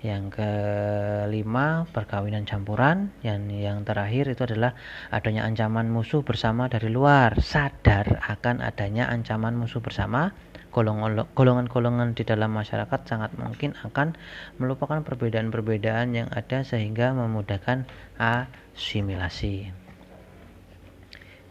Yang 0.00 0.40
kelima, 0.40 1.84
perkawinan 1.92 2.48
campuran. 2.48 3.12
Yang 3.20 3.40
yang 3.60 3.78
terakhir 3.84 4.32
itu 4.32 4.48
adalah 4.48 4.72
adanya 5.12 5.44
ancaman 5.44 5.92
musuh 5.92 6.24
bersama 6.24 6.72
dari 6.72 6.88
luar. 6.88 7.36
Sadar 7.44 8.24
akan 8.24 8.64
adanya 8.64 9.12
ancaman 9.12 9.60
musuh 9.60 9.84
bersama, 9.84 10.32
golongan-golongan 10.72 12.16
di 12.16 12.24
dalam 12.24 12.56
masyarakat 12.56 13.00
sangat 13.04 13.36
mungkin 13.36 13.76
akan 13.76 14.16
melupakan 14.56 15.04
perbedaan-perbedaan 15.04 16.16
yang 16.16 16.28
ada 16.32 16.64
sehingga 16.64 17.12
memudahkan 17.12 17.84
asimilasi. 18.16 19.68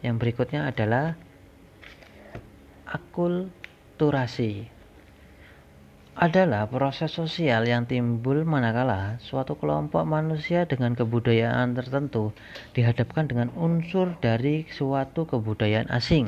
Yang 0.02 0.16
berikutnya 0.18 0.74
adalah 0.74 1.20
akulturasi 2.89 4.78
adalah 6.20 6.67
proses 6.67 7.15
sosial 7.15 7.63
yang 7.63 7.88
timbul 7.88 8.43
manakala 8.43 9.15
suatu 9.24 9.55
kelompok 9.55 10.03
manusia 10.03 10.67
dengan 10.67 10.91
kebudayaan 10.91 11.72
tertentu 11.80 12.36
dihadapkan 12.76 13.32
dengan 13.32 13.47
unsur 13.55 14.20
dari 14.20 14.67
suatu 14.67 15.24
kebudayaan 15.24 15.88
asing. 15.88 16.28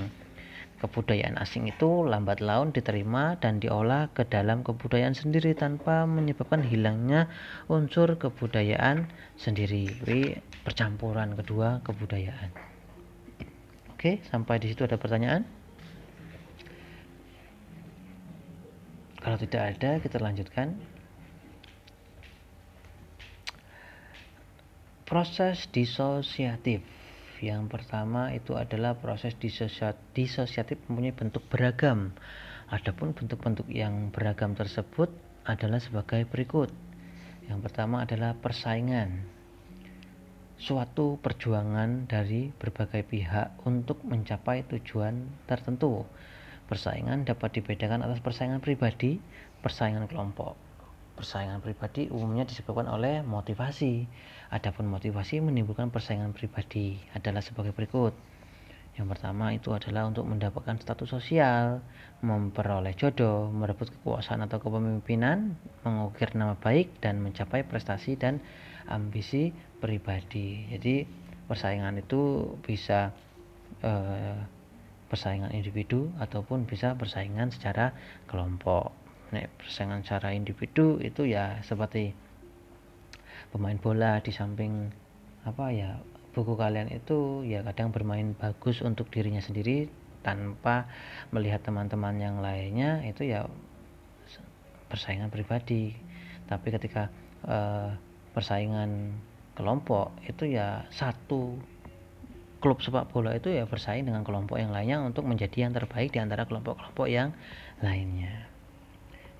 Kebudayaan 0.79 1.35
asing 1.35 1.67
itu 1.67 2.07
lambat 2.07 2.39
laun 2.39 2.71
diterima 2.71 3.35
dan 3.43 3.59
diolah 3.59 4.07
ke 4.15 4.23
dalam 4.23 4.63
kebudayaan 4.63 5.11
sendiri 5.11 5.51
tanpa 5.59 6.07
menyebabkan 6.07 6.63
hilangnya 6.63 7.27
unsur 7.67 8.15
kebudayaan 8.15 9.11
sendiri. 9.35 9.91
Jadi 9.91 10.39
percampuran 10.63 11.35
kedua 11.35 11.83
kebudayaan. 11.83 12.47
Oke, 13.91 14.23
sampai 14.31 14.55
di 14.63 14.71
situ 14.71 14.87
ada 14.87 14.95
pertanyaan? 14.95 15.60
Kalau 19.21 19.37
tidak 19.37 19.77
ada, 19.77 20.01
kita 20.01 20.17
lanjutkan. 20.17 20.81
Proses 25.05 25.69
disosiatif. 25.69 26.81
Yang 27.37 27.63
pertama 27.69 28.33
itu 28.33 28.57
adalah 28.57 28.97
proses 28.97 29.37
disosiatif 29.37 30.77
mempunyai 30.89 31.13
bentuk 31.13 31.45
beragam. 31.53 32.17
Adapun 32.73 33.13
bentuk-bentuk 33.13 33.69
yang 33.69 34.09
beragam 34.09 34.57
tersebut 34.57 35.13
adalah 35.45 35.77
sebagai 35.77 36.25
berikut. 36.25 36.73
Yang 37.45 37.59
pertama 37.69 38.05
adalah 38.05 38.33
persaingan. 38.37 39.21
Suatu 40.61 41.17
perjuangan 41.21 42.05
dari 42.05 42.53
berbagai 42.53 43.05
pihak 43.05 43.65
untuk 43.65 44.01
mencapai 44.05 44.65
tujuan 44.69 45.25
tertentu 45.49 46.05
Persaingan 46.71 47.27
dapat 47.27 47.59
dibedakan 47.59 47.99
atas 47.99 48.23
persaingan 48.23 48.63
pribadi, 48.63 49.19
persaingan 49.59 50.07
kelompok. 50.07 50.55
Persaingan 51.19 51.59
pribadi 51.59 52.07
umumnya 52.07 52.47
disebabkan 52.47 52.87
oleh 52.87 53.19
motivasi. 53.27 54.07
Adapun 54.55 54.87
motivasi 54.87 55.43
menimbulkan 55.43 55.91
persaingan 55.91 56.31
pribadi 56.31 56.95
adalah 57.11 57.43
sebagai 57.43 57.75
berikut. 57.75 58.15
Yang 58.95 59.07
pertama 59.11 59.51
itu 59.51 59.75
adalah 59.75 60.07
untuk 60.07 60.23
mendapatkan 60.23 60.79
status 60.79 61.11
sosial, 61.11 61.83
memperoleh 62.23 62.95
jodoh, 62.95 63.51
merebut 63.51 63.91
kekuasaan 63.91 64.39
atau 64.47 64.63
kepemimpinan, 64.63 65.59
mengukir 65.83 66.31
nama 66.39 66.55
baik, 66.55 67.03
dan 67.03 67.19
mencapai 67.19 67.67
prestasi 67.67 68.15
dan 68.15 68.39
ambisi 68.87 69.51
pribadi. 69.83 70.71
Jadi 70.71 71.03
persaingan 71.51 71.99
itu 71.99 72.55
bisa 72.63 73.11
eh, 73.83 74.60
persaingan 75.11 75.51
individu 75.51 76.07
ataupun 76.23 76.63
bisa 76.63 76.95
persaingan 76.95 77.51
secara 77.51 77.91
kelompok. 78.31 78.95
Nek 79.35 79.51
persaingan 79.59 80.07
secara 80.07 80.31
individu 80.31 81.03
itu 81.03 81.27
ya 81.27 81.59
seperti 81.67 82.15
pemain 83.51 83.75
bola 83.75 84.23
di 84.23 84.31
samping 84.31 84.87
apa 85.43 85.75
ya 85.75 85.99
buku 86.31 86.55
kalian 86.55 86.87
itu 86.87 87.43
ya 87.43 87.59
kadang 87.67 87.91
bermain 87.91 88.31
bagus 88.39 88.79
untuk 88.79 89.11
dirinya 89.11 89.43
sendiri 89.43 89.91
tanpa 90.23 90.87
melihat 91.35 91.59
teman-teman 91.65 92.15
yang 92.15 92.39
lainnya 92.39 93.03
itu 93.03 93.27
ya 93.27 93.43
persaingan 94.87 95.27
pribadi 95.27 95.91
tapi 96.47 96.67
ketika 96.71 97.11
uh, 97.47 97.91
persaingan 98.31 99.11
kelompok 99.57 100.15
itu 100.23 100.55
ya 100.55 100.87
satu 100.93 101.59
klub 102.61 102.79
sepak 102.85 103.09
bola 103.09 103.33
itu 103.33 103.49
ya 103.49 103.65
bersaing 103.65 104.05
dengan 104.05 104.21
kelompok 104.21 104.61
yang 104.61 104.69
lainnya 104.69 105.01
untuk 105.01 105.25
menjadi 105.25 105.67
yang 105.67 105.73
terbaik 105.73 106.13
di 106.13 106.21
antara 106.21 106.45
kelompok-kelompok 106.45 107.09
yang 107.09 107.33
lainnya. 107.81 108.45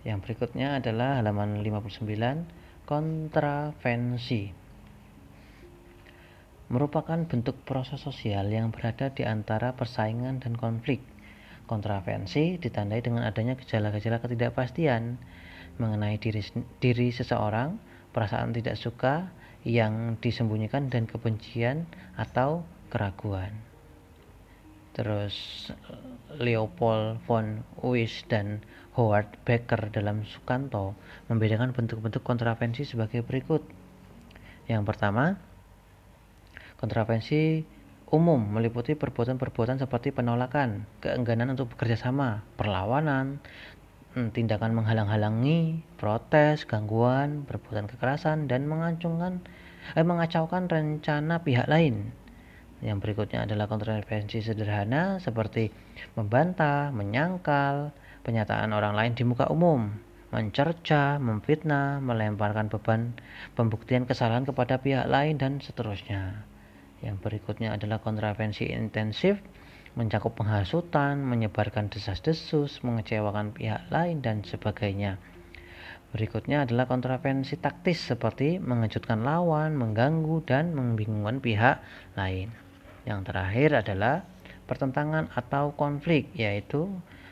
Yang 0.02 0.26
berikutnya 0.26 0.82
adalah 0.82 1.22
halaman 1.22 1.62
59 1.62 2.90
kontravensi. 2.90 4.50
Merupakan 6.74 7.20
bentuk 7.30 7.62
proses 7.62 8.02
sosial 8.02 8.50
yang 8.50 8.74
berada 8.74 9.14
di 9.14 9.22
antara 9.22 9.78
persaingan 9.78 10.42
dan 10.42 10.58
konflik. 10.58 11.06
Kontravensi 11.70 12.58
ditandai 12.58 13.06
dengan 13.06 13.24
adanya 13.24 13.54
gejala-gejala 13.56 14.20
ketidakpastian 14.20 15.22
mengenai 15.78 16.18
diri, 16.18 16.42
diri 16.82 17.14
seseorang, 17.14 17.78
perasaan 18.12 18.52
tidak 18.52 18.76
suka 18.76 19.30
yang 19.62 20.18
disembunyikan 20.18 20.90
dan 20.90 21.06
kebencian 21.06 21.86
atau 22.18 22.66
keraguan. 22.92 23.56
Terus 24.92 25.72
Leopold 26.36 27.24
von 27.24 27.64
Uys 27.80 28.28
dan 28.28 28.60
Howard 29.00 29.32
Becker 29.48 29.88
dalam 29.96 30.28
Sukanto 30.28 31.00
membedakan 31.32 31.72
bentuk-bentuk 31.72 32.20
kontravensi 32.28 32.84
sebagai 32.84 33.24
berikut. 33.24 33.64
Yang 34.68 34.84
pertama, 34.84 35.40
kontravensi 36.76 37.64
umum 38.12 38.60
meliputi 38.60 39.00
perbuatan-perbuatan 39.00 39.80
seperti 39.80 40.12
penolakan, 40.12 40.84
keengganan 41.00 41.56
untuk 41.56 41.72
bekerja 41.72 41.96
sama, 41.96 42.44
perlawanan, 42.60 43.40
tindakan 44.12 44.76
menghalang-halangi, 44.76 45.80
protes, 45.96 46.68
gangguan, 46.68 47.48
perbuatan 47.48 47.88
kekerasan, 47.88 48.52
dan 48.52 48.68
mengacungkan, 48.68 49.40
eh, 49.96 50.04
mengacaukan 50.04 50.68
rencana 50.68 51.40
pihak 51.48 51.72
lain. 51.72 52.12
Yang 52.82 52.98
berikutnya 53.06 53.46
adalah 53.46 53.70
kontravensi 53.70 54.42
sederhana 54.42 55.22
seperti 55.22 55.70
membantah, 56.18 56.90
menyangkal, 56.90 57.94
penyataan 58.26 58.74
orang 58.74 58.98
lain 58.98 59.14
di 59.14 59.22
muka 59.22 59.46
umum, 59.54 59.94
mencerca, 60.34 61.22
memfitnah, 61.22 62.02
melemparkan 62.02 62.74
beban 62.74 63.14
pembuktian 63.54 64.10
kesalahan 64.10 64.50
kepada 64.50 64.82
pihak 64.82 65.06
lain 65.06 65.38
dan 65.38 65.62
seterusnya. 65.62 66.42
Yang 67.06 67.22
berikutnya 67.22 67.78
adalah 67.78 68.02
kontravensi 68.02 68.74
intensif, 68.74 69.38
mencakup 69.94 70.34
penghasutan, 70.40 71.22
menyebarkan 71.22 71.94
desas-desus, 71.94 72.82
mengecewakan 72.82 73.54
pihak 73.54 73.92
lain 73.94 74.26
dan 74.26 74.42
sebagainya. 74.42 75.22
Berikutnya 76.12 76.68
adalah 76.68 76.90
kontravensi 76.90 77.62
taktis 77.62 78.04
seperti 78.04 78.60
mengejutkan 78.60 79.24
lawan, 79.24 79.80
mengganggu 79.80 80.44
dan 80.44 80.76
membingungkan 80.76 81.40
pihak 81.40 81.80
lain. 82.20 82.61
Yang 83.06 83.34
terakhir 83.34 83.70
adalah 83.82 84.16
pertentangan 84.70 85.34
atau 85.34 85.74
konflik, 85.74 86.30
yaitu 86.38 86.88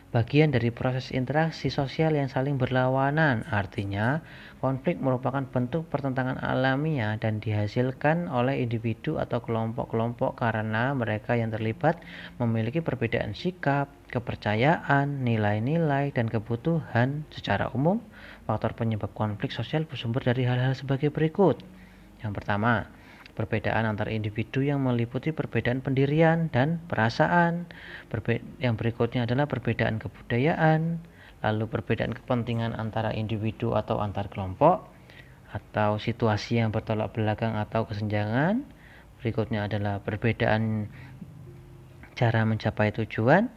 bagian 0.10 0.50
dari 0.50 0.74
proses 0.74 1.14
interaksi 1.14 1.70
sosial 1.70 2.18
yang 2.18 2.26
saling 2.26 2.58
berlawanan. 2.58 3.46
Artinya, 3.46 4.26
konflik 4.58 4.98
merupakan 4.98 5.46
bentuk 5.46 5.86
pertentangan 5.94 6.42
alamiah 6.42 7.14
dan 7.22 7.38
dihasilkan 7.38 8.26
oleh 8.26 8.66
individu 8.66 9.22
atau 9.22 9.46
kelompok-kelompok 9.46 10.42
karena 10.42 10.98
mereka 10.98 11.38
yang 11.38 11.54
terlibat 11.54 12.02
memiliki 12.42 12.82
perbedaan 12.82 13.38
sikap, 13.38 13.94
kepercayaan, 14.10 15.22
nilai-nilai, 15.22 16.10
dan 16.10 16.26
kebutuhan 16.26 17.30
secara 17.30 17.70
umum. 17.78 18.02
Faktor 18.50 18.74
penyebab 18.74 19.14
konflik 19.14 19.54
sosial 19.54 19.86
bersumber 19.86 20.26
dari 20.26 20.50
hal-hal 20.50 20.74
sebagai 20.74 21.14
berikut. 21.14 21.62
Yang 22.26 22.34
pertama, 22.42 22.90
perbedaan 23.40 23.88
antar 23.88 24.12
individu 24.12 24.60
yang 24.60 24.84
meliputi 24.84 25.32
perbedaan 25.32 25.80
pendirian 25.80 26.52
dan 26.52 26.84
perasaan. 26.92 27.72
Berbe 28.12 28.44
yang 28.60 28.76
berikutnya 28.76 29.24
adalah 29.24 29.48
perbedaan 29.48 29.96
kebudayaan, 29.96 31.00
lalu 31.40 31.72
perbedaan 31.72 32.12
kepentingan 32.12 32.76
antara 32.76 33.16
individu 33.16 33.80
atau 33.80 34.04
antar 34.04 34.28
kelompok, 34.28 34.92
atau 35.56 35.96
situasi 35.96 36.60
yang 36.60 36.76
bertolak 36.76 37.16
belakang 37.16 37.56
atau 37.56 37.88
kesenjangan. 37.88 38.68
Berikutnya 39.24 39.72
adalah 39.72 40.04
perbedaan 40.04 40.92
cara 42.20 42.44
mencapai 42.44 42.92
tujuan. 42.92 43.48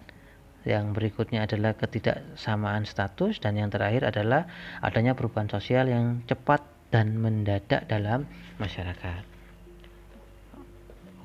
Yang 0.63 0.95
berikutnya 0.95 1.51
adalah 1.51 1.75
ketidaksamaan 1.75 2.87
status 2.87 3.43
dan 3.43 3.59
yang 3.59 3.67
terakhir 3.67 4.07
adalah 4.07 4.47
adanya 4.79 5.19
perubahan 5.19 5.51
sosial 5.51 5.91
yang 5.91 6.23
cepat 6.31 6.63
dan 6.95 7.19
mendadak 7.19 7.83
dalam 7.91 8.31
masyarakat. 8.63 9.32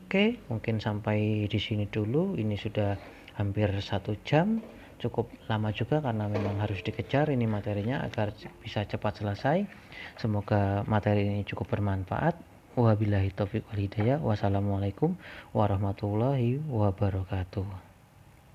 Oke, 0.08 0.40
mungkin 0.48 0.80
sampai 0.80 1.52
di 1.52 1.60
sini 1.60 1.84
dulu. 1.92 2.40
Ini 2.40 2.56
sudah 2.56 2.96
hampir 3.36 3.68
satu 3.84 4.16
jam, 4.24 4.64
cukup 5.04 5.28
lama 5.52 5.76
juga 5.76 6.00
karena 6.00 6.32
memang 6.32 6.64
harus 6.64 6.80
dikejar 6.80 7.28
ini 7.28 7.44
materinya 7.44 8.00
agar 8.08 8.32
bisa 8.64 8.88
cepat 8.88 9.20
selesai. 9.20 9.68
Semoga 10.16 10.88
materi 10.88 11.28
ini 11.28 11.44
cukup 11.44 11.76
bermanfaat. 11.76 12.40
Wabillahi 12.80 13.36
taufiq 13.36 13.68
wal 13.68 13.84
hidayah. 13.84 14.24
Wassalamualaikum 14.24 15.20
warahmatullahi 15.52 16.64
wabarakatuh. 16.64 17.87